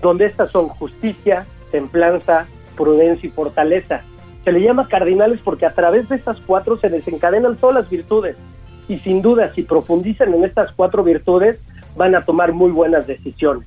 donde 0.00 0.26
estas 0.26 0.50
son 0.50 0.68
justicia, 0.68 1.44
templanza, 1.72 2.46
prudencia 2.76 3.26
y 3.26 3.30
fortaleza. 3.30 4.02
Se 4.48 4.52
le 4.52 4.62
llama 4.62 4.88
cardinales 4.88 5.40
porque 5.44 5.66
a 5.66 5.74
través 5.74 6.08
de 6.08 6.16
estas 6.16 6.38
cuatro 6.46 6.78
se 6.78 6.88
desencadenan 6.88 7.56
todas 7.56 7.82
las 7.82 7.90
virtudes 7.90 8.34
y 8.88 8.98
sin 9.00 9.20
duda 9.20 9.52
si 9.54 9.62
profundizan 9.62 10.32
en 10.32 10.42
estas 10.42 10.72
cuatro 10.72 11.04
virtudes 11.04 11.60
van 11.98 12.14
a 12.14 12.22
tomar 12.22 12.54
muy 12.54 12.70
buenas 12.70 13.06
decisiones. 13.06 13.66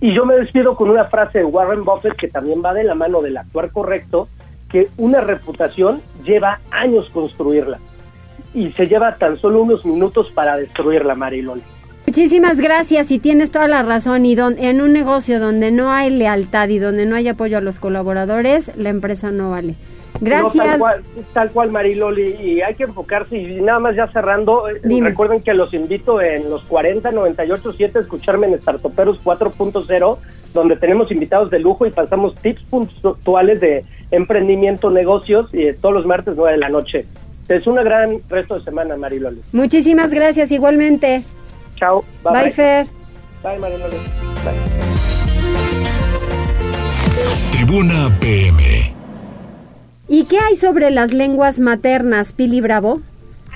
Y, 0.00 0.12
yo 0.12 0.26
me 0.26 0.34
despido 0.34 0.74
con 0.74 0.90
una 0.90 1.04
frase 1.04 1.38
de 1.38 1.44
Warren 1.44 1.84
Buffett 1.84 2.16
que 2.16 2.26
también 2.26 2.64
va 2.64 2.74
de 2.74 2.82
la 2.82 2.96
mano 2.96 3.22
del 3.22 3.36
actuar 3.36 3.70
correcto, 3.70 4.26
que 4.68 4.88
una 4.96 5.20
reputación 5.20 6.02
lleva 6.24 6.58
años 6.72 7.08
construirla 7.10 7.78
y 8.54 8.72
se 8.72 8.88
lleva 8.88 9.14
tan 9.18 9.38
solo 9.38 9.62
unos 9.62 9.86
minutos 9.86 10.32
para 10.32 10.56
destruirla, 10.56 11.14
Marilón. 11.14 11.62
Muchísimas 12.06 12.60
gracias 12.60 13.10
y 13.10 13.18
tienes 13.18 13.50
toda 13.50 13.68
la 13.68 13.82
razón. 13.82 14.24
Y 14.26 14.36
en 14.38 14.80
un 14.80 14.92
negocio 14.92 15.40
donde 15.40 15.70
no 15.70 15.90
hay 15.90 16.10
lealtad 16.10 16.68
y 16.68 16.78
donde 16.78 17.04
no 17.04 17.16
hay 17.16 17.28
apoyo 17.28 17.58
a 17.58 17.60
los 17.60 17.78
colaboradores, 17.78 18.70
la 18.76 18.90
empresa 18.90 19.32
no 19.32 19.50
vale. 19.50 19.74
Gracias. 20.20 20.80
tal, 21.32 21.50
cual, 21.50 21.70
Mariloli, 21.70 22.36
y 22.40 22.62
hay 22.62 22.74
que 22.74 22.84
enfocarse, 22.84 23.36
y 23.36 23.60
nada 23.60 23.78
más 23.78 23.96
ya 23.96 24.08
cerrando, 24.08 24.68
eh, 24.68 24.80
recuerden 25.00 25.42
que 25.42 25.52
los 25.54 25.74
invito 25.74 26.20
en 26.20 26.48
los 26.48 26.62
40, 26.62 27.10
98, 27.10 27.74
7 27.76 27.98
a 27.98 28.02
escucharme 28.02 28.46
en 28.46 28.60
Startoperos 28.60 29.20
4.0, 29.22 30.18
donde 30.54 30.76
tenemos 30.76 31.10
invitados 31.10 31.50
de 31.50 31.58
lujo 31.58 31.86
y 31.86 31.90
pasamos 31.90 32.34
tips 32.36 32.62
puntuales 32.62 33.60
de 33.60 33.84
emprendimiento, 34.10 34.90
negocios, 34.90 35.50
y 35.52 35.72
todos 35.74 35.94
los 35.94 36.06
martes 36.06 36.34
9 36.36 36.52
de 36.52 36.58
la 36.58 36.68
noche. 36.68 37.04
Es 37.48 37.66
una 37.66 37.82
gran 37.82 38.16
resto 38.28 38.58
de 38.58 38.64
semana, 38.64 38.96
Mariloli. 38.96 39.40
Muchísimas 39.52 40.12
gracias, 40.12 40.50
igualmente. 40.50 41.22
Chao. 41.76 42.04
Bye, 42.24 42.32
bye. 42.32 42.50
Fer. 42.50 42.86
Bye, 43.42 43.58
Mariloli. 43.58 43.96
Bye. 44.44 44.86
Tribuna 47.52 48.10
PM. 48.20 48.94
¿Y 50.08 50.24
qué 50.26 50.38
hay 50.38 50.56
sobre 50.56 50.90
las 50.90 51.12
lenguas 51.12 51.60
maternas, 51.60 52.32
Pili 52.32 52.60
Bravo? 52.60 53.00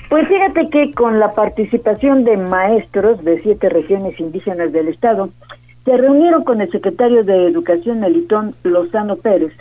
Pues 0.08 0.26
fíjate 0.26 0.68
que 0.70 0.92
con 0.92 1.20
la 1.20 1.32
participación 1.32 2.24
de 2.24 2.36
maestros 2.36 3.22
de 3.24 3.40
siete 3.42 3.68
regiones 3.68 4.18
indígenas 4.18 4.72
del 4.72 4.88
estado, 4.88 5.30
se 5.84 5.96
reunieron 5.96 6.42
con 6.42 6.60
el 6.60 6.70
secretario 6.70 7.22
de 7.22 7.46
Educación 7.46 8.00
Melitón 8.00 8.54
Lozano 8.64 9.16
Pérez 9.16 9.52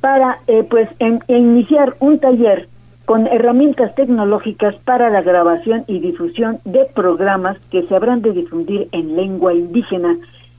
para 0.00 0.38
eh, 0.46 0.64
pues 0.68 0.88
iniciar 1.28 1.96
un 2.00 2.18
taller 2.18 2.68
con 3.06 3.28
herramientas 3.28 3.94
tecnológicas 3.94 4.74
para 4.84 5.08
la 5.10 5.22
grabación 5.22 5.84
y 5.86 6.00
difusión 6.00 6.58
de 6.64 6.84
programas 6.92 7.56
que 7.70 7.84
se 7.84 7.94
habrán 7.94 8.20
de 8.20 8.32
difundir 8.32 8.88
en 8.90 9.14
lengua 9.14 9.54
indígena 9.54 10.16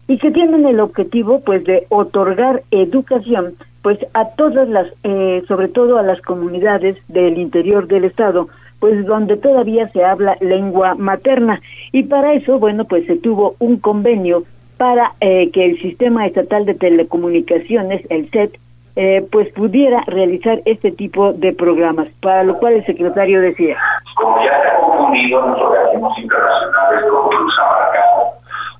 y 0.07 0.17
que 0.17 0.31
tienen 0.31 0.65
el 0.65 0.79
objetivo 0.79 1.41
pues 1.41 1.65
de 1.65 1.85
otorgar 1.89 2.63
educación 2.71 3.55
pues 3.81 3.99
a 4.13 4.29
todas 4.29 4.67
las 4.69 4.87
eh, 5.03 5.43
sobre 5.47 5.67
todo 5.67 5.97
a 5.97 6.03
las 6.03 6.21
comunidades 6.21 6.97
del 7.09 7.37
interior 7.37 7.85
del 7.87 8.05
estado 8.05 8.47
pues 8.79 9.05
donde 9.05 9.35
todavía 9.35 9.89
se 9.89 10.05
habla 10.05 10.37
lengua 10.39 10.95
materna. 10.95 11.59
Y 11.91 12.03
para 12.03 12.33
eso 12.33 12.59
bueno 12.59 12.85
pues 12.85 13.05
se 13.07 13.17
tuvo 13.17 13.55
un 13.59 13.77
convenio 13.77 14.43
para 14.77 15.15
eh, 15.19 15.49
que 15.51 15.65
el 15.65 15.81
sistema 15.81 16.25
estatal 16.25 16.65
de 16.65 16.75
telecomunicaciones 16.75 18.09
el 18.09 18.29
SET 18.29 18.57
eh, 18.97 19.25
pues 19.31 19.53
pudiera 19.53 20.03
realizar 20.07 20.59
este 20.65 20.91
tipo 20.91 21.31
de 21.33 21.53
programas 21.53 22.07
para 22.21 22.43
lo 22.43 22.57
cual 22.57 22.73
el 22.73 22.85
secretario 22.85 23.41
decía 23.41 23.77
como 24.15 24.43
ya 24.43 24.51
ha 24.51 24.79
confundido 24.81 25.45
en 25.45 25.51
los 25.51 25.61
organismos 25.61 26.19
internacionales 26.19 27.05
como 27.09 27.31
nos 27.31 27.59
ha 27.59 27.65
marcado 27.71 28.23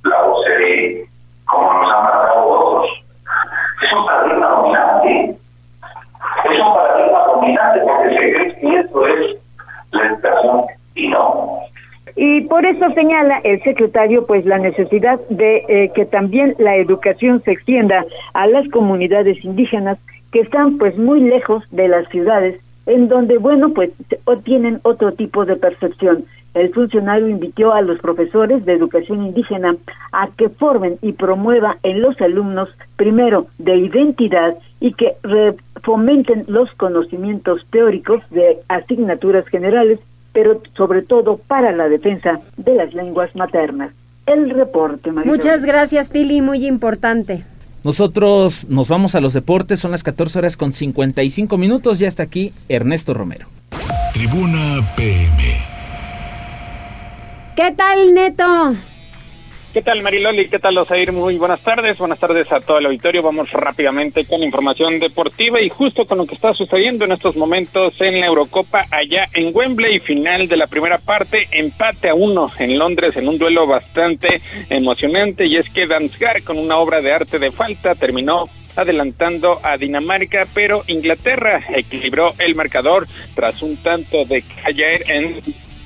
la 0.03 0.23
OCDE 0.25 1.05
como 1.45 1.73
nos 1.73 1.93
han 1.93 2.03
marcado 2.03 2.47
otros 2.47 3.07
es 3.81 3.93
un 3.93 4.05
paradigma 4.05 4.47
dominante. 4.47 5.37
Es 6.45 6.59
un 6.59 6.73
paradigma 6.73 7.19
dominante 7.25 7.79
porque 7.81 8.09
se 8.09 8.15
cree 8.15 8.59
que 8.59 8.79
esto 8.79 9.07
es 9.07 9.37
la 9.91 10.05
educación 10.07 10.65
y 10.95 11.07
no. 11.09 11.59
Y 12.19 12.41
por 12.41 12.65
eso 12.65 12.89
señala 12.95 13.39
el 13.43 13.61
secretario 13.61 14.25
pues 14.25 14.43
la 14.43 14.57
necesidad 14.57 15.19
de 15.29 15.63
eh, 15.69 15.91
que 15.93 16.05
también 16.05 16.55
la 16.57 16.75
educación 16.75 17.43
se 17.43 17.51
extienda 17.51 18.05
a 18.33 18.47
las 18.47 18.67
comunidades 18.69 19.45
indígenas 19.45 19.99
que 20.31 20.39
están 20.39 20.79
pues 20.79 20.97
muy 20.97 21.21
lejos 21.21 21.63
de 21.69 21.87
las 21.87 22.09
ciudades 22.09 22.59
en 22.87 23.07
donde 23.07 23.37
bueno 23.37 23.69
pues 23.69 23.91
tienen 24.43 24.79
otro 24.81 25.11
tipo 25.11 25.45
de 25.45 25.57
percepción. 25.57 26.25
El 26.55 26.73
funcionario 26.73 27.27
invitó 27.27 27.71
a 27.71 27.83
los 27.83 27.99
profesores 27.99 28.65
de 28.65 28.73
educación 28.73 29.27
indígena 29.27 29.75
a 30.11 30.27
que 30.35 30.49
formen 30.49 30.97
y 31.03 31.11
promuevan 31.11 31.77
en 31.83 32.01
los 32.01 32.19
alumnos, 32.19 32.69
primero, 32.95 33.45
de 33.59 33.75
identidad 33.75 34.55
y 34.79 34.93
que 34.93 35.13
fomenten 35.83 36.45
los 36.47 36.71
conocimientos 36.73 37.63
teóricos 37.69 38.27
de 38.31 38.57
asignaturas 38.69 39.47
generales, 39.49 39.99
pero 40.37 40.61
sobre 40.75 41.01
todo 41.01 41.37
para 41.37 41.71
la 41.71 41.89
defensa 41.89 42.39
de 42.57 42.75
las 42.75 42.93
lenguas 42.93 43.35
maternas. 43.35 43.91
El 44.27 44.51
reporte, 44.51 45.11
María. 45.11 45.31
Muchas 45.31 45.65
gracias, 45.65 46.09
Pili, 46.09 46.41
muy 46.43 46.67
importante. 46.67 47.43
Nosotros 47.83 48.67
nos 48.69 48.87
vamos 48.87 49.15
a 49.15 49.19
los 49.19 49.33
deportes, 49.33 49.79
son 49.79 49.89
las 49.89 50.03
14 50.03 50.37
horas 50.37 50.55
con 50.55 50.73
55 50.73 51.57
minutos, 51.57 51.97
ya 51.97 52.07
está 52.07 52.21
aquí 52.21 52.53
Ernesto 52.69 53.15
Romero. 53.15 53.47
Tribuna 54.13 54.87
PM. 54.95 55.57
¿Qué 57.55 57.73
tal, 57.75 58.13
Neto? 58.13 58.75
¿Qué 59.77 59.83
tal, 59.83 60.01
Mariloli? 60.01 60.49
¿Qué 60.49 60.57
tal, 60.57 60.75
Osair? 60.79 61.11
Muy 61.11 61.37
buenas 61.37 61.61
tardes. 61.61 61.99
Buenas 61.99 62.17
tardes 62.17 62.51
a 62.51 62.59
todo 62.61 62.79
el 62.79 62.87
auditorio. 62.87 63.21
Vamos 63.21 63.51
rápidamente 63.51 64.25
con 64.25 64.41
información 64.41 64.97
deportiva 64.97 65.61
y 65.61 65.69
justo 65.69 66.07
con 66.07 66.17
lo 66.17 66.25
que 66.25 66.33
está 66.33 66.51
sucediendo 66.55 67.05
en 67.05 67.11
estos 67.11 67.35
momentos 67.35 67.93
en 67.99 68.19
la 68.19 68.25
Eurocopa 68.25 68.85
allá 68.89 69.25
en 69.35 69.55
Wembley, 69.55 69.99
final 69.99 70.47
de 70.47 70.57
la 70.57 70.65
primera 70.65 70.97
parte, 70.97 71.47
empate 71.51 72.09
a 72.09 72.15
uno 72.15 72.51
en 72.57 72.79
Londres 72.79 73.17
en 73.17 73.27
un 73.27 73.37
duelo 73.37 73.67
bastante 73.67 74.41
emocionante 74.71 75.45
y 75.45 75.57
es 75.57 75.69
que 75.69 75.85
Dansgar 75.85 76.41
con 76.41 76.57
una 76.57 76.77
obra 76.77 76.99
de 76.99 77.13
arte 77.13 77.37
de 77.37 77.51
falta 77.51 77.93
terminó 77.93 78.45
adelantando 78.75 79.59
a 79.61 79.77
Dinamarca, 79.77 80.47
pero 80.55 80.85
Inglaterra 80.87 81.63
equilibró 81.69 82.33
el 82.39 82.55
marcador 82.55 83.05
tras 83.35 83.61
un 83.61 83.77
tanto 83.77 84.25
de 84.25 84.41
caer 84.41 85.03
en 85.07 85.39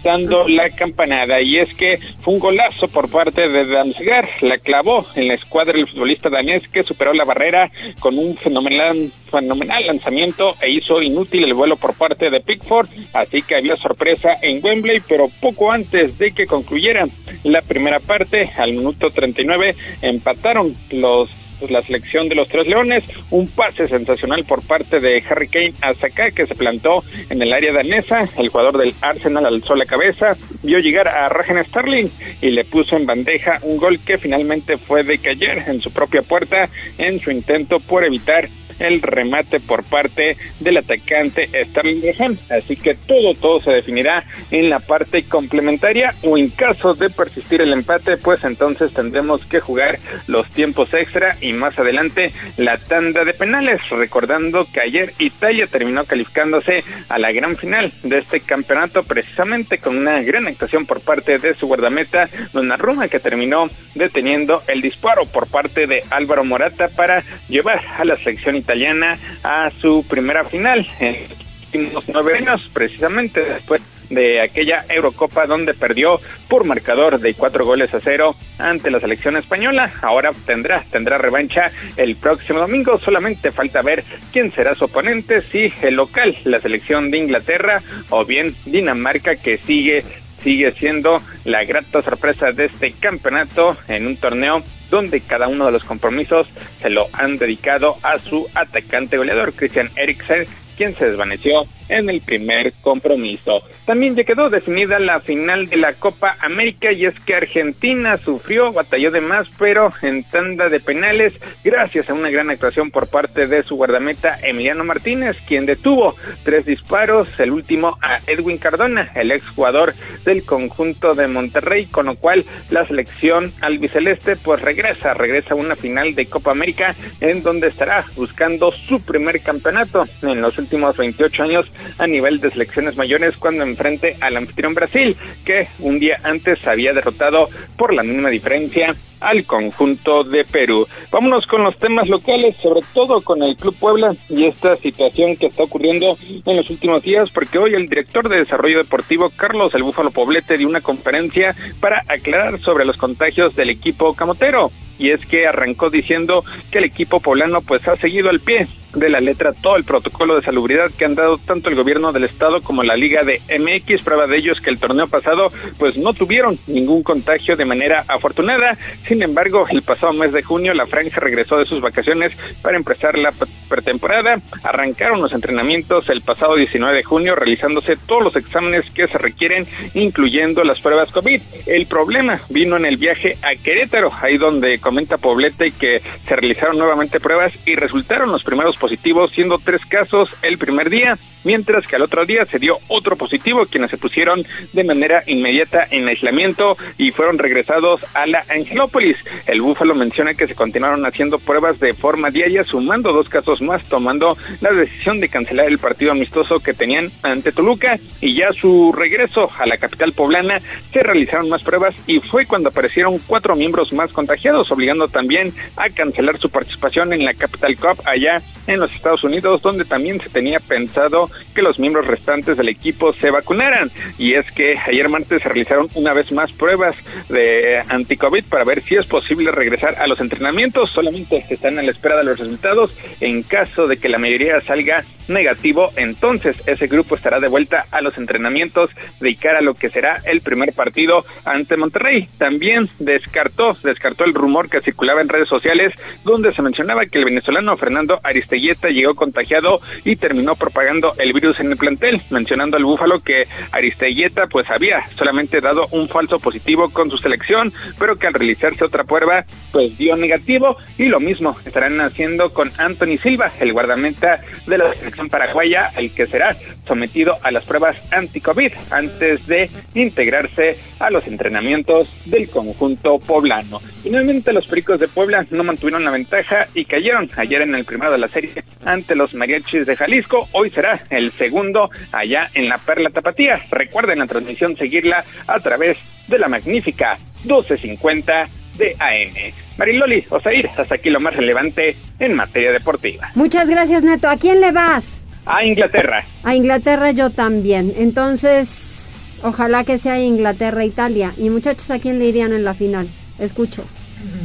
dando 0.03 0.47
la 0.47 0.69
campanada. 0.69 1.41
Y 1.41 1.57
es 1.57 1.73
que 1.73 1.99
fue 2.21 2.33
un 2.33 2.39
golazo 2.39 2.87
por 2.87 3.09
parte 3.09 3.47
de 3.47 3.65
Damsgaard, 3.65 4.29
la 4.41 4.57
clavó 4.57 5.05
en 5.15 5.27
la 5.27 5.35
escuadra 5.35 5.73
del 5.73 5.87
futbolista 5.87 6.29
danés 6.29 6.67
que 6.67 6.83
superó 6.83 7.13
la 7.13 7.25
barrera 7.25 7.71
con 7.99 8.17
un 8.17 8.35
fenomenal, 8.37 9.11
fenomenal 9.29 9.87
lanzamiento 9.87 10.55
e 10.61 10.71
hizo 10.71 11.01
inútil 11.01 11.43
el 11.43 11.53
vuelo 11.53 11.77
por 11.77 11.93
parte 11.95 12.29
de 12.29 12.41
Pickford, 12.41 12.89
así 13.13 13.41
que 13.41 13.55
había 13.55 13.75
sorpresa 13.75 14.37
en 14.41 14.63
Wembley, 14.63 15.01
pero 15.07 15.27
poco 15.39 15.71
antes 15.71 16.17
de 16.17 16.31
que 16.31 16.45
concluyera 16.45 17.07
la 17.43 17.61
primera 17.61 17.99
parte, 17.99 18.51
al 18.57 18.73
minuto 18.73 19.09
39, 19.09 19.75
empataron 20.01 20.75
los 20.91 21.29
pues, 21.62 21.72
la 21.72 21.82
selección 21.84 22.28
de 22.28 22.36
los 22.36 22.49
Tres 22.49 22.68
Leones. 22.68 23.05
Un 23.30 23.47
pase 23.47 23.88
sensacional 23.88 24.43
por 24.43 24.64
parte 24.64 24.99
de 24.99 25.24
Harry 25.30 25.47
Kane 25.47 25.74
a 25.82 25.93
Saka 25.93 26.32
que 26.32 26.47
se 26.47 26.55
plantó 26.55 27.03
en 27.30 27.41
el 27.41 27.53
área 27.53 27.72
danesa. 27.72 28.28
El 28.38 28.49
jugador 28.49 28.78
del 28.78 28.93
Arsenal 28.99 29.45
alzó 29.45 29.76
la 29.76 29.86
cabeza, 29.86 30.36
vio 30.64 30.80
llegar 30.80 31.07
a 31.07 31.30
Ragen 31.30 31.64
Sterling 31.64 32.09
y 32.41 32.49
le 32.49 32.66
puso 32.66 32.97
en 32.97 33.05
bandeja 33.05 33.59
un 33.62 33.78
gol 33.78 33.99
que 34.03 34.18
finalmente 34.18 34.78
fue 34.78 35.03
de 35.03 35.20
caer 35.20 35.66
en 35.68 35.82
su 35.82 35.91
propia 35.91 36.24
puerta 36.24 36.68
en 36.97 37.20
su 37.20 37.32
intento 37.32 37.78
por 37.80 38.03
evitar 38.03 38.49
el 38.80 39.01
remate 39.01 39.59
por 39.59 39.84
parte 39.84 40.38
del 40.59 40.78
atacante 40.78 41.49
Sterling 41.69 42.01
Graham. 42.01 42.38
Así 42.49 42.76
que 42.76 42.95
todo, 42.95 43.34
todo 43.36 43.61
se 43.61 43.72
definirá 43.72 44.26
en 44.49 44.69
la 44.69 44.80
parte 44.80 45.24
complementaria 45.24 46.13
o 46.24 46.38
en 46.38 46.49
caso 46.49 46.93
de 46.93 47.09
persistir 47.09 47.61
el 47.61 47.74
empate, 47.74 48.17
pues 48.17 48.43
entonces 48.43 48.93
tendremos 48.93 49.45
que 49.45 49.59
jugar 49.59 49.99
los 50.28 50.49
tiempos 50.49 50.93
extra 50.93 51.38
y 51.41 51.53
más 51.53 51.78
adelante 51.78 52.32
la 52.57 52.78
tanda 52.78 53.24
de 53.24 53.34
penales. 53.34 53.82
Recordando 53.89 54.67
que 54.74 54.82
ayer 54.82 55.13
Italia 55.19 55.67
terminó 55.67 56.05
calificándose 56.05 56.84
a 57.09 57.19
la 57.19 57.32
gran 57.32 57.57
final 57.57 57.91
de 58.03 58.19
este 58.19 58.41
campeonato 58.41 59.03
precisamente 59.03 59.78
con 59.78 59.97
una 59.97 60.22
gran 60.22 60.47
actuación 60.47 60.86
por 60.86 61.01
parte 61.01 61.38
de 61.38 61.53
su 61.55 61.67
guardameta 61.67 62.30
Donnarumma 62.53 63.07
que 63.07 63.19
terminó 63.19 63.69
deteniendo 63.95 64.63
el 64.67 64.82
disparo 64.82 65.26
por 65.26 65.47
parte 65.47 65.88
de 65.88 66.03
Álvaro 66.09 66.43
Morata 66.43 66.88
para 66.89 67.24
llevar 67.49 67.82
a 67.97 68.05
la 68.05 68.17
selección 68.17 68.55
italiana 68.55 68.70
italiana 68.72 69.17
a 69.43 69.69
su 69.82 70.05
primera 70.07 70.45
final 70.45 70.88
en 70.99 71.15
los 71.24 71.38
últimos 71.74 72.03
nueve 72.07 72.38
años, 72.38 72.69
precisamente 72.74 73.43
después 73.43 73.82
de 74.09 74.41
aquella 74.41 74.86
Eurocopa 74.89 75.45
donde 75.45 75.74
perdió 75.74 76.19
por 76.47 76.65
marcador 76.65 77.19
de 77.19 77.34
cuatro 77.34 77.65
goles 77.65 77.93
a 77.93 77.99
cero 77.99 78.36
ante 78.59 78.91
la 78.91 78.99
selección 78.99 79.38
española. 79.38 79.91
Ahora 80.01 80.32
tendrá, 80.45 80.84
tendrá 80.89 81.17
revancha 81.17 81.72
el 81.97 82.15
próximo 82.15 82.59
domingo. 82.59 82.97
Solamente 82.97 83.51
falta 83.51 83.82
ver 83.82 84.03
quién 84.32 84.51
será 84.53 84.76
su 84.76 84.86
oponente, 84.86 85.41
si 85.41 85.72
el 85.82 85.95
local, 85.95 86.36
la 86.43 86.59
selección 86.59 87.09
de 87.09 87.19
Inglaterra 87.19 87.82
o 88.09 88.26
bien 88.26 88.53
Dinamarca 88.65 89.36
que 89.36 89.57
sigue 89.57 90.03
sigue 90.43 90.71
siendo 90.71 91.21
la 91.45 91.63
grata 91.63 92.01
sorpresa 92.01 92.51
de 92.51 92.65
este 92.65 92.91
campeonato 92.93 93.77
en 93.87 94.07
un 94.07 94.17
torneo 94.17 94.63
donde 94.89 95.21
cada 95.21 95.47
uno 95.47 95.65
de 95.65 95.71
los 95.71 95.83
compromisos 95.83 96.47
se 96.81 96.89
lo 96.89 97.07
han 97.13 97.37
dedicado 97.37 97.97
a 98.03 98.19
su 98.19 98.47
atacante 98.53 99.17
goleador, 99.17 99.53
Christian 99.53 99.89
Eriksen, 99.95 100.45
quien 100.82 100.95
se 100.95 101.05
desvaneció 101.05 101.61
en 101.89 102.09
el 102.09 102.21
primer 102.21 102.73
compromiso. 102.82 103.61
También 103.86 104.15
ya 104.15 104.23
quedó 104.23 104.49
definida 104.49 104.97
la 104.97 105.19
final 105.19 105.67
de 105.67 105.77
la 105.77 105.93
Copa 105.93 106.36
América 106.39 106.91
y 106.91 107.05
es 107.05 107.13
que 107.19 107.36
Argentina 107.36 108.17
sufrió, 108.17 108.71
batalló 108.71 109.11
de 109.11 109.21
más, 109.21 109.47
pero 109.59 109.91
en 110.01 110.23
tanda 110.23 110.69
de 110.69 110.79
penales, 110.79 111.39
gracias 111.63 112.09
a 112.09 112.15
una 112.15 112.32
gran 112.32 112.49
actuación 112.49 112.89
por 112.89 113.07
parte 113.07 113.45
de 113.45 113.61
su 113.61 113.75
guardameta 113.75 114.39
Emiliano 114.41 114.84
Martínez, 114.84 115.38
quien 115.47 115.67
detuvo 115.67 116.15
tres 116.43 116.65
disparos, 116.65 117.27
el 117.39 117.51
último 117.51 117.99
a 118.01 118.19
Edwin 118.25 118.57
Cardona, 118.57 119.11
el 119.13 119.32
exjugador 119.32 119.93
del 120.25 120.43
conjunto 120.45 121.13
de 121.13 121.27
Monterrey, 121.27 121.86
con 121.86 122.07
lo 122.07 122.15
cual 122.15 122.43
la 122.71 122.88
selección 122.88 123.53
albiceleste 123.61 124.36
pues 124.38 124.61
regresa, 124.61 125.13
regresa 125.13 125.53
a 125.53 125.57
una 125.57 125.75
final 125.75 126.15
de 126.15 126.25
Copa 126.25 126.49
América 126.49 126.95
en 127.19 127.43
donde 127.43 127.67
estará 127.67 128.05
buscando 128.15 128.71
su 128.71 128.99
primer 129.03 129.41
campeonato 129.41 130.01
en 130.23 130.41
los 130.41 130.57
últimos 130.57 130.70
28 130.97 131.43
años 131.43 131.72
a 131.97 132.07
nivel 132.07 132.39
de 132.39 132.51
selecciones 132.51 132.95
mayores 132.95 133.38
cuando 133.38 133.63
enfrente 133.63 134.17
al 134.22 134.38
anfitrión 134.38 134.74
Brasil, 134.74 135.15
que 135.45 135.67
un 135.80 135.99
día 135.99 136.19
antes 136.24 136.65
había 136.67 136.93
derrotado 136.93 137.49
por 137.78 137.93
la 137.93 138.03
mínima 138.03 138.30
diferencia 138.30 138.95
al 139.22 139.45
conjunto 139.45 140.24
de 140.24 140.43
Perú. 140.43 140.88
Vámonos 141.11 141.47
con 141.47 141.63
los 141.63 141.78
temas 141.78 142.09
locales, 142.09 142.55
sobre 142.57 142.82
todo 142.93 143.22
con 143.22 143.41
el 143.43 143.55
Club 143.55 143.76
Puebla 143.80 144.15
y 144.30 144.45
esta 144.45 144.76
situación 144.78 145.36
que 145.38 145.47
está 145.47 145.63
ocurriendo 145.63 146.17
en 146.45 146.57
los 146.57 146.69
últimos 146.69 147.03
días, 147.03 147.30
porque 147.32 147.57
hoy 147.57 147.74
el 147.74 147.88
director 147.88 148.28
de 148.28 148.38
Desarrollo 148.38 148.80
Deportivo, 148.80 149.32
Carlos 149.36 149.74
El 149.74 149.84
Búfalo 149.84 150.11
Poblete, 150.11 150.57
dio 150.57 150.67
una 150.67 150.82
conferencia 150.82 151.55
para 151.80 152.03
aclarar 152.07 152.59
sobre 152.59 152.86
los 152.86 152.97
contagios 152.97 153.55
del 153.55 153.69
equipo 153.69 154.13
camotero. 154.13 154.72
Y 154.97 155.09
es 155.09 155.26
que 155.26 155.47
arrancó 155.47 155.89
diciendo 155.89 156.43
que 156.72 156.78
el 156.78 156.84
equipo 156.84 157.19
poblano 157.19 157.61
pues 157.61 157.88
ha 157.88 157.95
seguido 157.95 158.30
al 158.30 158.39
pie 158.39 158.67
de 158.93 159.09
la 159.09 159.19
letra 159.19 159.53
todo 159.53 159.78
el 159.78 159.84
protocolo 159.84 160.36
de 160.36 160.43
salubridad 160.43 160.91
que 160.97 161.05
han 161.05 161.15
dado 161.15 161.38
tanto 161.38 161.69
el 161.69 161.76
gobierno 161.76 162.11
del 162.11 162.26
estado 162.26 162.61
como 162.61 162.84
la 162.84 162.95
liga 162.95 163.24
de 163.24 163.41
MX, 163.57 164.03
prueba 164.03 164.28
de 164.28 164.38
ellos 164.38 164.59
que 164.61 164.69
el 164.69 164.80
torneo 164.80 165.07
pasado 165.07 165.47
pues 165.78 165.97
no 165.97 166.13
tuvieron 166.13 166.59
ningún 166.67 167.03
contagio 167.03 167.55
de 167.55 167.65
manera 167.65 168.03
afortunada, 168.07 168.78
sin 169.12 169.24
embargo 169.24 169.66
el 169.70 169.82
pasado 169.82 170.14
mes 170.14 170.32
de 170.32 170.41
junio 170.41 170.74
la 170.74 170.86
franja 170.86 171.20
regresó 171.20 171.57
de 171.57 171.66
sus 171.66 171.82
vacaciones 171.82 172.32
para 172.62 172.78
empezar 172.78 173.18
la 173.18 173.34
pretemporada, 173.68 174.38
arrancaron 174.64 175.22
los 175.22 175.34
entrenamientos 175.34 176.07
el 176.07 176.22
pasado 176.22 176.55
19 176.55 176.95
de 176.95 177.03
junio 177.03 177.36
realizándose 177.36 177.97
todos 178.07 178.24
los 178.24 178.36
exámenes 178.38 178.89
que 178.91 179.09
se 179.09 179.18
requieren 179.18 179.68
incluyendo 179.95 180.64
las 180.64 180.80
pruebas 180.80 181.12
COVID. 181.12 181.41
El 181.66 181.88
problema 181.88 182.39
vino 182.47 182.78
en 182.78 182.86
el 182.86 182.95
viaje 182.95 183.38
a 183.41 183.62
Querétaro, 183.62 184.12
ahí 184.22 184.38
donde 184.38 184.80
comenta 184.80 185.18
Poblete 185.18 185.72
que 185.72 185.99
se 185.99 186.36
realizaron 186.38 186.78
nuevamente 186.78 187.20
pruebas 187.20 187.51
y 187.66 187.76
resultaron 187.76 188.32
los 188.32 188.45
primeros 188.45 188.78
positivos, 188.78 189.32
siendo 189.32 189.57
tres 189.57 189.86
casos 189.86 190.30
el 190.41 190.57
primer 190.57 190.89
día, 190.89 191.18
mientras 191.43 191.87
que 191.87 191.95
al 191.95 192.03
otro 192.03 192.25
día 192.25 192.45
se 192.45 192.59
dio 192.59 192.77
otro 192.87 193.15
positivo, 193.15 193.65
quienes 193.65 193.91
se 193.91 193.97
pusieron 193.97 194.45
de 194.73 194.83
manera 194.83 195.23
inmediata 195.27 195.87
en 195.89 196.07
aislamiento 196.07 196.77
y 196.97 197.11
fueron 197.11 197.37
regresados 197.37 198.01
a 198.13 198.25
la 198.25 198.43
Angelópolis. 198.49 199.17
El 199.47 199.61
Búfalo 199.61 199.95
menciona 199.95 200.33
que 200.33 200.47
se 200.47 200.55
continuaron 200.55 201.05
haciendo 201.05 201.39
pruebas 201.39 201.79
de 201.79 201.93
forma 201.93 202.29
diaria, 202.29 202.63
sumando 202.63 203.13
dos 203.13 203.29
casos 203.29 203.61
más, 203.61 203.83
tomando 203.85 204.37
la 204.61 204.71
decisión 204.71 205.19
de 205.19 205.29
cancelar 205.29 205.67
el 205.67 205.79
partido 205.79 206.11
amistoso 206.11 206.59
que 206.59 206.73
tenían 206.73 207.11
ante 207.23 207.51
Toluca 207.51 207.97
y 208.19 208.35
ya 208.35 208.51
su 208.53 208.91
regreso 208.91 209.49
a 209.57 209.65
la 209.65 209.77
capital 209.77 210.13
poblana 210.13 210.59
se 210.91 211.01
realizaron 211.01 211.49
más 211.49 211.63
pruebas 211.63 211.95
y 212.07 212.19
fue 212.19 212.45
cuando 212.45 212.69
aparecieron 212.69 213.19
cuatro 213.27 213.55
miembros 213.55 213.93
más 213.93 214.11
contagiados, 214.11 214.71
obligando 214.71 215.07
también 215.07 215.53
a 215.77 215.89
cancelar 215.89 216.37
su 216.37 216.49
participación 216.49 217.13
en 217.13 217.25
la 217.25 217.33
Capital 217.33 217.75
Cup 217.77 218.01
allá 218.05 218.37
en 218.67 218.79
los 218.79 218.93
Estados 218.93 219.23
Unidos, 219.23 219.61
donde 219.61 219.85
también 219.85 220.19
se 220.19 220.29
tenía 220.29 220.59
pensado 220.59 221.29
que 221.53 221.61
los 221.61 221.79
miembros 221.79 222.07
restantes 222.07 222.57
del 222.57 222.69
equipo 222.69 223.13
se 223.13 223.32
vacunaran. 223.32 223.91
Y 224.17 224.34
es 224.34 224.49
que 224.51 224.75
ayer 224.88 225.09
martes 225.09 225.41
se 225.41 225.49
realizaron 225.49 225.89
una 225.95 226.13
vez 226.13 226.32
más 226.32 226.51
pruebas 226.51 226.95
de 227.29 227.82
anti-COVID 227.88 228.45
para 228.45 228.65
ver 228.65 228.82
si 228.82 228.95
es 228.95 229.05
posible 229.05 229.51
regresar 229.51 229.95
a 229.95 230.07
los 230.07 230.19
entrenamientos. 230.19 230.91
Solamente 230.91 231.45
están 231.49 231.77
a 231.79 231.84
la 231.84 231.91
espera 231.91 232.17
de 232.17 232.23
los 232.23 232.39
resultados. 232.39 232.93
En 233.19 233.43
caso 233.43 233.88
de 233.88 233.97
que 233.97 234.09
la 234.09 234.17
mayoría 234.17 234.61
salga 234.61 235.03
negativo, 235.32 235.91
entonces 235.95 236.61
ese 236.67 236.88
grupo 236.88 237.15
estará 237.15 237.39
de 237.39 237.47
vuelta 237.47 237.86
a 237.91 238.01
los 238.01 238.17
entrenamientos 238.17 238.89
de 239.19 239.36
cara 239.36 239.59
a 239.59 239.61
lo 239.61 239.73
que 239.73 239.89
será 239.89 240.21
el 240.25 240.41
primer 240.41 240.73
partido 240.73 241.25
ante 241.45 241.77
Monterrey. 241.77 242.27
También 242.38 242.89
descartó, 242.99 243.75
descartó 243.84 244.23
el 244.23 244.34
rumor 244.34 244.69
que 244.69 244.82
circulaba 244.82 245.21
en 245.21 245.29
redes 245.29 245.47
sociales 245.47 245.93
donde 246.23 246.53
se 246.53 246.61
mencionaba 246.61 247.05
que 247.05 247.19
el 247.19 247.25
venezolano 247.25 247.77
Fernando 247.77 248.19
Aristelleta 248.23 248.89
llegó 248.89 249.15
contagiado 249.15 249.79
y 250.03 250.15
terminó 250.15 250.55
propagando 250.55 251.13
el 251.17 251.34
virus 251.34 251.59
en 251.59 251.71
el 251.71 251.77
plantel, 251.77 252.21
mencionando 252.29 252.77
al 252.77 252.86
Búfalo 252.86 253.21
que 253.21 253.47
Aristelleta 253.71 254.47
pues 254.47 254.69
había 254.69 255.07
solamente 255.15 255.61
dado 255.61 255.88
un 255.91 256.07
falso 256.07 256.38
positivo 256.38 256.89
con 256.89 257.09
su 257.09 257.17
selección, 257.17 257.71
pero 257.99 258.15
que 258.15 258.27
al 258.27 258.34
realizarse 258.34 258.84
otra 258.84 259.03
prueba 259.03 259.45
pues 259.71 259.97
dio 259.97 260.15
negativo 260.15 260.77
y 260.97 261.05
lo 261.05 261.19
mismo 261.19 261.57
estarán 261.65 261.99
haciendo 262.01 262.51
con 262.53 262.71
Anthony 262.77 263.17
Silva, 263.21 263.51
el 263.59 263.73
guardameta 263.73 264.41
de 264.67 264.77
la 264.77 264.93
selección 264.93 265.20
paraguaya, 265.30 265.91
el 265.97 266.13
que 266.13 266.28
será 266.28 266.55
sometido 266.88 267.38
a 267.43 267.51
las 267.51 267.63
pruebas 267.65 267.97
anti-COVID 268.11 268.74
antes 268.89 269.45
de 269.47 269.69
integrarse 269.93 270.78
a 270.99 271.09
los 271.09 271.28
entrenamientos 271.28 272.09
del 272.26 272.49
conjunto 272.49 273.19
poblano. 273.19 273.80
Finalmente 274.03 274.53
los 274.53 274.67
Pericos 274.67 274.99
de 274.99 275.07
Puebla 275.07 275.45
no 275.51 275.63
mantuvieron 275.63 276.03
la 276.03 276.11
ventaja 276.11 276.67
y 276.74 276.86
cayeron 276.86 277.30
ayer 277.38 277.61
en 277.61 277.76
el 277.76 277.86
primero 277.86 278.11
de 278.11 278.17
la 278.17 278.28
serie 278.28 278.63
ante 278.86 279.15
los 279.15 279.34
Mariachis 279.34 279.86
de 279.86 279.95
Jalisco. 279.95 280.47
Hoy 280.53 280.69
será 280.72 281.03
el 281.09 281.32
segundo 281.34 281.89
allá 282.11 282.49
en 282.53 282.69
la 282.69 282.78
Perla 282.78 283.09
Tapatía. 283.09 283.61
Recuerden 283.69 284.19
la 284.19 284.28
transmisión 284.28 284.76
seguirla 284.76 285.24
a 285.47 285.59
través 285.59 285.97
de 286.28 286.39
la 286.39 286.47
magnífica 286.47 287.17
1250 287.43 288.47
de 288.78 288.95
AM. 288.99 289.53
Mariloli, 289.82 290.23
Osair, 290.29 290.69
hasta 290.77 290.93
aquí 290.93 291.09
lo 291.09 291.19
más 291.19 291.36
relevante 291.36 291.95
en 292.19 292.36
materia 292.36 292.71
deportiva. 292.71 293.32
Muchas 293.34 293.67
gracias, 293.67 294.03
Neto. 294.03 294.29
¿A 294.29 294.38
quién 294.38 294.61
le 294.61 294.71
vas? 294.71 295.17
A 295.47 295.65
Inglaterra. 295.65 296.23
A 296.43 296.53
Inglaterra 296.53 297.09
yo 297.09 297.32
también. 297.32 297.91
Entonces, 297.97 299.09
ojalá 299.41 299.84
que 299.84 299.97
sea 299.97 300.19
Inglaterra-Italia. 300.19 301.34
Y 301.36 301.49
muchachos, 301.49 301.89
¿a 301.89 301.97
quién 301.97 302.19
le 302.19 302.27
irían 302.27 302.53
en 302.53 302.63
la 302.63 302.75
final? 302.75 303.07
Escucho. 303.39 303.84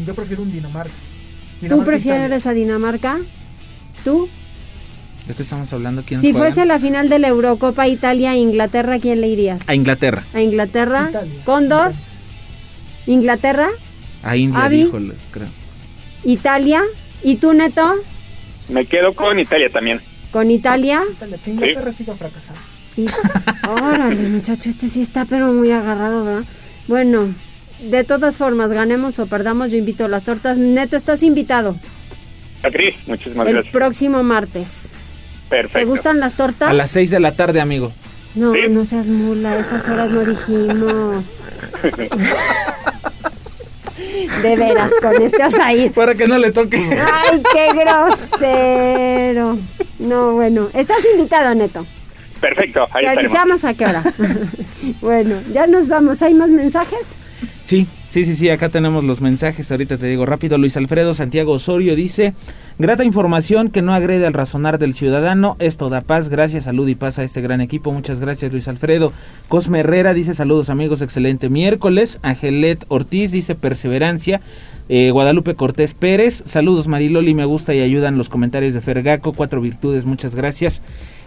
Yo 0.06 0.14
prefiero 0.14 0.42
un 0.42 0.52
Dinamarca. 0.52 0.94
¿Tú 1.68 1.84
prefieres 1.84 2.46
a 2.46 2.54
Dinamarca? 2.54 3.18
¿Tú? 4.04 4.30
¿De 5.28 5.34
qué 5.34 5.42
estamos 5.42 5.70
hablando? 5.70 6.02
¿Quién 6.02 6.18
si 6.18 6.32
fuese 6.32 6.64
la 6.64 6.78
final 6.78 7.10
de 7.10 7.18
la 7.18 7.28
Eurocopa 7.28 7.86
Italia-Inglaterra, 7.86 8.94
¿a 8.94 9.00
quién 9.00 9.20
le 9.20 9.28
irías? 9.28 9.68
A 9.68 9.74
Inglaterra. 9.74 10.22
¿A 10.32 10.40
Inglaterra? 10.40 11.10
¿Cóndor? 11.44 11.92
¿Inglaterra? 13.06 13.68
A 14.26 14.36
India, 14.36 14.68
dijo, 14.68 14.98
creo. 15.30 15.48
¿Italia? 16.24 16.82
¿Y 17.22 17.36
tú, 17.36 17.52
Neto? 17.52 17.94
Me 18.68 18.84
quedo 18.84 19.14
con 19.14 19.38
Italia 19.38 19.70
también. 19.70 20.00
¿Con 20.32 20.50
Italia? 20.50 21.02
Inglaterra 21.46 21.92
sí 21.92 22.02
a. 22.04 22.52
Y- 22.96 23.06
Órale, 23.68 24.28
muchacho, 24.28 24.68
este 24.68 24.88
sí 24.88 25.02
está 25.02 25.24
pero 25.26 25.52
muy 25.52 25.70
agarrado, 25.70 26.24
¿verdad? 26.24 26.44
Bueno, 26.88 27.34
de 27.80 28.04
todas 28.04 28.38
formas, 28.38 28.72
ganemos 28.72 29.18
o 29.18 29.26
perdamos, 29.26 29.70
yo 29.70 29.78
invito 29.78 30.04
a 30.04 30.08
las 30.08 30.24
tortas. 30.24 30.58
Neto, 30.58 30.96
estás 30.96 31.22
invitado 31.22 31.76
Acri, 32.62 32.94
muchísimas 33.06 33.46
el 33.46 33.52
gracias. 33.54 33.72
próximo 33.72 34.22
martes. 34.22 34.92
Perfecto. 35.48 35.78
¿Te 35.78 35.84
gustan 35.84 36.18
las 36.18 36.34
tortas? 36.34 36.68
A 36.68 36.72
las 36.72 36.90
6 36.90 37.10
de 37.10 37.20
la 37.20 37.36
tarde, 37.36 37.60
amigo. 37.60 37.92
No, 38.34 38.52
no 38.68 38.84
seas 38.84 39.06
mula, 39.06 39.52
a 39.52 39.60
esas 39.60 39.88
horas 39.88 40.10
no 40.10 40.24
dijimos. 40.24 41.34
De 44.42 44.56
veras, 44.56 44.90
con 45.00 45.20
este 45.22 45.42
azaí. 45.42 45.90
Para 45.90 46.14
que 46.14 46.26
no 46.26 46.38
le 46.38 46.52
toque. 46.52 46.76
Ay, 46.78 47.42
qué 47.52 47.68
grosero. 47.74 49.58
No, 49.98 50.32
bueno, 50.34 50.68
estás 50.74 50.98
invitado, 51.14 51.54
Neto. 51.54 51.84
Perfecto, 52.40 52.82
ahí 52.92 53.04
Te 53.04 53.10
estaremos. 53.10 53.24
avisamos 53.34 53.64
a 53.64 53.74
qué 53.74 53.84
hora. 53.86 54.02
bueno, 55.00 55.36
ya 55.52 55.66
nos 55.66 55.88
vamos. 55.88 56.22
¿Hay 56.22 56.34
más 56.34 56.50
mensajes? 56.50 57.14
Sí, 57.64 57.86
sí, 58.16 58.24
sí, 58.24 58.34
sí, 58.34 58.48
acá 58.48 58.70
tenemos 58.70 59.04
los 59.04 59.20
mensajes, 59.20 59.70
ahorita 59.70 59.98
te 59.98 60.06
digo 60.06 60.24
rápido. 60.24 60.56
Luis 60.56 60.74
Alfredo 60.78 61.12
Santiago 61.12 61.52
Osorio 61.52 61.94
dice, 61.94 62.32
grata 62.78 63.04
información 63.04 63.68
que 63.68 63.82
no 63.82 63.92
agrede 63.92 64.26
al 64.26 64.32
razonar 64.32 64.78
del 64.78 64.94
ciudadano, 64.94 65.54
esto 65.58 65.90
da 65.90 66.00
paz, 66.00 66.30
gracias, 66.30 66.64
salud 66.64 66.88
y 66.88 66.94
paz 66.94 67.18
a 67.18 67.24
este 67.24 67.42
gran 67.42 67.60
equipo, 67.60 67.92
muchas 67.92 68.18
gracias 68.18 68.50
Luis 68.52 68.68
Alfredo. 68.68 69.12
Cosme 69.48 69.80
Herrera 69.80 70.14
dice, 70.14 70.32
saludos 70.32 70.70
amigos, 70.70 71.02
excelente 71.02 71.50
miércoles. 71.50 72.18
Angelet 72.22 72.86
Ortiz 72.88 73.32
dice, 73.32 73.54
perseverancia. 73.54 74.40
Eh, 74.88 75.10
Guadalupe 75.10 75.54
Cortés 75.54 75.92
Pérez, 75.92 76.42
saludos 76.46 76.88
Mariloli, 76.88 77.34
me 77.34 77.44
gusta 77.44 77.74
y 77.74 77.80
ayudan 77.80 78.16
los 78.16 78.30
comentarios 78.30 78.72
de 78.72 78.80
Fergaco, 78.80 79.34
cuatro 79.34 79.60
virtudes, 79.60 80.06
muchas 80.06 80.34
gracias. 80.34 80.80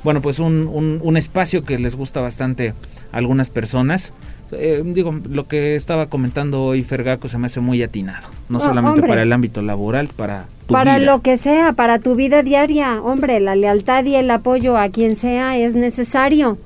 Bueno, 0.03 0.23
pues 0.23 0.39
un, 0.39 0.67
un, 0.67 1.01
un 1.03 1.17
espacio 1.17 1.63
que 1.63 1.77
les 1.77 1.95
gusta 1.95 2.19
bastante 2.19 2.73
a 3.11 3.17
algunas 3.17 3.51
personas. 3.51 4.11
Eh, 4.51 4.81
digo, 4.85 5.17
lo 5.29 5.47
que 5.47 5.75
estaba 5.75 6.07
comentando 6.07 6.63
hoy 6.63 6.83
Fergaco 6.83 7.27
se 7.27 7.37
me 7.37 7.47
hace 7.47 7.59
muy 7.59 7.81
atinado, 7.83 8.27
no 8.49 8.57
Oh, 8.57 8.61
solamente 8.61 8.99
hombre. 8.99 9.09
para 9.09 9.21
el 9.23 9.31
ámbito 9.33 9.61
laboral, 9.61 10.07
para 10.15 10.45
tu 10.67 10.73
para 10.73 10.97
vida. 10.97 11.11
lo 11.11 11.21
que 11.21 11.37
sea, 11.37 11.73
para 11.73 11.99
tu 11.99 12.15
vida 12.15 12.43
diaria, 12.43 13.01
hombre, 13.01 13.39
la 13.39 13.55
lealtad 13.55 14.03
y 14.05 14.15
el 14.15 14.29
apoyo 14.31 14.77
a 14.77 14.89
quien 14.89 15.15
sea 15.15 15.57
es 15.57 15.75
necesario. 15.75 16.57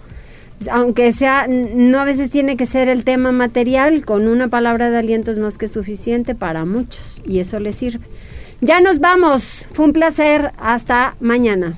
Aunque 0.71 1.11
sea, 1.11 1.47
no 1.49 1.99
a 1.99 2.05
veces 2.05 2.29
tiene 2.29 2.55
que 2.55 2.65
ser 2.65 2.87
el 2.87 3.03
tema 3.03 3.31
material, 3.33 4.05
con 4.05 4.27
una 4.27 4.47
palabra 4.47 4.89
de 4.89 4.97
aliento 4.97 5.31
es 5.31 5.37
más 5.37 5.57
que 5.57 5.67
suficiente 5.67 6.35
para 6.35 6.63
muchos 6.63 7.21
y 7.25 7.39
eso 7.39 7.59
les 7.59 7.75
sirve. 7.75 8.05
Ya 8.61 8.79
nos 8.79 8.99
vamos, 8.99 9.67
fue 9.73 9.83
un 9.85 9.91
placer, 9.93 10.51
hasta 10.57 11.15
mañana. 11.19 11.77